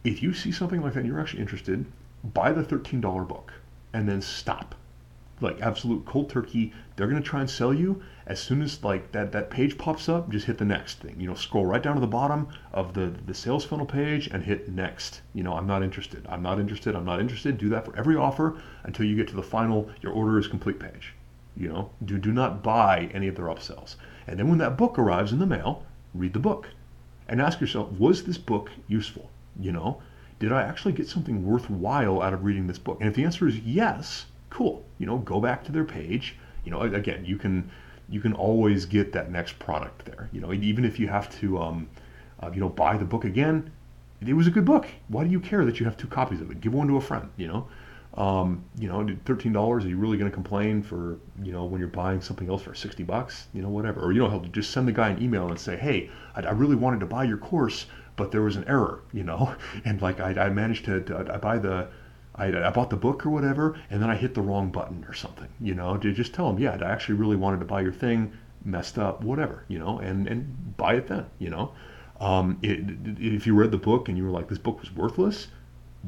If 0.04 0.24
you 0.24 0.34
see 0.34 0.52
something 0.52 0.82
like 0.82 0.94
that 0.94 1.02
and 1.02 1.08
you're 1.08 1.20
actually 1.20 1.42
interested, 1.42 1.86
buy 2.24 2.52
the 2.52 2.64
$13 2.64 3.28
book 3.28 3.54
and 3.94 4.08
then 4.08 4.22
stop. 4.22 4.76
Like 5.40 5.62
absolute 5.62 6.06
cold 6.06 6.30
turkey, 6.30 6.74
they're 6.96 7.08
to 7.08 7.22
try 7.22 7.42
and 7.42 7.50
sell 7.50 7.74
you. 7.74 8.02
As 8.26 8.40
soon 8.40 8.62
as 8.62 8.84
like 8.84 9.12
that 9.12 9.32
that 9.32 9.52
page 9.52 9.78
pops 9.78 10.10
up 10.10 10.30
just 10.30 10.48
hit 10.48 10.58
the 10.58 10.66
next 10.66 11.00
thing. 11.00 11.16
You 11.20 11.28
know 11.28 11.36
scroll 11.36 11.66
right 11.66 11.82
down 11.82 11.94
to 11.94 12.02
the 12.02 12.08
bottom 12.08 12.48
of 12.74 12.94
the 12.96 13.14
the 13.26 13.36
sales 13.36 13.64
funnel 13.64 13.86
page 13.86 14.28
and 14.28 14.44
hit 14.44 14.68
next. 14.70 15.22
You 15.34 15.44
know 15.44 15.54
i'm 15.54 15.68
not 15.68 15.84
interested. 15.84 16.26
I'm 16.28 16.42
not 16.42 16.60
interested. 16.60 16.96
I'm 16.96 17.06
not 17.06 17.20
interested. 17.20 17.58
Do 17.58 17.70
that 17.70 17.86
for 17.86 17.96
every 17.96 18.16
offer 18.16 18.60
until 18.84 19.06
you 19.06 19.16
get 19.16 19.28
to 19.30 19.36
the 19.36 19.44
final 19.44 19.90
your 20.02 20.12
order 20.12 20.40
is 20.40 20.48
complete 20.48 20.80
page. 20.80 21.14
You 21.56 21.70
know 21.70 21.92
do 22.04 22.18
do 22.18 22.32
not 22.32 22.64
buy 22.64 23.10
any 23.14 23.28
of 23.28 23.36
their 23.36 23.46
upsells. 23.46 23.96
And 24.26 24.40
then 24.40 24.50
when 24.50 24.58
that 24.58 24.76
book 24.76 24.98
arrives 24.98 25.32
in 25.32 25.40
the 25.40 25.46
mail 25.46 25.86
read 26.16 26.34
the 26.34 26.40
book 26.40 26.70
and 27.28 27.40
ask 27.40 27.62
yourself 27.62 27.92
was 27.92 28.24
this 28.24 28.40
book 28.40 28.72
useful? 28.88 29.30
You 29.60 29.72
know 29.72 30.02
did 30.40 30.52
i 30.52 30.62
actually 30.62 30.94
get 30.94 31.08
something 31.08 31.46
worthwhile 31.46 32.22
out 32.22 32.34
of 32.34 32.44
reading 32.44 32.68
this 32.68 32.80
book 32.80 32.98
and 33.00 33.10
if 33.10 33.16
the 33.16 33.24
answer 33.24 33.48
is 33.48 33.60
yes 33.60 34.26
cool 34.50 34.86
you 34.98 35.06
know 35.06 35.18
go 35.20 35.40
back 35.40 35.64
to 35.64 35.72
their 35.72 35.86
page 35.86 36.36
you 36.64 36.72
know 36.72 36.82
again 36.82 37.24
you 37.26 37.38
can 37.38 37.70
you 38.10 38.22
can 38.22 38.34
always 38.34 38.86
get 38.86 39.12
that 39.14 39.32
next 39.32 39.60
product 39.60 40.06
there. 40.06 40.30
You 40.32 40.42
know, 40.42 40.54
even 40.54 40.86
if 40.86 41.00
you 41.00 41.08
have 41.08 41.30
to, 41.40 41.60
um, 41.60 41.90
uh, 42.42 42.52
you 42.54 42.60
know, 42.60 42.70
buy 42.70 42.98
the 42.98 43.06
book 43.06 43.26
again, 43.26 43.72
it 44.26 44.34
was 44.34 44.48
a 44.48 44.52
good 44.52 44.66
book. 44.66 44.88
Why 45.10 45.24
do 45.24 45.30
you 45.30 45.40
care 45.40 45.66
that 45.66 45.80
you 45.80 45.86
have 45.86 45.98
two 45.98 46.08
copies 46.08 46.42
of 46.42 46.50
it? 46.50 46.62
Give 46.62 46.74
one 46.74 46.88
to 46.88 46.98
a 46.98 47.02
friend. 47.02 47.30
You 47.38 47.48
know, 47.48 47.68
um, 48.16 48.64
you 48.80 48.88
know, 48.88 49.08
thirteen 49.26 49.54
dollars. 49.54 49.86
Are 49.86 49.90
you 49.90 49.98
really 49.98 50.18
going 50.18 50.30
to 50.30 50.34
complain 50.34 50.82
for 50.82 51.20
you 51.44 51.52
know 51.52 51.66
when 51.66 51.80
you're 51.80 51.90
buying 51.90 52.22
something 52.22 52.50
else 52.50 52.64
for 52.64 52.74
sixty 52.74 53.04
bucks? 53.04 53.48
You 53.54 53.62
know, 53.62 53.70
whatever. 53.70 54.02
Or 54.02 54.12
you 54.12 54.22
know, 54.22 54.44
just 54.52 54.72
send 54.72 54.88
the 54.88 54.92
guy 54.92 55.10
an 55.10 55.22
email 55.22 55.50
and 55.50 55.60
say, 55.60 55.76
hey, 55.76 56.10
I, 56.36 56.42
I 56.42 56.52
really 56.52 56.76
wanted 56.76 57.00
to 57.02 57.06
buy 57.06 57.26
your 57.26 57.38
course, 57.38 57.86
but 58.18 58.32
there 58.32 58.42
was 58.42 58.58
an 58.58 58.66
error. 58.68 59.02
You 59.14 59.24
know, 59.24 59.56
and 59.86 60.02
like 60.02 60.20
I, 60.20 60.32
I 60.32 60.50
managed 60.50 60.84
to, 60.86 61.02
to 61.04 61.34
I 61.34 61.38
buy 61.38 61.58
the 61.58 61.88
I, 62.38 62.68
I 62.68 62.70
bought 62.70 62.90
the 62.90 62.98
book 62.98 63.26
or 63.26 63.30
whatever, 63.32 63.80
and 63.90 64.02
then 64.02 64.10
I 64.10 64.16
hit 64.16 64.34
the 64.36 64.42
wrong 64.42 64.70
button 64.70 65.04
or 65.08 65.14
something, 65.14 65.48
you 65.60 65.74
know, 65.74 65.98
to 65.98 66.14
just 66.14 66.34
tell 66.34 66.52
them, 66.52 66.62
yeah, 66.62 66.78
I 66.80 66.92
actually 66.92 67.16
really 67.16 67.36
wanted 67.36 67.60
to 67.62 67.66
buy 67.66 67.82
your 67.82 67.92
thing, 67.92 68.32
messed 68.64 69.00
up, 69.00 69.24
whatever, 69.24 69.64
you 69.68 69.80
know, 69.80 69.98
and, 70.00 70.28
and 70.28 70.78
buy 70.78 70.96
it 70.96 71.08
then, 71.08 71.26
you 71.40 71.50
know. 71.50 71.72
Um, 72.20 72.60
it, 72.62 72.80
if 73.20 73.48
you 73.48 73.56
read 73.56 73.72
the 73.72 73.78
book 73.78 74.08
and 74.08 74.18
you 74.18 74.24
were 74.24 74.32
like, 74.32 74.50
this 74.50 74.60
book 74.60 74.80
was 74.82 74.96
worthless, 74.96 75.48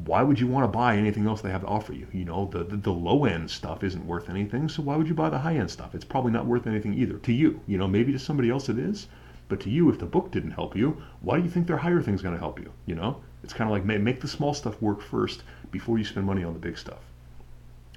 why 0.04 0.22
would 0.22 0.38
you 0.38 0.46
want 0.46 0.64
to 0.64 0.68
buy 0.68 0.96
anything 0.96 1.26
else 1.26 1.40
they 1.40 1.50
have 1.50 1.62
to 1.62 1.66
offer 1.66 1.92
you? 1.92 2.06
You 2.12 2.24
know, 2.24 2.46
the, 2.46 2.62
the, 2.62 2.76
the 2.76 2.92
low 2.92 3.24
end 3.24 3.50
stuff 3.50 3.82
isn't 3.82 4.06
worth 4.06 4.30
anything, 4.30 4.68
so 4.68 4.82
why 4.82 4.96
would 4.96 5.08
you 5.08 5.14
buy 5.14 5.30
the 5.30 5.38
high 5.38 5.56
end 5.56 5.70
stuff? 5.70 5.94
It's 5.96 6.04
probably 6.04 6.30
not 6.30 6.46
worth 6.46 6.66
anything 6.66 6.94
either 6.94 7.18
to 7.18 7.32
you. 7.32 7.60
You 7.66 7.76
know, 7.76 7.88
maybe 7.88 8.12
to 8.12 8.18
somebody 8.18 8.50
else 8.50 8.68
it 8.68 8.78
is, 8.78 9.08
but 9.50 9.60
to 9.60 9.70
you, 9.70 9.90
if 9.90 9.98
the 9.98 10.06
book 10.06 10.30
didn't 10.30 10.52
help 10.52 10.74
you, 10.76 11.02
why 11.20 11.36
do 11.38 11.44
you 11.44 11.50
think 11.50 11.66
their 11.66 11.76
higher 11.78 12.00
thing's 12.00 12.22
going 12.22 12.34
to 12.34 12.40
help 12.40 12.58
you? 12.58 12.72
You 12.86 12.94
know, 12.94 13.20
it's 13.44 13.52
kind 13.52 13.68
of 13.70 13.72
like 13.76 13.84
make 13.84 14.20
the 14.22 14.28
small 14.28 14.54
stuff 14.54 14.80
work 14.80 15.02
first 15.02 15.42
before 15.70 15.98
you 15.98 16.04
spend 16.04 16.26
money 16.26 16.44
on 16.44 16.54
the 16.54 16.58
big 16.60 16.78
stuff. 16.78 17.00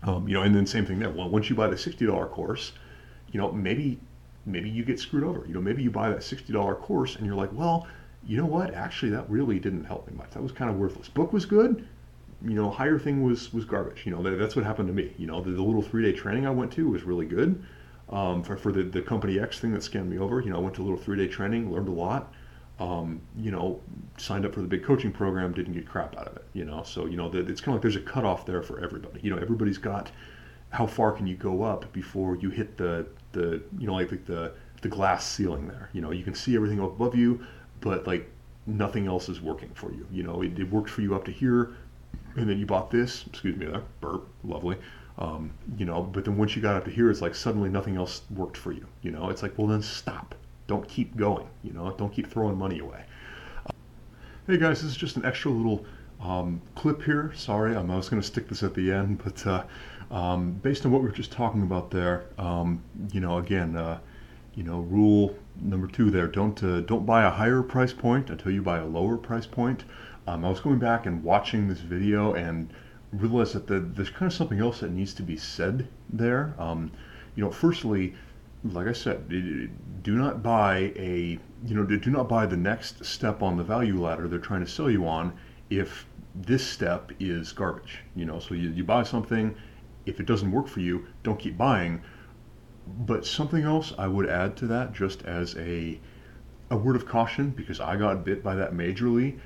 Um, 0.04 0.28
you 0.28 0.34
know, 0.34 0.44
and 0.44 0.54
then 0.56 0.66
same 0.68 0.86
thing 0.86 1.00
there. 1.00 1.10
Well, 1.12 1.30
once 1.30 1.50
you 1.50 1.56
buy 1.56 1.68
the 1.68 1.78
sixty 1.78 2.06
dollar 2.06 2.28
course, 2.28 2.74
you 3.32 3.40
know, 3.40 3.52
maybe 3.52 4.00
maybe 4.46 4.70
you 4.70 4.84
get 4.84 5.00
screwed 5.00 5.24
over. 5.24 5.46
You 5.48 5.54
know, 5.54 5.62
maybe 5.62 5.84
you 5.84 5.92
buy 5.92 6.10
that 6.10 6.24
sixty 6.24 6.52
dollar 6.54 6.76
course 6.76 7.16
and 7.16 7.26
you're 7.26 7.36
like, 7.36 7.54
well, 7.54 7.88
you 8.26 8.38
know 8.38 8.46
what? 8.46 8.74
Actually, 8.74 9.12
that 9.12 9.30
really 9.30 9.60
didn't 9.60 9.86
help 9.86 10.08
me 10.08 10.14
much. 10.18 10.32
That 10.32 10.44
was 10.44 10.52
kind 10.52 10.70
of 10.72 10.78
worthless. 10.78 11.10
Book 11.10 11.34
was 11.34 11.46
good. 11.46 11.88
you 12.44 12.56
know, 12.56 12.70
higher 12.70 13.00
thing 13.00 13.24
was 13.24 13.54
was 13.54 13.66
garbage. 13.66 14.06
You 14.06 14.12
know, 14.12 14.22
that, 14.24 14.38
that's 14.38 14.56
what 14.56 14.66
happened 14.66 14.88
to 14.90 14.94
me. 14.94 15.14
You 15.18 15.28
know, 15.28 15.42
the, 15.42 15.52
the 15.52 15.64
little 15.64 15.82
three 15.82 16.04
day 16.04 16.12
training 16.18 16.46
I 16.46 16.52
went 16.52 16.72
to 16.74 16.90
was 16.90 17.04
really 17.04 17.26
good. 17.26 17.64
Um, 18.10 18.44
for, 18.44 18.58
for 18.58 18.72
the, 18.72 18.84
the 18.84 19.02
company 19.02 19.40
X 19.40 19.60
thing 19.60 19.72
that 19.74 19.82
scanned 19.82 20.10
me 20.10 20.20
over, 20.20 20.42
you 20.42 20.50
know, 20.50 20.58
I 20.58 20.60
went 20.60 20.76
to 20.76 20.82
a 20.82 20.84
little 20.84 21.00
three 21.00 21.18
day 21.18 21.28
training, 21.28 21.72
learned 21.72 21.88
a 21.88 21.92
lot. 21.92 22.34
Um, 22.80 23.22
you 23.38 23.52
know, 23.52 23.82
signed 24.18 24.46
up 24.46 24.54
for 24.54 24.62
the 24.62 24.68
big 24.68 24.84
coaching 24.84 25.12
program, 25.12 25.54
didn't 25.54 25.74
get 25.74 25.88
crap 25.88 26.18
out 26.18 26.28
of 26.28 26.36
it. 26.36 26.46
You 26.54 26.66
know, 26.66 26.84
so 26.84 27.06
you 27.06 27.18
know, 27.18 27.30
the, 27.30 27.40
it's 27.40 27.62
kind 27.62 27.70
of 27.70 27.76
like 27.76 27.82
there's 27.82 27.96
a 27.96 28.02
cutoff 28.06 28.46
there 28.46 28.62
for 28.62 28.84
everybody. 28.84 29.22
You 29.22 29.30
know, 29.30 29.38
everybody's 29.38 29.78
got 29.78 30.12
how 30.74 30.88
far 30.88 31.12
can 31.12 31.28
you 31.28 31.36
go 31.36 31.62
up 31.62 31.92
before 31.94 32.36
you 32.38 32.50
hit 32.50 32.78
the 32.78 33.06
the 33.32 33.62
you 33.78 33.88
know 33.88 33.94
like 33.94 34.26
the 34.26 34.52
the 34.82 34.90
glass 34.90 35.26
ceiling 35.26 35.68
there. 35.68 35.90
You 35.94 36.02
know, 36.02 36.12
you 36.12 36.24
can 36.24 36.34
see 36.34 36.56
everything 36.56 36.80
above 36.80 37.16
you, 37.16 37.46
but 37.80 38.06
like 38.06 38.30
nothing 38.66 39.08
else 39.08 39.30
is 39.30 39.40
working 39.40 39.70
for 39.76 39.92
you. 39.92 40.06
You 40.12 40.24
know, 40.24 40.42
it, 40.42 40.58
it 40.60 40.70
worked 40.70 40.90
for 40.90 41.02
you 41.02 41.16
up 41.16 41.26
to 41.26 41.32
here, 41.32 41.76
and 42.36 42.50
then 42.50 42.58
you 42.58 42.66
bought 42.66 42.92
this. 42.92 43.26
Excuse 43.28 43.56
me, 43.56 43.68
there, 43.68 43.84
burp, 44.02 44.28
lovely. 44.44 44.78
Um, 45.18 45.52
you 45.78 45.86
know, 45.86 46.02
but 46.02 46.26
then 46.26 46.38
once 46.38 46.56
you 46.56 46.62
got 46.62 46.76
up 46.76 46.86
to 46.86 46.92
here, 46.92 47.12
it's 47.12 47.22
like 47.22 47.36
suddenly 47.36 47.70
nothing 47.70 47.96
else 47.96 48.24
worked 48.32 48.58
for 48.58 48.72
you. 48.72 48.86
You 49.02 49.12
know, 49.12 49.30
it's 49.30 49.44
like, 49.44 49.58
well, 49.58 49.68
then 49.68 49.82
stop. 49.82 50.36
Don't 50.66 50.88
keep 50.88 51.16
going. 51.16 51.48
You 51.64 51.74
know, 51.74 51.92
don't 51.92 52.12
keep 52.12 52.32
throwing 52.32 52.58
money 52.58 52.80
away. 52.80 53.04
Uh, 53.68 53.74
hey 54.48 54.58
guys, 54.58 54.82
this 54.82 54.92
is 54.92 54.98
just 54.98 55.18
an 55.18 55.26
extra 55.26 55.52
little 55.52 55.86
um, 56.20 56.62
clip 56.76 57.04
here. 57.04 57.32
Sorry, 57.36 57.76
um, 57.76 57.92
I 57.92 57.96
was 57.96 58.10
going 58.10 58.22
to 58.22 58.28
stick 58.28 58.48
this 58.48 58.64
at 58.64 58.74
the 58.74 58.92
end, 58.92 59.18
but 59.24 59.46
uh, 59.46 59.64
um, 60.10 60.54
based 60.54 60.86
on 60.86 60.92
what 60.92 61.02
we 61.02 61.08
were 61.08 61.16
just 61.16 61.32
talking 61.32 61.62
about 61.62 61.92
there, 61.92 62.26
um, 62.38 62.82
you 63.12 63.20
know, 63.20 63.38
again, 63.38 63.76
uh, 63.76 64.00
you 64.56 64.64
know, 64.64 64.80
rule 64.82 65.36
number 65.62 65.88
two 65.88 66.10
there: 66.10 66.28
don't 66.28 66.64
uh, 66.64 66.82
don't 66.82 67.06
buy 67.06 67.24
a 67.24 67.30
higher 67.30 67.62
price 67.62 67.94
point 67.94 68.30
until 68.30 68.52
you 68.52 68.62
buy 68.62 68.80
a 68.80 68.86
lower 68.86 69.18
price 69.18 69.46
point. 69.46 69.84
Um, 70.26 70.46
I 70.46 70.50
was 70.50 70.60
going 70.60 70.80
back 70.80 71.06
and 71.06 71.24
watching 71.24 71.68
this 71.68 71.80
video 71.80 72.34
and 72.34 72.74
realized 73.14 73.54
that 73.54 73.68
the, 73.68 73.80
there's 73.80 74.10
kind 74.10 74.32
of 74.32 74.34
something 74.34 74.60
else 74.60 74.80
that 74.80 74.92
needs 74.92 75.14
to 75.16 75.24
be 75.24 75.38
said 75.38 75.88
there. 76.10 76.54
Um, 76.58 76.92
you 77.36 77.44
know, 77.44 77.52
firstly, 77.52 78.16
like 78.64 78.88
I 78.88 78.94
said, 78.94 79.30
do 79.30 80.16
not 80.16 80.42
buy 80.42 80.94
a 80.96 81.38
you 81.66 81.76
know 81.76 81.84
do 81.84 82.12
not 82.12 82.30
buy 82.30 82.46
the 82.46 82.58
next 82.58 83.04
step 83.06 83.42
on 83.42 83.58
the 83.58 83.64
value 83.64 84.02
ladder 84.02 84.28
they're 84.28 84.40
trying 84.40 84.64
to 84.64 84.72
sell 84.72 84.90
you 84.90 85.06
on 85.06 85.34
if 85.70 86.06
this 86.36 86.66
step 86.66 87.12
is 87.20 87.52
garbage. 87.52 88.00
You 88.16 88.26
know, 88.26 88.40
so 88.40 88.54
you, 88.54 88.70
you 88.70 88.84
buy 88.84 89.04
something, 89.04 89.56
if 90.06 90.20
it 90.20 90.26
doesn't 90.26 90.52
work 90.52 90.68
for 90.68 90.80
you, 90.80 91.06
don't 91.24 91.40
keep 91.40 91.58
buying. 91.58 92.02
But 93.06 93.26
something 93.26 93.64
else 93.64 93.94
I 93.98 94.08
would 94.08 94.28
add 94.28 94.58
to 94.58 94.68
that, 94.68 94.94
just 94.94 95.24
as 95.24 95.56
a 95.58 96.00
a 96.70 96.78
word 96.78 96.96
of 96.96 97.06
caution, 97.06 97.52
because 97.52 97.80
I 97.80 97.98
got 97.98 98.24
bit 98.26 98.44
by 98.44 98.56
that 98.56 98.74
majorly 98.74 99.40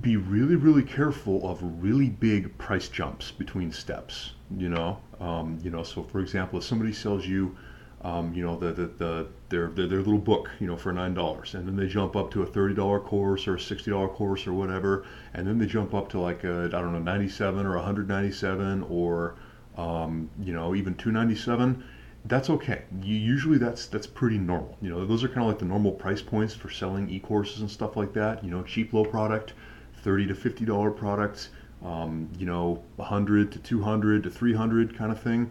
be 0.00 0.16
really, 0.16 0.54
really 0.54 0.84
careful 0.84 1.48
of 1.48 1.58
really 1.82 2.08
big 2.08 2.56
price 2.58 2.88
jumps 2.88 3.32
between 3.32 3.72
steps. 3.72 4.32
You 4.56 4.68
know, 4.68 4.98
um, 5.20 5.58
you 5.62 5.70
know. 5.70 5.82
So, 5.82 6.02
for 6.02 6.20
example, 6.20 6.58
if 6.58 6.64
somebody 6.64 6.92
sells 6.92 7.26
you, 7.26 7.56
um, 8.02 8.32
you 8.34 8.44
know, 8.44 8.56
the, 8.56 8.72
the, 8.72 8.86
the 8.86 9.28
their, 9.48 9.68
their 9.68 9.86
their 9.86 9.98
little 9.98 10.18
book, 10.18 10.50
you 10.60 10.66
know, 10.66 10.76
for 10.76 10.92
nine 10.92 11.14
dollars, 11.14 11.54
and 11.54 11.66
then 11.66 11.76
they 11.76 11.86
jump 11.86 12.16
up 12.16 12.30
to 12.32 12.42
a 12.42 12.46
thirty 12.46 12.74
dollar 12.74 13.00
course 13.00 13.46
or 13.46 13.56
a 13.56 13.60
sixty 13.60 13.90
dollar 13.90 14.08
course 14.08 14.46
or 14.46 14.52
whatever, 14.52 15.06
and 15.34 15.46
then 15.46 15.58
they 15.58 15.66
jump 15.66 15.94
up 15.94 16.08
to 16.10 16.20
like 16.20 16.44
a 16.44 16.64
I 16.64 16.68
don't 16.68 16.92
know 16.92 16.98
ninety 16.98 17.28
seven 17.28 17.66
or 17.66 17.76
hundred 17.78 18.08
ninety 18.08 18.32
seven 18.32 18.84
or 18.84 19.36
um, 19.76 20.30
you 20.40 20.52
know 20.52 20.74
even 20.74 20.94
two 20.94 21.12
ninety 21.12 21.36
seven 21.36 21.84
that's 22.26 22.50
okay. 22.50 22.82
You, 23.02 23.16
usually 23.16 23.58
that's 23.58 23.86
that's 23.86 24.06
pretty 24.06 24.38
normal. 24.38 24.76
You 24.82 24.90
know, 24.90 25.06
those 25.06 25.24
are 25.24 25.28
kind 25.28 25.40
of 25.40 25.46
like 25.46 25.58
the 25.58 25.64
normal 25.64 25.92
price 25.92 26.20
points 26.20 26.54
for 26.54 26.70
selling 26.70 27.08
e-courses 27.08 27.60
and 27.60 27.70
stuff 27.70 27.96
like 27.96 28.12
that. 28.14 28.44
You 28.44 28.50
know, 28.50 28.62
cheap 28.62 28.92
low 28.92 29.04
product. 29.04 29.54
30 30.02 30.28
to 30.28 30.34
50 30.34 30.64
dollar 30.64 30.90
products 30.90 31.50
um, 31.84 32.28
you 32.38 32.46
know 32.46 32.82
100 32.96 33.52
to 33.52 33.58
200 33.58 34.22
to 34.22 34.30
300 34.30 34.96
kind 34.96 35.12
of 35.12 35.20
thing 35.20 35.50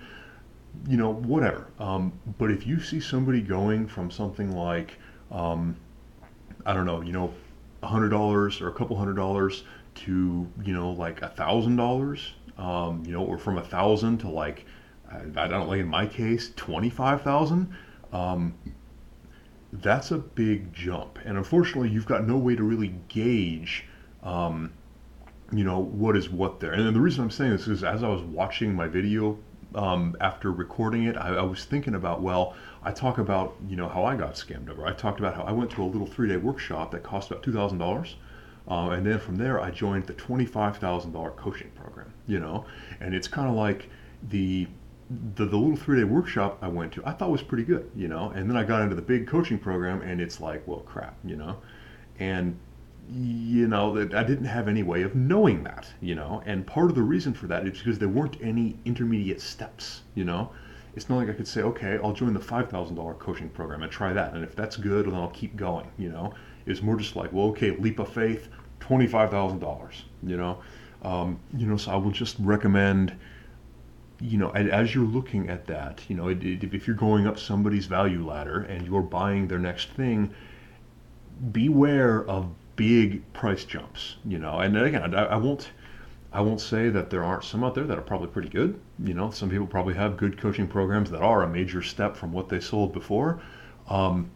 you 0.88 0.98
know 0.98 1.14
whatever. 1.14 1.68
Um, 1.80 2.14
but 2.38 2.52
if 2.52 2.68
you 2.68 2.80
see 2.80 3.00
somebody 3.00 3.42
going 3.42 3.88
from 3.88 4.12
something 4.12 4.56
like 4.56 4.98
um, 5.32 5.76
i 6.66 6.74
don't 6.74 6.86
know 6.86 7.02
you 7.02 7.12
know 7.12 7.34
a 7.82 7.88
$100 7.88 8.62
or 8.62 8.68
a 8.68 8.74
couple 8.74 8.98
hundred 8.98 9.16
dollars 9.16 9.64
to 9.96 10.48
you 10.64 10.74
know 10.74 10.92
like 10.92 11.22
a 11.22 11.30
thousand 11.30 11.76
dollars 11.76 12.34
um, 12.58 13.04
you 13.06 13.12
know 13.12 13.24
or 13.24 13.38
from 13.38 13.58
a 13.58 13.64
thousand 13.64 14.20
to 14.20 14.30
like 14.30 14.66
I, 15.12 15.44
I 15.44 15.48
don't 15.48 15.68
like 15.68 15.80
in 15.80 15.88
my 15.88 16.06
case 16.06 16.50
25000 16.50 17.74
um, 18.12 18.54
that's 19.74 20.12
a 20.12 20.18
big 20.18 20.74
jump. 20.74 21.20
And 21.26 21.38
unfortunately 21.38 21.90
you've 21.90 22.06
got 22.06 22.28
no 22.28 22.38
way 22.38 22.56
to 22.56 22.64
really 22.64 22.96
gauge 23.08 23.86
um, 24.30 24.72
you 25.52 25.63
know, 25.63 25.80
what 25.80 26.15
is 26.15 26.30
what 26.30 26.60
there. 26.60 26.74
And 26.74 26.96
the 26.96 27.02
reason 27.02 27.24
I'm 27.24 27.32
saying 27.32 27.52
this 27.52 27.68
is 27.68 27.84
as 27.84 28.04
I 28.04 28.08
was 28.08 28.22
watching 28.22 28.76
my 28.76 28.88
video 28.88 29.39
um, 29.74 30.15
after 30.22 30.52
recording 30.52 31.06
it, 31.06 31.18
I, 31.18 31.36
I, 31.36 31.42
was 31.42 31.65
thinking 31.65 31.96
about, 31.96 32.22
well, 32.22 32.56
I 32.84 32.92
talk 32.92 33.18
about, 33.18 33.56
you 33.68 33.76
know, 33.76 33.88
how 33.88 34.04
I 34.04 34.15
got 34.15 34.34
scammed 34.34 34.70
over. 34.70 34.86
I 34.86 34.94
talked 34.94 35.20
about 35.20 35.36
how 35.36 35.44
I 35.44 35.52
went 35.52 35.72
to 35.72 35.84
a 35.84 35.86
little 35.86 36.08
three 36.08 36.28
day 36.28 36.38
workshop 36.38 36.92
that 36.92 37.02
cost 37.04 37.32
about 37.32 37.44
$2,000. 37.44 38.13
Uh, 38.68 38.92
and 38.92 39.06
then 39.06 39.20
from 39.20 39.36
there, 39.36 39.60
I 39.60 39.72
joined 39.72 40.06
the 40.06 40.13
$25,000 40.13 41.36
coaching 41.36 41.72
program, 41.72 42.13
you 42.28 42.39
know, 42.39 42.65
and 43.00 43.15
it's 43.15 43.28
kind 43.28 43.50
of 43.50 43.56
like 43.56 43.89
the, 44.30 44.68
the, 45.36 45.46
the 45.46 45.58
little 45.58 45.76
three 45.76 45.98
day 45.98 46.04
workshop 46.04 46.60
I 46.62 46.68
went 46.68 46.94
to, 46.94 47.06
I 47.06 47.13
thought 47.13 47.32
was 47.32 47.42
pretty 47.42 47.63
good, 47.63 47.89
you 47.96 48.08
know, 48.08 48.30
and 48.36 48.48
then 48.48 48.58
I 48.58 48.63
got 48.63 48.84
into 48.84 48.96
the 48.96 49.02
big 49.02 49.28
coaching 49.28 49.58
program 49.58 50.02
and 50.02 50.22
it's 50.22 50.39
like, 50.39 50.68
well, 50.68 50.82
crap, 50.82 51.15
you 51.24 51.36
know, 51.36 51.58
and 52.20 52.60
you 53.12 53.67
know 53.67 53.93
that 53.95 54.13
I 54.13 54.24
didn't 54.24 54.45
have 54.45 54.67
any 54.67 54.84
way 54.84 55.02
of 55.02 55.15
knowing 55.15 55.63
that, 55.63 55.88
you 56.00 56.13
know, 56.15 56.43
and 56.45 56.65
part 56.65 56.89
of 56.89 56.95
the 56.95 57.02
reason 57.02 57.34
for 57.34 57.48
that 57.48 57.65
is 57.65 57.80
because 57.80 57.98
there 57.98 58.10
weren't 58.10 58.38
any 58.41 58.78
intermediate 58.86 59.41
steps, 59.41 60.02
you 60.15 60.24
know. 60.24 60.52
It's 60.95 61.10
not 61.10 61.17
like 61.17 61.30
I 61.30 61.34
could 61.34 61.48
say, 61.48 61.62
okay, 61.62 62.00
I'll 62.04 62.13
join 62.13 62.34
the 62.34 62.39
five 62.39 62.69
thousand 62.69 62.95
dollar 62.95 63.15
coaching 63.15 63.50
program 63.50 63.84
and 63.84 63.91
try 63.91 64.13
that, 64.13 64.34
and 64.34 64.43
if 64.43 64.56
that's 64.56 64.76
good, 64.76 65.08
then 65.08 65.15
I'll 65.15 65.30
keep 65.30 65.56
going, 65.56 65.88
you 65.98 66.10
know. 66.10 66.34
It's 66.65 66.82
more 66.82 66.98
just 66.98 67.15
like, 67.15 67.34
well, 67.34 67.48
okay, 67.48 67.72
leap 67.72 68.00
of 68.00 68.10
faith, 68.10 68.50
twenty 68.80 69.08
five 69.08 69.32
thousand 69.32 69.60
dollars, 69.60 70.06
you 70.22 70.38
know, 70.38 70.62
um, 71.04 71.39
you 71.56 71.65
know. 71.65 71.78
So 71.78 71.91
I 71.91 71.95
will 71.95 72.12
just 72.12 72.36
recommend, 72.39 73.15
you 74.19 74.38
know, 74.38 74.50
as 74.52 74.93
you're 74.93 75.06
looking 75.06 75.50
at 75.50 75.65
that, 75.67 76.02
you 76.10 76.15
know, 76.15 76.28
if 76.30 76.86
you're 76.86 76.95
going 76.95 77.26
up 77.26 77.39
somebody's 77.39 77.86
value 77.88 78.26
ladder 78.26 78.62
and 78.62 78.86
you're 78.86 79.02
buying 79.02 79.48
their 79.48 79.60
next 79.60 79.89
thing, 79.91 80.32
beware 81.52 82.26
of 82.26 82.52
big 82.80 83.22
price 83.34 83.65
jumps, 83.65 84.15
you 84.24 84.39
know. 84.39 84.60
And 84.60 84.78
again, 84.78 85.13
I, 85.13 85.26
I, 85.26 85.36
won't, 85.36 85.70
I 86.32 86.39
won't 86.39 86.62
say 86.62 86.88
that 86.88 87.10
there 87.10 87.26
aren't 87.26 87.44
some 87.44 87.62
out 87.62 87.76
there 87.76 87.84
that 87.84 87.98
are 87.98 88.02
probably 88.02 88.30
pretty 88.30 88.48
good. 88.48 88.80
You 89.04 89.13
know, 89.13 89.32
some 89.32 89.50
people 89.50 89.68
probably 89.68 89.96
have 89.96 90.15
good 90.15 90.38
coaching 90.38 90.65
programs 90.65 91.12
that 91.12 91.22
are 91.22 91.44
a 91.44 91.48
major 91.50 91.82
step 91.82 92.15
from 92.15 92.32
what 92.32 92.48
they 92.48 92.62
sold 92.62 92.94
before. 92.94 93.42
Um, 93.89 94.32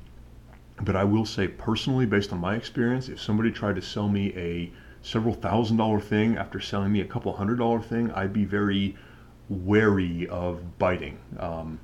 but 0.81 0.97
I 0.97 1.05
will 1.05 1.25
say 1.25 1.47
personally, 1.47 2.05
based 2.05 2.33
on 2.33 2.39
my 2.39 2.55
experience, 2.55 3.07
if 3.07 3.21
somebody 3.21 3.49
tried 3.49 3.77
to 3.77 3.81
sell 3.81 4.09
me 4.09 4.33
a 4.35 4.73
several 5.01 5.33
thousand 5.33 5.77
dollar 5.77 6.01
thing 6.01 6.37
after 6.37 6.59
selling 6.59 6.91
me 6.91 6.99
a 6.99 7.05
couple 7.05 7.31
hundred 7.31 7.59
dollar 7.59 7.79
thing, 7.79 8.11
I'd 8.11 8.33
be 8.33 8.43
very 8.43 8.97
wary 9.47 10.27
of 10.27 10.77
biting. 10.77 11.17
Um, 11.39 11.79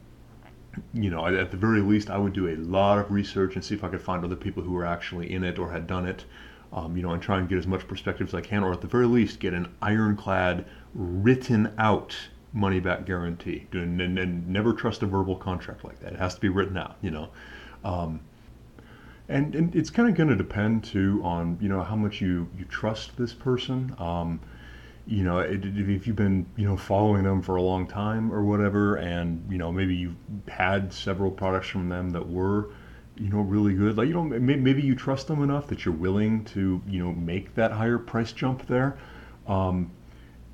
you 0.94 1.10
know, 1.10 1.26
at 1.26 1.52
the 1.52 1.58
very 1.58 1.80
least, 1.80 2.10
I 2.10 2.18
would 2.18 2.34
do 2.34 2.50
a 2.50 2.56
lot 2.58 2.98
of 2.98 3.10
research 3.12 3.56
and 3.56 3.64
see 3.64 3.76
if 3.76 3.84
I 3.86 3.88
could 3.88 4.02
find 4.02 4.26
other 4.26 4.36
people 4.36 4.62
who 4.62 4.74
were 4.74 4.86
actually 4.86 5.32
in 5.32 5.46
it 5.46 5.58
or 5.58 5.72
had 5.72 5.88
done 5.88 6.06
it 6.06 6.26
um, 6.72 6.96
you 6.96 7.04
know, 7.04 7.12
and 7.12 7.22
try 7.22 7.40
and 7.40 7.50
get 7.50 7.58
as 7.58 7.68
much 7.68 7.88
perspective 7.88 8.28
as 8.28 8.36
I 8.36 8.42
can, 8.42 8.64
or 8.64 8.72
at 8.72 8.82
the 8.82 8.88
very 8.88 9.08
least, 9.08 9.40
get 9.40 9.54
an 9.54 9.74
ironclad, 9.82 10.66
written 10.94 11.74
out 11.78 12.16
money 12.54 12.80
back 12.80 13.06
guarantee. 13.06 13.68
And, 13.72 14.00
and, 14.02 14.18
and, 14.18 14.48
never 14.48 14.74
trust 14.74 15.04
a 15.04 15.06
verbal 15.06 15.36
contract 15.36 15.84
like 15.84 16.00
that. 16.00 16.14
It 16.14 16.20
has 16.20 16.36
to 16.36 16.42
be 16.42 16.50
written 16.50 16.78
out, 16.78 16.98
you 17.02 17.12
know. 17.12 17.30
Um, 17.84 18.22
and, 19.28 19.54
and 19.56 19.76
it's 19.76 19.90
kind 19.90 20.10
of 20.10 20.16
going 20.16 20.30
to 20.30 20.36
depend 20.36 20.84
too 20.84 21.22
on 21.24 21.58
you 21.62 21.70
know 21.70 21.84
how 21.84 21.96
much 21.96 22.20
you 22.20 22.50
you 22.58 22.66
trust 22.66 23.16
this 23.16 23.34
person. 23.34 23.96
Um, 24.00 24.40
you 25.06 25.24
know, 25.24 25.40
if 25.40 26.08
you've 26.08 26.16
been 26.16 26.48
you 26.56 26.68
know 26.68 26.76
following 26.76 27.24
them 27.24 27.42
for 27.42 27.56
a 27.56 27.62
long 27.62 27.88
time 27.88 28.34
or 28.34 28.44
whatever, 28.44 28.96
and 28.96 29.46
you 29.50 29.60
know 29.60 29.72
maybe 29.72 29.96
you've 29.96 30.16
had 30.48 30.92
several 30.92 31.30
products 31.30 31.68
from 31.68 31.90
them 31.90 32.10
that 32.12 32.28
were 32.28 32.70
you 33.20 33.30
know 33.30 33.42
really 33.42 33.74
good. 33.74 33.98
Like 33.98 34.08
you 34.08 34.14
know 34.14 34.24
maybe 34.24 34.82
you 34.82 34.96
trust 34.96 35.28
them 35.28 35.44
enough 35.44 35.68
that 35.68 35.86
you're 35.86 35.94
willing 35.94 36.46
to 36.46 36.82
you 36.88 37.04
know 37.04 37.14
make 37.14 37.56
that 37.56 37.72
higher 37.72 37.98
price 37.98 38.32
jump 38.32 38.66
there. 38.68 38.98
Um, 39.48 39.92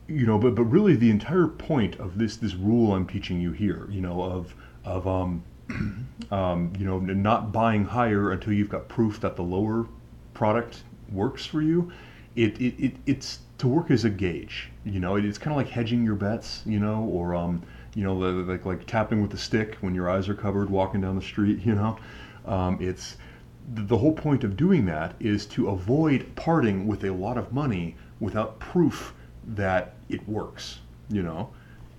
you 0.08 0.26
know 0.26 0.38
but 0.38 0.56
but 0.56 0.64
really 0.66 0.96
the 0.96 1.10
entire 1.10 1.48
point 1.48 1.96
of 2.00 2.18
this 2.18 2.38
this 2.38 2.54
rule 2.56 2.94
i'm 2.94 3.08
teaching 3.08 3.40
you 3.42 3.52
here 3.52 3.88
you 3.90 4.02
know 4.02 4.22
of 4.22 4.54
of 4.84 5.08
um, 5.08 5.44
um, 6.32 6.72
you 6.78 6.86
know 6.86 7.00
not 7.00 7.52
buying 7.52 7.84
higher 7.84 8.32
until 8.32 8.54
you've 8.54 8.70
got 8.70 8.88
proof 8.88 9.20
that 9.20 9.36
the 9.36 9.42
lower 9.42 9.88
product 10.34 10.84
works 11.12 11.46
for 11.46 11.62
you 11.62 11.92
it, 12.36 12.60
it, 12.62 12.76
it 12.84 12.96
it's 13.06 13.40
to 13.58 13.68
work 13.68 13.90
as 13.90 14.04
a 14.04 14.10
gauge 14.10 14.70
you 14.84 15.00
know? 15.00 15.16
It's 15.16 15.38
kind 15.40 15.52
of 15.52 15.58
like 15.58 15.70
hedging 15.70 16.04
your 16.04 16.16
bets 16.16 16.62
you 16.66 16.80
know 16.80 17.04
or 17.04 17.34
um 17.34 17.64
you 17.96 18.04
know 18.04 18.14
like 18.16 18.66
like 18.66 18.86
tapping 18.86 19.22
with 19.22 19.34
a 19.34 19.38
stick 19.38 19.78
when 19.82 19.96
your 19.96 20.10
eyes 20.10 20.30
are 20.30 20.36
covered 20.36 20.70
walking 20.70 21.02
down 21.02 21.16
the 21.16 21.22
street 21.22 21.60
you 21.66 21.74
know 21.74 21.98
um, 22.46 22.78
it's 22.80 23.18
the 23.74 23.98
whole 23.98 24.14
point 24.14 24.44
of 24.44 24.56
doing 24.56 24.86
that 24.86 25.16
is 25.20 25.46
to 25.48 25.70
avoid 25.70 26.28
parting 26.36 26.88
with 26.88 27.04
a 27.04 27.12
lot 27.12 27.38
of 27.38 27.52
money 27.52 27.96
without 28.20 28.60
proof 28.60 29.14
that 29.48 29.96
it 30.10 30.28
works, 30.28 30.80
you 31.10 31.24
know. 31.24 31.50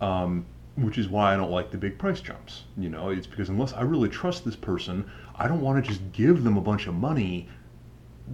Um, 0.01 0.47
which 0.77 0.99
is 0.99 1.09
why 1.09 1.33
I 1.33 1.37
don't 1.37 1.51
like 1.51 1.71
the 1.71 1.79
big 1.79 1.99
price 1.99 2.21
jumps. 2.21 2.65
You 2.77 2.91
know, 2.91 3.09
it's 3.09 3.27
because 3.27 3.49
unless 3.49 3.73
I 3.73 3.81
really 3.81 4.11
trust 4.11 4.45
this 4.45 4.57
person, 4.57 5.11
I 5.35 5.49
don't 5.49 5.63
want 5.63 5.83
to 5.83 5.91
just 5.91 6.13
give 6.13 6.45
them 6.45 6.57
a 6.57 6.61
bunch 6.61 6.87
of 6.87 6.95
money 6.95 7.49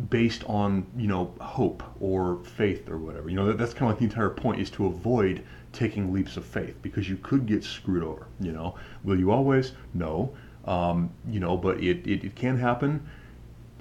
based 0.08 0.42
on 0.44 0.86
you 0.96 1.06
know 1.06 1.34
hope 1.40 1.82
or 2.00 2.38
faith 2.44 2.88
or 2.88 2.98
whatever. 2.98 3.28
You 3.28 3.36
know, 3.36 3.46
that, 3.46 3.58
that's 3.58 3.72
kind 3.72 3.84
of 3.84 3.90
like 3.90 3.98
the 3.98 4.04
entire 4.04 4.30
point 4.30 4.60
is 4.60 4.70
to 4.70 4.86
avoid 4.86 5.44
taking 5.72 6.12
leaps 6.12 6.36
of 6.36 6.44
faith 6.44 6.74
because 6.82 7.08
you 7.08 7.16
could 7.18 7.46
get 7.46 7.62
screwed 7.62 8.02
over. 8.02 8.26
You 8.40 8.52
know, 8.52 8.74
will 9.04 9.18
you 9.18 9.30
always? 9.30 9.72
No. 9.94 10.34
Um, 10.64 11.10
you 11.28 11.40
know, 11.40 11.56
but 11.56 11.78
it, 11.78 12.06
it, 12.06 12.24
it 12.24 12.36
can 12.36 12.58
happen. 12.58 13.06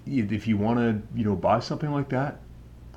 If 0.06 0.48
you 0.48 0.58
want 0.58 0.80
to, 0.80 1.02
you 1.18 1.24
know, 1.24 1.36
buy 1.36 1.60
something 1.60 1.92
like 1.92 2.10
that, 2.10 2.40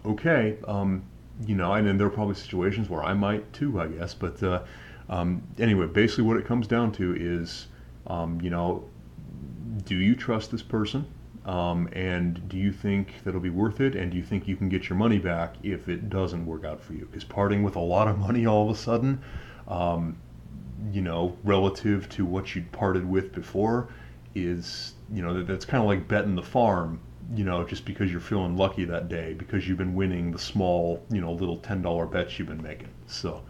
okay. 0.06 0.56
Um, 0.66 1.04
you 1.46 1.54
know, 1.54 1.74
and 1.74 1.86
then 1.86 1.98
there 1.98 2.06
are 2.06 2.10
probably 2.10 2.34
situations 2.34 2.88
where 2.88 3.02
I 3.02 3.12
might 3.12 3.52
too, 3.52 3.80
I 3.80 3.88
guess. 3.88 4.14
But 4.14 4.42
uh, 4.42 4.62
um, 5.08 5.42
anyway, 5.58 5.86
basically, 5.86 6.24
what 6.24 6.36
it 6.36 6.46
comes 6.46 6.66
down 6.66 6.92
to 6.92 7.14
is, 7.14 7.66
um, 8.06 8.40
you 8.40 8.50
know, 8.50 8.84
do 9.84 9.96
you 9.96 10.14
trust 10.14 10.50
this 10.50 10.62
person? 10.62 11.06
Um, 11.44 11.90
and 11.92 12.48
do 12.48 12.56
you 12.56 12.72
think 12.72 13.22
that'll 13.22 13.40
be 13.40 13.50
worth 13.50 13.80
it? 13.80 13.94
And 13.94 14.10
do 14.10 14.16
you 14.16 14.22
think 14.22 14.48
you 14.48 14.56
can 14.56 14.70
get 14.70 14.88
your 14.88 14.96
money 14.96 15.18
back 15.18 15.56
if 15.62 15.88
it 15.88 16.08
doesn't 16.08 16.46
work 16.46 16.64
out 16.64 16.80
for 16.80 16.94
you? 16.94 17.06
Because 17.06 17.24
parting 17.24 17.62
with 17.62 17.76
a 17.76 17.80
lot 17.80 18.08
of 18.08 18.18
money 18.18 18.46
all 18.46 18.70
of 18.70 18.74
a 18.74 18.78
sudden, 18.78 19.20
um, 19.68 20.16
you 20.92 21.02
know, 21.02 21.36
relative 21.44 22.08
to 22.10 22.24
what 22.24 22.54
you'd 22.54 22.70
parted 22.72 23.08
with 23.08 23.32
before, 23.32 23.88
is 24.34 24.94
you 25.12 25.22
know 25.22 25.34
that, 25.34 25.46
that's 25.46 25.64
kind 25.64 25.82
of 25.82 25.88
like 25.88 26.08
betting 26.08 26.34
the 26.34 26.42
farm. 26.42 27.00
You 27.34 27.44
know, 27.44 27.64
just 27.64 27.86
because 27.86 28.10
you're 28.10 28.20
feeling 28.20 28.56
lucky 28.56 28.84
that 28.84 29.08
day 29.08 29.32
because 29.32 29.66
you've 29.66 29.78
been 29.78 29.94
winning 29.94 30.30
the 30.30 30.38
small, 30.38 31.02
you 31.10 31.22
know, 31.22 31.32
little 31.32 31.56
ten 31.58 31.80
dollar 31.80 32.06
bets 32.06 32.38
you've 32.38 32.48
been 32.48 32.62
making. 32.62 32.88
So. 33.06 33.42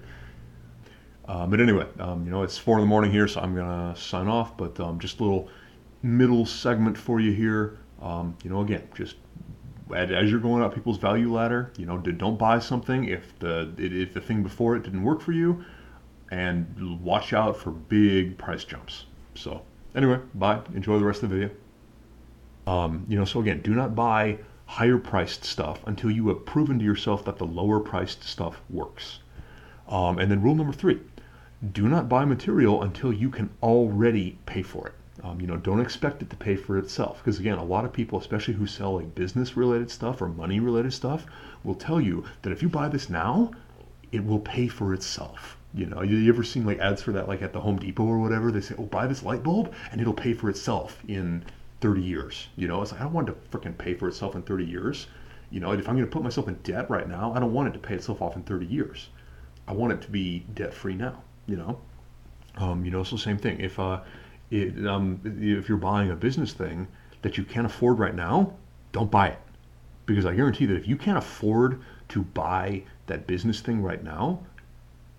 Uh, 1.26 1.46
but 1.46 1.58
anyway, 1.58 1.86
um, 2.00 2.22
you 2.26 2.30
know, 2.30 2.42
it's 2.42 2.58
four 2.58 2.76
in 2.76 2.82
the 2.82 2.86
morning 2.86 3.10
here, 3.10 3.26
so 3.26 3.40
I'm 3.40 3.54
gonna 3.54 3.96
sign 3.96 4.28
off. 4.28 4.56
But 4.56 4.78
um, 4.78 4.98
just 4.98 5.20
a 5.20 5.22
little 5.22 5.48
middle 6.02 6.44
segment 6.44 6.96
for 6.98 7.18
you 7.18 7.32
here. 7.32 7.78
Um, 8.02 8.36
you 8.44 8.50
know, 8.50 8.60
again, 8.60 8.86
just 8.94 9.16
as 9.94 10.30
you're 10.30 10.40
going 10.40 10.62
up 10.62 10.74
people's 10.74 10.98
value 10.98 11.32
ladder, 11.32 11.72
you 11.76 11.86
know, 11.86 11.98
don't 11.98 12.38
buy 12.38 12.58
something 12.58 13.04
if 13.04 13.38
the 13.38 13.72
if 13.78 14.14
the 14.14 14.20
thing 14.20 14.42
before 14.42 14.76
it 14.76 14.82
didn't 14.82 15.02
work 15.02 15.20
for 15.20 15.32
you, 15.32 15.64
and 16.34 17.00
watch 17.00 17.32
out 17.32 17.56
for 17.56 17.70
big 17.70 18.36
price 18.36 18.64
jumps. 18.64 19.04
So 19.36 19.62
anyway, 19.94 20.18
bye. 20.34 20.60
Enjoy 20.74 20.98
the 20.98 21.04
rest 21.04 21.22
of 21.22 21.30
the 21.30 21.36
video. 21.36 21.54
Um, 22.66 23.06
you 23.08 23.16
know, 23.16 23.24
so 23.24 23.40
again, 23.40 23.60
do 23.62 23.72
not 23.72 23.94
buy 23.94 24.38
higher 24.66 24.98
priced 24.98 25.44
stuff 25.44 25.80
until 25.86 26.10
you 26.10 26.26
have 26.28 26.44
proven 26.44 26.80
to 26.80 26.84
yourself 26.84 27.24
that 27.26 27.38
the 27.38 27.46
lower 27.46 27.78
priced 27.78 28.24
stuff 28.24 28.60
works. 28.68 29.20
Um, 29.88 30.18
and 30.18 30.28
then 30.28 30.42
rule 30.42 30.56
number 30.56 30.72
three, 30.72 30.98
do 31.72 31.86
not 31.88 32.08
buy 32.08 32.24
material 32.24 32.82
until 32.82 33.12
you 33.12 33.30
can 33.30 33.50
already 33.62 34.36
pay 34.44 34.62
for 34.62 34.88
it. 34.88 34.94
Um, 35.22 35.40
you 35.40 35.46
know, 35.46 35.56
don't 35.56 35.80
expect 35.80 36.20
it 36.20 36.30
to 36.30 36.36
pay 36.36 36.56
for 36.56 36.78
itself. 36.78 37.18
Because 37.18 37.38
again, 37.38 37.58
a 37.58 37.64
lot 37.64 37.84
of 37.84 37.92
people, 37.92 38.18
especially 38.18 38.54
who 38.54 38.66
sell 38.66 38.96
like 38.96 39.14
business 39.14 39.56
related 39.56 39.88
stuff 39.88 40.20
or 40.20 40.28
money 40.28 40.58
related 40.58 40.92
stuff, 40.92 41.26
will 41.62 41.76
tell 41.76 42.00
you 42.00 42.24
that 42.42 42.50
if 42.50 42.60
you 42.60 42.68
buy 42.68 42.88
this 42.88 43.08
now, 43.08 43.52
it 44.10 44.24
will 44.24 44.40
pay 44.40 44.66
for 44.66 44.92
itself. 44.92 45.56
You 45.74 45.86
know, 45.86 46.02
you, 46.02 46.28
ever 46.32 46.44
seen 46.44 46.64
like 46.64 46.78
ads 46.78 47.02
for 47.02 47.10
that, 47.12 47.26
like 47.26 47.42
at 47.42 47.52
the 47.52 47.60
Home 47.60 47.78
Depot 47.78 48.04
or 48.04 48.20
whatever? 48.20 48.52
They 48.52 48.60
say, 48.60 48.76
"Oh, 48.78 48.84
buy 48.84 49.08
this 49.08 49.24
light 49.24 49.42
bulb, 49.42 49.74
and 49.90 50.00
it'll 50.00 50.14
pay 50.14 50.32
for 50.32 50.48
itself 50.48 51.02
in 51.08 51.44
30 51.80 52.00
years." 52.00 52.48
You 52.54 52.68
know, 52.68 52.80
it's 52.80 52.92
like 52.92 53.00
I 53.00 53.04
don't 53.04 53.12
want 53.12 53.26
to 53.26 53.34
freaking 53.50 53.76
pay 53.76 53.94
for 53.94 54.06
itself 54.06 54.36
in 54.36 54.42
30 54.42 54.64
years. 54.64 55.08
You 55.50 55.58
know, 55.58 55.72
if 55.72 55.88
I'm 55.88 55.96
going 55.96 56.06
to 56.06 56.12
put 56.12 56.22
myself 56.22 56.46
in 56.46 56.54
debt 56.62 56.88
right 56.88 57.08
now, 57.08 57.32
I 57.34 57.40
don't 57.40 57.52
want 57.52 57.68
it 57.68 57.72
to 57.72 57.80
pay 57.80 57.94
itself 57.94 58.22
off 58.22 58.36
in 58.36 58.42
30 58.44 58.66
years. 58.66 59.08
I 59.66 59.72
want 59.72 59.92
it 59.92 60.02
to 60.02 60.10
be 60.10 60.46
debt 60.54 60.72
free 60.72 60.94
now. 60.94 61.22
You 61.46 61.56
know, 61.56 61.80
um, 62.56 62.84
you 62.84 62.90
know, 62.92 63.02
so 63.02 63.16
same 63.16 63.38
thing. 63.38 63.58
If 63.58 63.78
uh, 63.80 64.00
it, 64.50 64.86
um, 64.86 65.20
if 65.24 65.68
you're 65.68 65.78
buying 65.78 66.10
a 66.10 66.16
business 66.16 66.52
thing 66.52 66.86
that 67.22 67.36
you 67.36 67.44
can't 67.44 67.66
afford 67.66 67.98
right 67.98 68.14
now, 68.14 68.52
don't 68.92 69.10
buy 69.10 69.28
it. 69.28 69.38
Because 70.06 70.24
I 70.24 70.34
guarantee 70.34 70.66
that 70.66 70.76
if 70.76 70.86
you 70.86 70.96
can't 70.96 71.18
afford 71.18 71.80
to 72.10 72.22
buy 72.22 72.84
that 73.06 73.26
business 73.26 73.60
thing 73.60 73.82
right 73.82 74.02
now, 74.02 74.40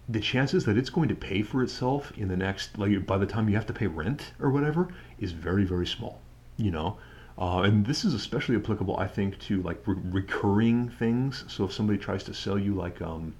the 0.07 0.19
chances 0.19 0.65
that 0.65 0.77
it's 0.77 0.89
going 0.89 1.09
to 1.09 1.15
pay 1.15 1.41
for 1.41 1.63
itself 1.63 2.11
in 2.17 2.27
the 2.27 2.37
next, 2.37 2.77
like 2.77 3.05
by 3.05 3.17
the 3.17 3.25
time 3.25 3.49
you 3.49 3.55
have 3.55 3.65
to 3.65 3.73
pay 3.73 3.87
rent 3.87 4.33
or 4.39 4.49
whatever, 4.49 4.89
is 5.19 5.31
very, 5.31 5.63
very 5.63 5.87
small. 5.87 6.21
You 6.57 6.71
know, 6.71 6.97
uh, 7.37 7.61
and 7.61 7.85
this 7.85 8.05
is 8.05 8.13
especially 8.13 8.55
applicable, 8.55 8.97
I 8.97 9.07
think, 9.07 9.39
to 9.39 9.61
like 9.61 9.81
re- 9.85 9.97
recurring 10.03 10.89
things. 10.89 11.43
So 11.47 11.65
if 11.65 11.73
somebody 11.73 11.99
tries 11.99 12.23
to 12.25 12.33
sell 12.33 12.57
you 12.57 12.75
like 12.75 13.01
um, 13.01 13.33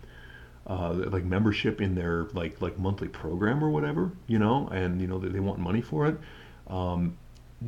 uh, 0.67 0.93
like 0.93 1.23
membership 1.23 1.80
in 1.80 1.95
their 1.95 2.25
like 2.34 2.62
like 2.62 2.78
monthly 2.78 3.08
program 3.08 3.63
or 3.63 3.69
whatever, 3.69 4.12
you 4.28 4.39
know, 4.39 4.67
and 4.69 4.99
you 4.99 5.08
know 5.08 5.19
they, 5.19 5.30
they 5.30 5.39
want 5.39 5.60
money 5.60 5.82
for 5.82 6.08
it. 6.08 6.17
Um, 6.67 7.17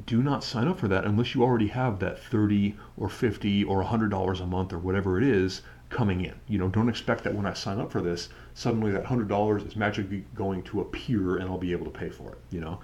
do 0.05 0.21
not 0.21 0.43
sign 0.43 0.67
up 0.67 0.79
for 0.79 0.89
that 0.89 1.05
unless 1.05 1.33
you 1.33 1.43
already 1.43 1.67
have 1.67 1.99
that 1.99 2.19
30 2.19 2.75
or 2.97 3.07
50 3.07 3.63
or 3.63 3.77
100 3.77 4.11
dollars 4.11 4.41
a 4.41 4.45
month 4.45 4.73
or 4.73 4.79
whatever 4.79 5.17
it 5.17 5.23
is 5.23 5.61
coming 5.89 6.25
in. 6.25 6.35
You 6.47 6.57
know, 6.57 6.67
don't 6.67 6.89
expect 6.89 7.23
that 7.23 7.33
when 7.33 7.45
I 7.45 7.53
sign 7.53 7.79
up 7.79 7.91
for 7.91 8.01
this, 8.01 8.29
suddenly 8.53 8.91
that 8.91 9.05
hundred 9.05 9.27
dollars 9.27 9.63
is 9.63 9.75
magically 9.75 10.25
going 10.35 10.63
to 10.63 10.81
appear 10.81 11.37
and 11.37 11.49
I'll 11.49 11.57
be 11.57 11.71
able 11.71 11.85
to 11.85 11.91
pay 11.91 12.09
for 12.09 12.31
it. 12.31 12.39
You 12.51 12.61
know. 12.61 12.79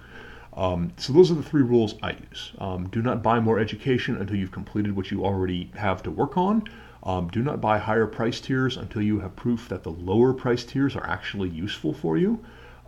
Um, 0.56 0.92
so 0.96 1.12
those 1.12 1.30
are 1.30 1.34
the 1.34 1.42
three 1.42 1.62
rules 1.62 1.96
I 2.02 2.12
use. 2.12 2.52
Um, 2.58 2.88
do 2.88 3.02
not 3.02 3.22
buy 3.22 3.40
more 3.40 3.58
education 3.58 4.16
until 4.16 4.36
you've 4.36 4.52
completed 4.52 4.94
what 4.94 5.10
you 5.10 5.24
already 5.24 5.70
have 5.74 6.02
to 6.04 6.10
work 6.10 6.36
on. 6.36 6.62
Um, 7.02 7.28
do 7.28 7.42
not 7.42 7.60
buy 7.60 7.78
higher 7.78 8.06
price 8.06 8.40
tiers 8.40 8.76
until 8.76 9.02
you 9.02 9.18
have 9.20 9.34
proof 9.36 9.68
that 9.68 9.82
the 9.82 9.90
lower 9.90 10.32
price 10.32 10.64
tiers 10.64 10.94
are 10.96 11.06
actually 11.06 11.50
useful 11.50 11.92
for 11.92 12.16
you. 12.16 12.38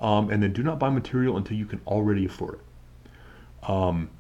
Um, 0.01 0.31
and 0.31 0.43
then 0.43 0.53
do 0.53 0.63
not 0.63 0.79
buy 0.79 0.91
material 0.91 1.37
until 1.37 1.57
you 1.57 1.67
can 1.67 1.81
already 1.87 2.27
afford 2.27 2.61
it. 2.61 3.69
Um, 3.69 4.11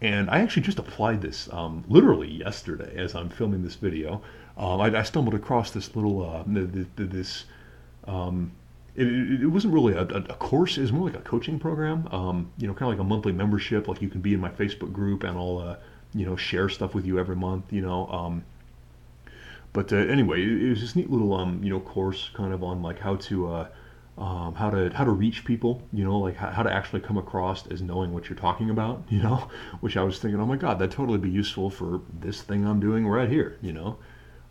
and 0.00 0.28
I 0.28 0.40
actually 0.40 0.62
just 0.62 0.80
applied 0.80 1.22
this 1.22 1.48
um, 1.52 1.84
literally 1.88 2.30
yesterday 2.30 2.92
as 2.96 3.14
I'm 3.14 3.28
filming 3.28 3.62
this 3.62 3.76
video. 3.76 4.20
Um, 4.62 4.80
I, 4.80 4.98
I, 4.98 5.02
stumbled 5.02 5.34
across 5.34 5.72
this 5.72 5.96
little, 5.96 6.24
uh, 6.24 6.44
this, 6.46 7.44
um, 8.06 8.52
it, 8.94 9.06
it, 9.42 9.46
wasn't 9.46 9.74
really 9.74 9.94
a, 9.94 10.02
a, 10.02 10.34
course, 10.34 10.78
it 10.78 10.82
was 10.82 10.92
more 10.92 11.08
like 11.08 11.18
a 11.18 11.22
coaching 11.22 11.58
program, 11.58 12.06
you 12.58 12.66
know, 12.68 12.74
kind 12.74 12.82
of 12.82 12.98
like 12.98 13.00
a 13.00 13.08
monthly 13.08 13.32
membership, 13.32 13.88
like 13.88 14.00
you 14.00 14.08
can 14.08 14.20
be 14.20 14.34
in 14.34 14.40
my 14.40 14.50
Facebook 14.50 14.92
group 14.92 15.24
and 15.24 15.36
I'll, 15.36 15.58
uh, 15.58 15.76
you 16.14 16.26
know, 16.26 16.36
share 16.36 16.68
stuff 16.68 16.94
with 16.94 17.04
you 17.04 17.18
every 17.18 17.36
month, 17.36 17.72
you 17.72 17.80
know, 17.80 18.42
but 19.72 19.92
uh, 19.92 19.96
anyway, 19.96 20.42
it, 20.42 20.62
it, 20.62 20.70
was 20.70 20.80
this 20.80 20.96
neat 20.96 21.10
little 21.10 21.34
um, 21.34 21.62
you 21.62 21.70
know 21.70 21.80
course 21.80 22.30
kind 22.34 22.52
of 22.52 22.62
on 22.62 22.82
like 22.82 22.98
how 22.98 23.16
to 23.16 23.48
uh, 23.48 23.68
um, 24.18 24.54
how 24.54 24.70
to 24.70 24.90
how 24.90 25.04
to 25.04 25.10
reach 25.10 25.44
people, 25.44 25.82
you 25.92 26.04
know, 26.04 26.18
like 26.18 26.36
how, 26.36 26.50
how, 26.50 26.62
to 26.62 26.72
actually 26.72 27.00
come 27.00 27.16
across 27.16 27.66
as 27.68 27.80
knowing 27.80 28.12
what 28.12 28.28
you're 28.28 28.38
talking 28.38 28.70
about, 28.70 29.02
you 29.08 29.22
know, 29.22 29.48
which 29.80 29.96
I 29.96 30.02
was 30.02 30.18
thinking, 30.18 30.40
oh 30.40 30.46
my 30.46 30.56
God, 30.56 30.78
that'd 30.78 30.94
totally 30.94 31.18
be 31.18 31.30
useful 31.30 31.70
for 31.70 32.02
this 32.20 32.42
thing 32.42 32.66
I'm 32.66 32.80
doing 32.80 33.06
right 33.06 33.28
here, 33.28 33.58
you 33.62 33.72
know. 33.72 33.96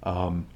Um, 0.03 0.47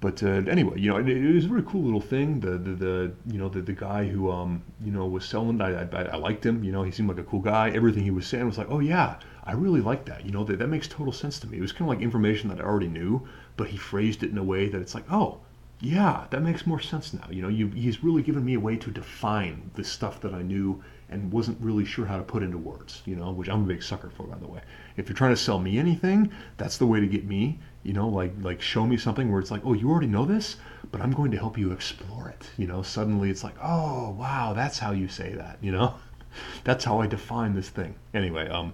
but 0.00 0.22
uh, 0.22 0.42
anyway, 0.48 0.78
you 0.78 0.90
know, 0.90 0.98
it, 0.98 1.08
it, 1.08 1.34
was 1.34 1.46
a 1.46 1.48
very 1.48 1.62
cool 1.62 1.82
little 1.82 2.02
thing. 2.02 2.40
The 2.40 2.58
the, 2.58 2.74
the 2.74 3.12
you 3.26 3.38
know 3.38 3.48
the, 3.48 3.62
the 3.62 3.72
guy 3.72 4.06
who 4.06 4.30
um 4.30 4.62
you 4.84 4.92
know 4.92 5.06
was 5.06 5.24
selling, 5.24 5.60
I, 5.60 5.82
I, 5.82 6.02
I 6.02 6.16
liked 6.16 6.44
him. 6.44 6.62
You 6.62 6.72
know, 6.72 6.82
he 6.82 6.90
seemed 6.90 7.08
like 7.08 7.18
a 7.18 7.24
cool 7.24 7.40
guy. 7.40 7.70
Everything 7.70 8.04
he 8.04 8.10
was 8.10 8.26
saying 8.26 8.46
was 8.46 8.58
like, 8.58 8.70
oh 8.70 8.80
yeah, 8.80 9.18
I 9.44 9.52
really 9.52 9.80
like 9.80 10.04
that. 10.06 10.24
You 10.24 10.32
know, 10.32 10.44
that 10.44 10.58
that 10.58 10.68
makes 10.68 10.86
total 10.86 11.12
sense 11.12 11.38
to 11.40 11.46
me. 11.46 11.58
It 11.58 11.62
was 11.62 11.72
kind 11.72 11.90
of 11.90 11.96
like 11.96 12.02
information 12.02 12.48
that 12.50 12.60
I 12.60 12.64
already 12.64 12.88
knew, 12.88 13.26
but 13.56 13.68
he 13.68 13.78
phrased 13.78 14.22
it 14.22 14.30
in 14.30 14.38
a 14.38 14.44
way 14.44 14.68
that 14.68 14.80
it's 14.80 14.94
like, 14.94 15.10
oh, 15.10 15.40
yeah, 15.80 16.26
that 16.30 16.42
makes 16.42 16.66
more 16.66 16.80
sense 16.80 17.12
now. 17.12 17.26
You 17.30 17.42
know, 17.42 17.48
you, 17.48 17.68
he's 17.68 18.02
really 18.02 18.22
given 18.22 18.44
me 18.44 18.54
a 18.54 18.60
way 18.60 18.76
to 18.76 18.90
define 18.90 19.70
the 19.74 19.84
stuff 19.84 20.20
that 20.22 20.32
I 20.32 20.42
knew 20.42 20.82
and 21.08 21.30
wasn't 21.30 21.60
really 21.60 21.84
sure 21.84 22.06
how 22.06 22.16
to 22.16 22.22
put 22.22 22.42
into 22.42 22.58
words, 22.58 23.02
you 23.04 23.14
know, 23.14 23.30
which 23.30 23.48
I'm 23.48 23.62
a 23.62 23.66
big 23.66 23.82
sucker 23.82 24.10
for, 24.10 24.24
by 24.24 24.38
the 24.38 24.46
way. 24.46 24.60
If 24.96 25.08
you're 25.08 25.16
trying 25.16 25.34
to 25.34 25.40
sell 25.40 25.58
me 25.58 25.78
anything, 25.78 26.30
that's 26.56 26.78
the 26.78 26.86
way 26.86 27.00
to 27.00 27.06
get 27.06 27.24
me, 27.24 27.60
you 27.86 27.92
know, 27.92 28.08
like, 28.08 28.32
like 28.40 28.60
show 28.60 28.84
me 28.84 28.96
something 28.96 29.30
where 29.30 29.40
it's 29.40 29.52
like, 29.52 29.62
oh, 29.64 29.72
you 29.72 29.88
already 29.88 30.08
know 30.08 30.24
this, 30.24 30.56
but 30.90 31.00
I'm 31.00 31.12
going 31.12 31.30
to 31.30 31.38
help 31.38 31.56
you 31.56 31.70
explore 31.70 32.28
it. 32.28 32.50
You 32.56 32.66
know, 32.66 32.82
suddenly 32.82 33.30
it's 33.30 33.44
like, 33.44 33.54
oh, 33.62 34.10
wow, 34.10 34.52
that's 34.54 34.78
how 34.78 34.90
you 34.90 35.06
say 35.06 35.34
that, 35.34 35.58
you 35.60 35.70
know, 35.70 35.94
that's 36.64 36.84
how 36.84 37.00
I 37.00 37.06
define 37.06 37.54
this 37.54 37.68
thing. 37.68 37.94
Anyway, 38.12 38.48
um, 38.48 38.72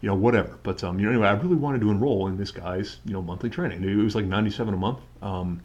you 0.00 0.08
know, 0.08 0.14
whatever. 0.14 0.58
But 0.62 0.84
um, 0.84 0.98
you 0.98 1.06
know, 1.06 1.12
anyway, 1.12 1.28
I 1.28 1.32
really 1.32 1.56
wanted 1.56 1.80
to 1.80 1.90
enroll 1.90 2.28
in 2.28 2.36
this 2.36 2.52
guy's, 2.52 2.98
you 3.04 3.12
know, 3.12 3.22
monthly 3.22 3.50
training. 3.50 3.82
It 3.82 3.94
was 3.96 4.14
like 4.14 4.26
97 4.26 4.74
a 4.74 4.76
month. 4.76 4.98
Um, 5.22 5.60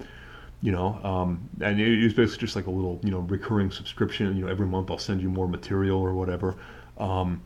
you 0.64 0.72
know, 0.72 1.00
um, 1.04 1.48
and 1.62 1.80
it 1.80 2.04
was 2.04 2.14
basically 2.16 2.46
just 2.46 2.56
like 2.56 2.66
a 2.66 2.72
little, 2.72 3.00
you 3.04 3.12
know, 3.12 3.20
recurring 3.20 3.70
subscription. 3.70 4.36
You 4.36 4.46
know, 4.46 4.52
every 4.52 4.66
month 4.66 4.90
I'll 4.90 4.98
send 4.98 5.22
you 5.22 5.30
more 5.30 5.48
material 5.48 6.00
or 6.00 6.14
whatever. 6.14 6.56
Um, 6.98 7.44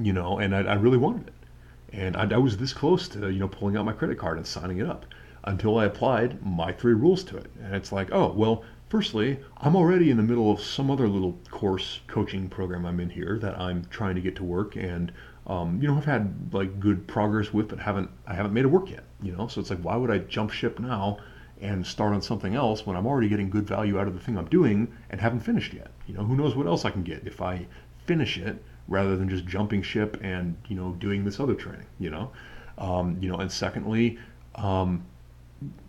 you 0.00 0.12
know, 0.12 0.38
and 0.38 0.54
I, 0.54 0.60
I, 0.60 0.74
really 0.74 0.98
wanted 0.98 1.26
it, 1.26 1.34
and 1.92 2.16
I, 2.16 2.28
I, 2.34 2.38
was 2.38 2.56
this 2.56 2.72
close 2.72 3.08
to, 3.08 3.30
you 3.30 3.38
know, 3.38 3.48
pulling 3.48 3.76
out 3.76 3.84
my 3.84 3.92
credit 3.92 4.18
card 4.18 4.36
and 4.38 4.46
signing 4.46 4.78
it 4.78 4.86
up 4.86 5.06
until 5.44 5.78
I 5.78 5.84
applied 5.84 6.44
my 6.44 6.72
three 6.72 6.94
rules 6.94 7.24
to 7.24 7.36
it, 7.36 7.50
and 7.62 7.74
it's 7.74 7.92
like, 7.92 8.10
oh, 8.12 8.32
well, 8.32 8.64
Firstly, 8.92 9.38
I'm 9.56 9.74
already 9.74 10.10
in 10.10 10.18
the 10.18 10.22
middle 10.22 10.50
of 10.50 10.60
some 10.60 10.90
other 10.90 11.08
little 11.08 11.38
course 11.50 12.00
coaching 12.08 12.50
program 12.50 12.84
I'm 12.84 13.00
in 13.00 13.08
here 13.08 13.38
that 13.38 13.58
I'm 13.58 13.86
trying 13.86 14.16
to 14.16 14.20
get 14.20 14.36
to 14.36 14.44
work, 14.44 14.76
and 14.76 15.10
um, 15.46 15.80
you 15.80 15.88
know, 15.88 15.96
I've 15.96 16.04
had 16.04 16.52
like 16.52 16.78
good 16.78 17.06
progress 17.06 17.54
with, 17.54 17.68
but 17.68 17.78
haven't 17.78 18.10
I 18.26 18.34
haven't 18.34 18.52
made 18.52 18.66
it 18.66 18.68
work 18.68 18.90
yet. 18.90 19.04
You 19.22 19.32
know, 19.32 19.48
so 19.48 19.62
it's 19.62 19.70
like, 19.70 19.78
why 19.78 19.96
would 19.96 20.10
I 20.10 20.18
jump 20.18 20.50
ship 20.50 20.78
now 20.78 21.16
and 21.58 21.86
start 21.86 22.12
on 22.12 22.20
something 22.20 22.54
else 22.54 22.84
when 22.84 22.94
I'm 22.94 23.06
already 23.06 23.30
getting 23.30 23.48
good 23.48 23.66
value 23.66 23.98
out 23.98 24.08
of 24.08 24.12
the 24.12 24.20
thing 24.20 24.36
I'm 24.36 24.50
doing 24.50 24.92
and 25.08 25.18
haven't 25.18 25.40
finished 25.40 25.72
yet. 25.72 25.90
You 26.06 26.12
know, 26.12 26.24
who 26.24 26.36
knows 26.36 26.54
what 26.54 26.66
else 26.66 26.84
I 26.84 26.90
can 26.90 27.02
get 27.02 27.26
if 27.26 27.40
I 27.40 27.66
finish 28.04 28.36
it 28.36 28.62
rather 28.88 29.16
than 29.16 29.28
just 29.28 29.46
jumping 29.46 29.82
ship 29.82 30.18
and 30.22 30.56
you 30.68 30.76
know 30.76 30.92
doing 30.92 31.24
this 31.24 31.40
other 31.40 31.54
training. 31.54 31.86
You 31.98 32.10
know, 32.10 32.32
um, 32.78 33.16
you 33.20 33.30
know, 33.30 33.36
and 33.36 33.50
secondly, 33.50 34.18
um, 34.54 35.04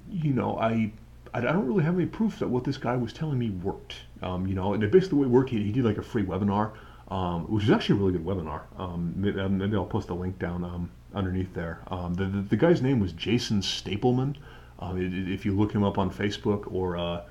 you 0.10 0.34
know, 0.34 0.58
I 0.58 0.92
I 1.34 1.42
don't 1.42 1.68
really 1.68 1.84
have 1.84 1.96
any 1.96 2.06
proof 2.06 2.40
that 2.40 2.48
what 2.48 2.64
this 2.64 2.78
guy 2.78 2.96
was 2.96 3.12
telling 3.12 3.40
me 3.40 3.50
worked. 3.50 3.96
Um, 4.22 4.46
you 4.46 4.56
know, 4.56 4.74
and 4.74 4.82
basically 4.92 5.10
the 5.10 5.16
way 5.16 5.26
it 5.26 5.32
worked, 5.32 5.50
he, 5.50 5.64
he 5.64 5.72
did 5.72 5.84
like 5.84 5.98
a 5.98 6.04
free 6.04 6.24
webinar, 6.24 6.74
um, 7.10 7.46
which 7.46 7.64
is 7.64 7.72
actually 7.72 8.00
a 8.00 8.00
really 8.00 8.12
good 8.14 8.26
webinar. 8.26 8.62
Um, 8.78 9.14
maybe, 9.18 9.40
uh, 9.40 9.80
I'll 9.80 9.86
post 9.86 10.10
a 10.10 10.14
link 10.14 10.38
down 10.38 10.64
um, 10.64 10.92
underneath 11.14 11.54
there. 11.54 11.80
The, 11.90 12.26
the, 12.26 12.42
the, 12.42 12.56
guy's 12.56 12.82
name 12.82 13.00
was 13.00 13.14
Jason 13.14 13.62
Stapleman. 13.62 14.38
If 14.82 15.46
you 15.46 15.54
look 15.54 15.72
him 15.72 15.84
up 15.84 15.98
on 15.98 16.12
Facebook 16.12 16.72
or 16.72 16.98
uh, 16.98 17.24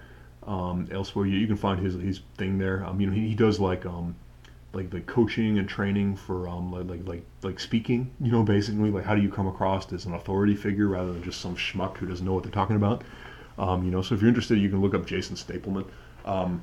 elsewhere, 0.91 1.27
you, 1.27 1.39
you, 1.39 1.47
can 1.47 1.57
find 1.57 1.81
his 1.81 1.95
his 1.95 2.21
thing 2.37 2.59
there. 2.59 2.85
you 2.99 3.07
know, 3.07 3.13
he, 3.13 3.29
he 3.29 3.35
does 3.35 3.61
like 3.61 3.85
like 4.73 4.91
the 4.91 5.01
coaching 5.01 5.59
and 5.59 5.69
training 5.69 6.17
for 6.17 6.49
um, 6.49 6.73
like 6.73 7.07
like 7.07 7.23
like 7.43 7.61
speaking. 7.61 8.11
You 8.21 8.33
know, 8.33 8.43
basically 8.43 8.91
like 8.91 9.05
how 9.05 9.15
do 9.15 9.23
you 9.23 9.31
come 9.31 9.47
across 9.47 9.93
as 9.93 10.07
an 10.07 10.15
authority 10.15 10.55
figure 10.55 10.89
rather 10.89 11.13
than 11.13 11.23
just 11.23 11.41
some 11.41 11.57
schmuck 11.57 11.97
who 11.99 12.07
doesn't 12.07 12.25
know 12.25 12.33
what 12.33 12.43
they're 12.43 12.53
talking 12.53 12.77
about. 12.77 13.03
Um, 13.59 13.85
you 13.85 13.91
know, 13.91 14.03
so 14.03 14.15
if 14.15 14.21
you're 14.21 14.29
interested, 14.29 14.59
you 14.59 14.71
can 14.71 14.81
look 14.81 14.95
up 14.95 15.07
Jason 15.07 15.37
Stapleman. 15.37 15.85
Um, 16.25 16.63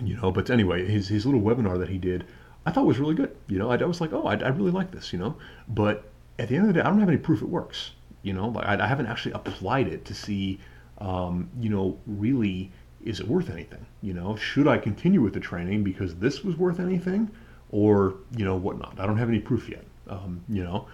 you 0.00 0.16
know, 0.16 0.32
but 0.32 0.50
anyway, 0.50 0.86
his 0.86 1.08
his 1.08 1.26
little 1.26 1.40
webinar 1.40 1.78
that 1.78 1.88
he 1.88 1.98
did, 1.98 2.24
I 2.66 2.72
thought 2.72 2.86
was 2.86 2.98
really 2.98 3.14
good. 3.14 3.36
You 3.46 3.58
know, 3.58 3.70
I, 3.70 3.76
I 3.76 3.84
was 3.84 4.00
like, 4.00 4.12
oh, 4.12 4.24
I, 4.24 4.34
I 4.36 4.48
really 4.48 4.72
like 4.72 4.90
this. 4.90 5.12
You 5.12 5.18
know, 5.18 5.36
but 5.68 6.10
at 6.38 6.48
the 6.48 6.56
end 6.56 6.68
of 6.68 6.74
the 6.74 6.80
day, 6.80 6.80
I 6.80 6.88
don't 6.88 7.00
have 7.00 7.08
any 7.08 7.18
proof 7.18 7.42
it 7.42 7.48
works. 7.48 7.92
You 8.22 8.32
know, 8.32 8.48
like 8.48 8.66
I, 8.66 8.84
I 8.84 8.86
haven't 8.86 9.06
actually 9.06 9.32
applied 9.32 9.88
it 9.88 10.04
to 10.06 10.14
see, 10.14 10.58
um, 10.98 11.48
you 11.60 11.70
know, 11.70 11.98
really 12.06 12.72
is 13.04 13.20
it 13.20 13.28
worth 13.28 13.50
anything? 13.50 13.86
You 14.02 14.14
know, 14.14 14.36
should 14.36 14.68
I 14.68 14.78
continue 14.78 15.20
with 15.20 15.34
the 15.34 15.40
training 15.40 15.84
because 15.84 16.14
this 16.16 16.44
was 16.44 16.56
worth 16.56 16.80
anything, 16.80 17.30
or 17.70 18.14
you 18.36 18.44
know 18.44 18.56
whatnot? 18.56 18.98
I 18.98 19.06
don't 19.06 19.16
have 19.16 19.28
any 19.28 19.40
proof 19.40 19.68
yet. 19.68 19.84
Um, 20.08 20.42
you 20.48 20.64
know, 20.64 20.86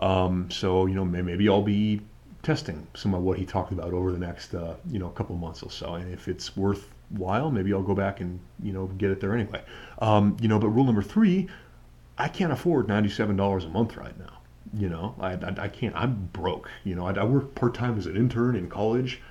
um, 0.00 0.50
so 0.50 0.86
you 0.86 0.94
know 0.94 1.04
maybe 1.04 1.48
I'll 1.48 1.62
be 1.62 2.00
testing 2.42 2.86
some 2.94 3.14
of 3.14 3.22
what 3.22 3.38
he 3.38 3.44
talked 3.44 3.72
about 3.72 3.92
over 3.92 4.12
the 4.12 4.18
next 4.18 4.54
uh, 4.54 4.74
you 4.90 4.98
know 4.98 5.08
couple 5.10 5.36
months 5.36 5.62
or 5.62 5.70
so, 5.70 5.94
and 5.94 6.12
if 6.12 6.28
it's 6.28 6.56
worthwhile, 6.56 7.50
maybe 7.50 7.72
I'll 7.72 7.82
go 7.82 7.94
back 7.94 8.20
and 8.20 8.40
you 8.62 8.72
know 8.72 8.86
get 8.98 9.10
it 9.10 9.20
there 9.20 9.34
anyway. 9.34 9.62
Um, 10.00 10.36
you 10.40 10.48
know, 10.48 10.58
but 10.58 10.68
rule 10.68 10.84
number 10.84 11.02
three, 11.02 11.48
I 12.18 12.28
can't 12.28 12.52
afford 12.52 12.88
ninety-seven 12.88 13.36
dollars 13.36 13.64
a 13.64 13.68
month 13.68 13.96
right 13.96 14.18
now. 14.18 14.40
You 14.74 14.88
know, 14.88 15.14
I, 15.20 15.32
I, 15.34 15.54
I 15.58 15.68
can't. 15.68 15.94
I'm 15.94 16.28
broke. 16.32 16.68
You 16.82 16.96
know, 16.96 17.06
I, 17.06 17.12
I 17.12 17.24
work 17.24 17.54
part 17.54 17.74
time 17.74 17.96
as 17.98 18.06
an 18.06 18.16
intern 18.16 18.56
in 18.56 18.68
college 18.68 19.22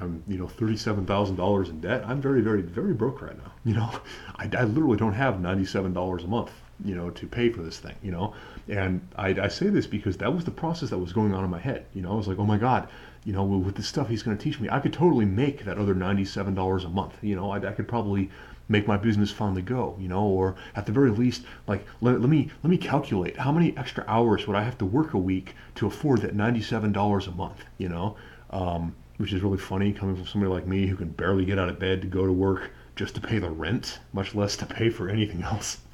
I'm, 0.00 0.22
you 0.28 0.38
know, 0.38 0.46
thirty-seven 0.46 1.06
thousand 1.06 1.36
dollars 1.36 1.68
in 1.68 1.80
debt. 1.80 2.04
I'm 2.06 2.20
very, 2.20 2.40
very, 2.40 2.62
very 2.62 2.94
broke 2.94 3.22
right 3.22 3.36
now. 3.36 3.52
You 3.62 3.74
know, 3.74 3.90
I, 4.36 4.48
I 4.56 4.64
literally 4.64 4.96
don't 4.96 5.12
have 5.12 5.40
ninety-seven 5.40 5.92
dollars 5.92 6.24
a 6.24 6.26
month, 6.26 6.50
you 6.82 6.94
know, 6.94 7.10
to 7.10 7.26
pay 7.26 7.50
for 7.50 7.62
this 7.62 7.78
thing. 7.78 7.94
You 8.02 8.10
know, 8.10 8.34
and 8.68 9.06
I, 9.16 9.28
I 9.28 9.48
say 9.48 9.68
this 9.68 9.86
because 9.86 10.16
that 10.16 10.32
was 10.32 10.44
the 10.44 10.50
process 10.50 10.88
that 10.90 10.98
was 10.98 11.12
going 11.12 11.34
on 11.34 11.44
in 11.44 11.50
my 11.50 11.58
head. 11.58 11.84
You 11.92 12.00
know, 12.02 12.12
I 12.12 12.14
was 12.14 12.26
like, 12.26 12.38
oh 12.38 12.46
my 12.46 12.56
god, 12.56 12.88
you 13.24 13.34
know, 13.34 13.44
with 13.44 13.74
the 13.74 13.82
stuff 13.82 14.08
he's 14.08 14.22
going 14.22 14.36
to 14.36 14.42
teach 14.42 14.58
me, 14.60 14.68
I 14.70 14.80
could 14.80 14.94
totally 14.94 15.26
make 15.26 15.64
that 15.66 15.76
other 15.76 15.94
ninety-seven 15.94 16.54
dollars 16.54 16.84
a 16.84 16.88
month. 16.88 17.14
You 17.22 17.36
know, 17.36 17.50
I, 17.50 17.56
I 17.58 17.72
could 17.72 17.86
probably 17.86 18.30
make 18.70 18.86
my 18.86 18.96
business 18.96 19.30
finally 19.30 19.62
go, 19.62 19.96
you 19.98 20.08
know, 20.08 20.22
or 20.22 20.54
at 20.76 20.86
the 20.86 20.92
very 20.92 21.10
least, 21.10 21.42
like 21.66 21.84
let, 22.00 22.20
let 22.20 22.30
me 22.30 22.48
let 22.62 22.70
me 22.70 22.78
calculate 22.78 23.36
how 23.36 23.52
many 23.52 23.76
extra 23.76 24.04
hours 24.06 24.46
would 24.46 24.56
I 24.56 24.62
have 24.62 24.78
to 24.78 24.86
work 24.86 25.12
a 25.12 25.18
week 25.18 25.54
to 25.74 25.86
afford 25.86 26.22
that 26.22 26.34
ninety-seven 26.34 26.92
dollars 26.92 27.26
a 27.26 27.32
month, 27.32 27.64
you 27.76 27.88
know. 27.88 28.16
Um, 28.50 28.94
which 29.20 29.34
is 29.34 29.42
really 29.42 29.58
funny 29.58 29.92
coming 29.92 30.16
from 30.16 30.26
somebody 30.26 30.50
like 30.50 30.66
me 30.66 30.86
who 30.86 30.96
can 30.96 31.10
barely 31.10 31.44
get 31.44 31.58
out 31.58 31.68
of 31.68 31.78
bed 31.78 32.00
to 32.00 32.08
go 32.08 32.24
to 32.24 32.32
work 32.32 32.70
just 32.96 33.14
to 33.14 33.20
pay 33.20 33.38
the 33.38 33.50
rent, 33.50 33.98
much 34.14 34.34
less 34.34 34.56
to 34.56 34.64
pay 34.64 34.88
for 34.88 35.08
anything 35.08 35.42
else. 35.42 35.78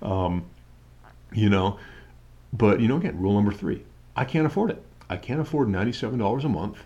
Um, 0.00 0.44
you 1.32 1.50
know, 1.50 1.80
but 2.52 2.78
you 2.78 2.86
know, 2.86 2.98
again, 2.98 3.20
rule 3.20 3.34
number 3.34 3.50
three: 3.50 3.82
I 4.14 4.24
can't 4.24 4.46
afford 4.46 4.70
it. 4.70 4.80
I 5.10 5.16
can't 5.16 5.40
afford 5.40 5.68
ninety-seven 5.68 6.20
dollars 6.20 6.44
a 6.44 6.48
month. 6.48 6.84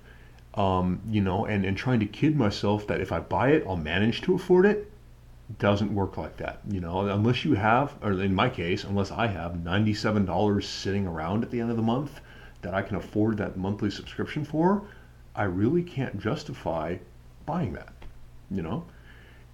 Um, 0.55 1.03
you 1.11 1.21
know, 1.21 1.45
and 1.45 1.67
and 1.67 1.77
trying 1.77 2.01
to 2.01 2.07
kid 2.07 2.39
myself 2.39 2.87
that 2.87 3.03
if 3.03 3.13
I 3.13 3.21
buy 3.21 3.51
it, 3.51 3.65
I'll 3.69 3.77
manage 3.77 4.23
to 4.23 4.35
afford 4.35 4.65
it 4.65 4.91
doesn't 5.59 5.95
work 5.95 6.17
like 6.17 6.39
that. 6.39 6.61
You 6.71 6.81
know, 6.81 7.07
unless 7.07 7.45
you 7.45 7.53
have, 7.53 7.95
or 8.03 8.13
in 8.13 8.35
my 8.35 8.49
case, 8.49 8.85
unless 8.85 9.11
I 9.11 9.27
have 9.27 9.63
ninety-seven 9.63 10.25
dollars 10.25 10.67
sitting 10.67 11.07
around 11.07 11.45
at 11.45 11.51
the 11.51 11.61
end 11.61 11.71
of 11.71 11.77
the 11.77 11.83
month 11.83 12.21
that 12.63 12.73
I 12.73 12.81
can 12.81 12.97
afford 12.97 13.37
that 13.37 13.59
monthly 13.59 13.91
subscription 13.91 14.45
for, 14.45 14.85
I 15.35 15.45
really 15.45 15.83
can't 15.83 16.19
justify 16.19 16.97
buying 17.47 17.73
that, 17.73 17.93
you 18.51 18.63
know? 18.63 18.85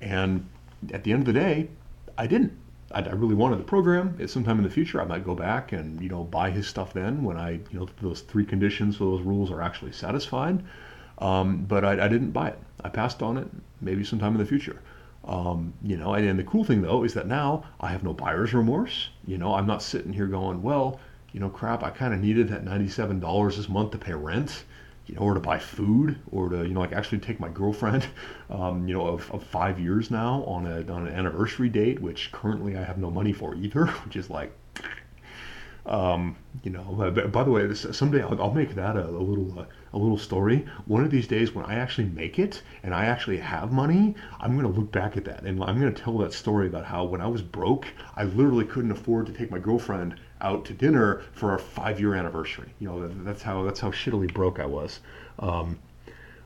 And 0.00 0.46
at 0.92 1.04
the 1.04 1.12
end 1.12 1.22
of 1.22 1.26
the 1.26 1.38
day, 1.38 1.68
I 2.16 2.26
didn't. 2.26 2.52
I, 2.90 3.00
really 3.00 3.34
wanted 3.34 3.58
the 3.58 3.64
program. 3.64 4.16
At 4.18 4.30
sometime 4.30 4.56
in 4.56 4.64
the 4.64 4.70
future, 4.70 5.00
I 5.00 5.04
might 5.04 5.24
go 5.24 5.34
back 5.34 5.72
and, 5.72 6.00
you 6.00 6.08
know, 6.08 6.24
buy 6.24 6.50
his 6.50 6.66
stuff 6.66 6.94
then 6.94 7.22
when 7.22 7.36
I, 7.36 7.60
you 7.70 7.78
know, 7.78 7.88
those 8.00 8.22
three 8.22 8.46
conditions 8.46 8.98
those 8.98 9.20
rules 9.20 9.50
are 9.50 9.60
actually 9.60 9.92
satisfied. 9.92 10.64
Um, 11.18 11.64
but 11.64 11.84
I, 11.84 12.04
I, 12.04 12.08
didn't 12.08 12.30
buy 12.30 12.48
it. 12.48 12.58
I 12.82 12.88
passed 12.88 13.22
on 13.22 13.36
it 13.36 13.48
maybe 13.80 14.04
sometime 14.04 14.32
in 14.32 14.38
the 14.38 14.46
future. 14.46 14.80
Um, 15.24 15.74
you 15.82 15.98
know, 15.98 16.14
and, 16.14 16.26
and 16.26 16.38
the 16.38 16.44
cool 16.44 16.64
thing 16.64 16.80
though 16.80 17.04
is 17.04 17.12
that 17.14 17.26
now 17.26 17.64
I 17.80 17.88
have 17.88 18.04
no 18.04 18.14
buyer's 18.14 18.54
remorse. 18.54 19.10
You 19.26 19.36
know, 19.36 19.54
I'm 19.54 19.66
not 19.66 19.82
sitting 19.82 20.12
here 20.12 20.26
going, 20.26 20.62
well, 20.62 20.98
you 21.32 21.40
know, 21.40 21.50
crap, 21.50 21.82
I 21.82 21.90
kind 21.90 22.14
of 22.14 22.20
needed 22.20 22.48
that 22.48 22.64
$97 22.64 23.56
this 23.56 23.68
month 23.68 23.90
to 23.90 23.98
pay 23.98 24.14
rent 24.14 24.64
you 25.08 25.14
know, 25.14 25.22
or 25.22 25.34
to 25.34 25.40
buy 25.40 25.58
food, 25.58 26.18
or 26.30 26.50
to 26.50 26.58
you 26.58 26.74
know, 26.74 26.80
like 26.80 26.92
actually 26.92 27.18
take 27.18 27.40
my 27.40 27.48
girlfriend, 27.48 28.06
um, 28.50 28.86
you 28.86 28.94
know, 28.94 29.06
of, 29.06 29.30
of 29.32 29.42
five 29.42 29.80
years 29.80 30.10
now 30.10 30.44
on 30.44 30.66
a 30.66 30.80
on 30.92 31.06
an 31.06 31.14
anniversary 31.14 31.68
date, 31.68 32.00
which 32.00 32.30
currently 32.30 32.76
I 32.76 32.84
have 32.84 32.98
no 32.98 33.10
money 33.10 33.32
for 33.32 33.54
either, 33.54 33.86
which 34.04 34.16
is 34.16 34.28
like, 34.28 34.52
um, 35.86 36.36
you 36.62 36.70
know. 36.70 37.10
By 37.32 37.42
the 37.42 37.50
way, 37.50 37.66
this, 37.66 37.86
someday 37.92 38.22
I'll, 38.22 38.40
I'll, 38.40 38.52
make 38.52 38.74
that 38.74 38.96
a, 38.96 39.08
a 39.08 39.22
little 39.22 39.58
uh, 39.58 39.64
a 39.94 39.98
little 39.98 40.18
story. 40.18 40.66
One 40.84 41.02
of 41.02 41.10
these 41.10 41.26
days, 41.26 41.54
when 41.54 41.64
I 41.64 41.76
actually 41.76 42.08
make 42.08 42.38
it 42.38 42.62
and 42.82 42.94
I 42.94 43.06
actually 43.06 43.38
have 43.38 43.72
money, 43.72 44.14
I'm 44.40 44.56
gonna 44.56 44.68
look 44.68 44.92
back 44.92 45.16
at 45.16 45.24
that 45.24 45.44
and 45.44 45.62
I'm 45.64 45.78
gonna 45.78 45.90
tell 45.92 46.18
that 46.18 46.34
story 46.34 46.66
about 46.66 46.84
how 46.84 47.04
when 47.04 47.22
I 47.22 47.28
was 47.28 47.40
broke, 47.40 47.86
I 48.14 48.24
literally 48.24 48.66
couldn't 48.66 48.92
afford 48.92 49.26
to 49.26 49.32
take 49.32 49.50
my 49.50 49.58
girlfriend 49.58 50.16
out 50.40 50.64
to 50.66 50.72
dinner 50.72 51.22
for 51.32 51.50
our 51.50 51.58
five 51.58 52.00
year 52.00 52.14
anniversary. 52.14 52.70
You 52.78 52.88
know, 52.88 53.08
that's 53.24 53.42
how 53.42 53.62
that's 53.64 53.80
how 53.80 53.90
shittily 53.90 54.32
broke 54.32 54.60
I 54.60 54.66
was. 54.66 55.00
Um, 55.38 55.78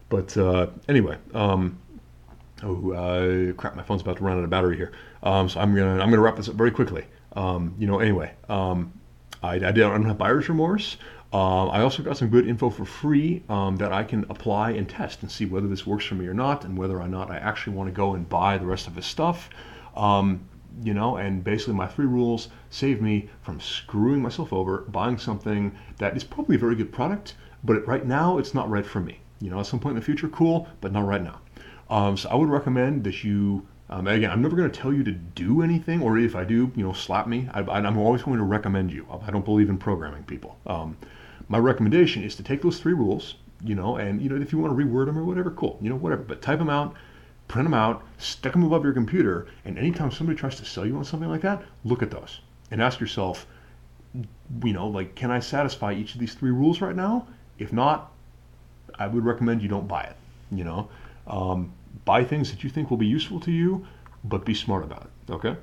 but 0.08 0.36
uh, 0.36 0.68
anyway, 0.88 1.16
um, 1.34 1.78
oh 2.62 2.92
uh, 2.92 3.52
crap, 3.54 3.76
my 3.76 3.82
phone's 3.82 4.02
about 4.02 4.18
to 4.18 4.24
run 4.24 4.38
out 4.38 4.44
of 4.44 4.50
battery 4.50 4.76
here. 4.76 4.92
Um, 5.22 5.48
so 5.48 5.60
I'm 5.60 5.74
gonna 5.74 6.02
I'm 6.02 6.10
gonna 6.10 6.20
wrap 6.20 6.36
this 6.36 6.48
up 6.48 6.54
very 6.54 6.70
quickly. 6.70 7.06
Um, 7.34 7.74
you 7.78 7.86
know, 7.86 8.00
anyway, 8.00 8.34
um, 8.48 8.92
I, 9.42 9.54
I, 9.54 9.72
don't 9.72 10.04
have 10.04 10.18
buyer's 10.18 10.50
remorse. 10.50 10.98
Uh, 11.32 11.68
I 11.68 11.80
also 11.80 12.02
got 12.02 12.18
some 12.18 12.28
good 12.28 12.46
info 12.46 12.68
for 12.68 12.84
free 12.84 13.42
um, 13.48 13.76
that 13.76 13.90
I 13.90 14.04
can 14.04 14.24
apply 14.28 14.72
and 14.72 14.86
test 14.86 15.22
and 15.22 15.30
see 15.30 15.46
whether 15.46 15.66
this 15.66 15.86
works 15.86 16.04
for 16.04 16.14
me 16.14 16.26
or 16.26 16.34
not, 16.34 16.66
and 16.66 16.76
whether 16.76 17.00
or 17.00 17.08
not 17.08 17.30
I 17.30 17.38
actually 17.38 17.74
want 17.74 17.88
to 17.88 17.92
go 17.92 18.14
and 18.14 18.28
buy 18.28 18.58
the 18.58 18.66
rest 18.66 18.86
of 18.86 18.96
his 18.96 19.06
stuff. 19.06 19.48
Um, 19.96 20.46
you 20.82 20.94
know, 20.94 21.16
and 21.16 21.44
basically 21.44 21.74
my 21.74 21.86
three 21.86 22.06
rules 22.06 22.48
save 22.70 23.00
me 23.00 23.28
from 23.42 23.60
screwing 23.60 24.22
myself 24.22 24.52
over, 24.52 24.78
buying 24.88 25.18
something 25.18 25.72
that 25.98 26.16
is 26.16 26.24
probably 26.24 26.56
a 26.56 26.58
very 26.58 26.74
good 26.74 26.92
product, 26.92 27.34
but 27.64 27.86
right 27.86 28.06
now 28.06 28.38
it's 28.38 28.54
not 28.54 28.70
right 28.70 28.86
for 28.86 29.00
me. 29.00 29.18
You 29.40 29.50
know, 29.50 29.60
at 29.60 29.66
some 29.66 29.80
point 29.80 29.96
in 29.96 30.00
the 30.00 30.04
future, 30.04 30.28
cool, 30.28 30.68
but 30.80 30.92
not 30.92 31.04
right 31.04 31.22
now. 31.22 31.40
Um, 31.90 32.16
so 32.16 32.28
I 32.30 32.34
would 32.34 32.48
recommend 32.48 33.04
that 33.04 33.24
you. 33.24 33.66
Um, 33.90 34.06
again, 34.06 34.30
I'm 34.30 34.40
never 34.40 34.56
going 34.56 34.70
to 34.70 34.80
tell 34.80 34.92
you 34.92 35.04
to 35.04 35.12
do 35.12 35.60
anything, 35.60 36.00
or 36.00 36.16
if 36.16 36.34
I 36.34 36.44
do, 36.44 36.72
you 36.74 36.82
know, 36.82 36.94
slap 36.94 37.26
me. 37.26 37.46
I, 37.52 37.60
am 37.60 37.98
always 37.98 38.22
going 38.22 38.38
to 38.38 38.44
recommend 38.44 38.90
you. 38.90 39.06
I 39.26 39.30
don't 39.30 39.44
believe 39.44 39.68
in 39.68 39.76
programming 39.76 40.24
people. 40.24 40.56
Um, 40.66 40.96
my 41.48 41.58
recommendation 41.58 42.22
is 42.22 42.34
to 42.36 42.42
take 42.42 42.62
those 42.62 42.80
three 42.80 42.94
rules, 42.94 43.34
you 43.62 43.74
know, 43.74 43.96
and 43.96 44.22
you 44.22 44.30
know, 44.30 44.40
if 44.40 44.50
you 44.50 44.58
want 44.58 44.74
to 44.78 44.82
reword 44.82 45.06
them 45.06 45.18
or 45.18 45.24
whatever, 45.24 45.50
cool, 45.50 45.78
you 45.82 45.90
know, 45.90 45.96
whatever. 45.96 46.22
But 46.22 46.40
type 46.40 46.58
them 46.58 46.70
out, 46.70 46.94
print 47.52 47.66
them 47.66 47.74
out, 47.74 48.02
stick 48.16 48.52
them 48.52 48.64
above 48.64 48.82
your 48.82 48.94
computer, 48.94 49.46
and 49.66 49.78
anytime 49.78 50.10
somebody 50.10 50.38
tries 50.38 50.56
to 50.56 50.64
sell 50.64 50.86
you 50.86 50.96
on 50.96 51.04
something 51.04 51.28
like 51.28 51.42
that, 51.42 51.62
look 51.84 52.02
at 52.02 52.10
those 52.10 52.40
and 52.70 52.80
ask 52.80 52.98
yourself, 52.98 53.46
you 54.14 54.72
know, 54.72 54.88
like, 54.88 55.14
can 55.14 55.30
I 55.30 55.38
satisfy 55.40 55.92
each 55.92 56.14
of 56.14 56.20
these 56.20 56.32
three 56.32 56.50
rules 56.50 56.80
right 56.80 56.96
now? 56.96 57.26
If 57.58 57.70
not, 57.70 58.10
I 58.98 59.06
would 59.06 59.26
recommend 59.26 59.60
you 59.60 59.68
don't 59.68 59.86
buy 59.86 60.02
it. 60.04 60.16
You 60.50 60.64
know, 60.64 60.88
um, 61.26 61.74
buy 62.06 62.24
things 62.24 62.50
that 62.50 62.64
you 62.64 62.70
think 62.70 62.88
will 62.88 62.96
be 62.96 63.06
useful 63.06 63.38
to 63.40 63.52
you, 63.52 63.86
but 64.24 64.46
be 64.46 64.54
smart 64.54 64.82
about 64.82 65.02
it. 65.02 65.32
Okay. 65.32 65.56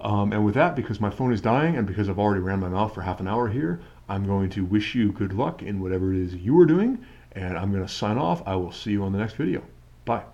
Um, 0.00 0.32
and 0.32 0.42
with 0.46 0.54
that, 0.54 0.74
because 0.74 0.98
my 0.98 1.10
phone 1.10 1.30
is 1.30 1.42
dying 1.42 1.76
and 1.76 1.86
because 1.86 2.08
I've 2.08 2.18
already 2.18 2.40
ran 2.40 2.58
my 2.58 2.68
mouth 2.68 2.94
for 2.94 3.02
half 3.02 3.20
an 3.20 3.28
hour 3.28 3.48
here, 3.48 3.80
I'm 4.08 4.26
going 4.26 4.48
to 4.50 4.64
wish 4.64 4.94
you 4.94 5.12
good 5.12 5.34
luck 5.34 5.62
in 5.62 5.78
whatever 5.78 6.14
it 6.14 6.20
is 6.20 6.34
you 6.34 6.58
are 6.58 6.66
doing. 6.66 7.04
And 7.32 7.58
I'm 7.58 7.70
going 7.70 7.86
to 7.86 7.92
sign 7.92 8.16
off. 8.16 8.42
I 8.46 8.56
will 8.56 8.72
see 8.72 8.92
you 8.92 9.04
on 9.04 9.12
the 9.12 9.18
next 9.18 9.34
video. 9.34 9.62
Bye. 10.06 10.31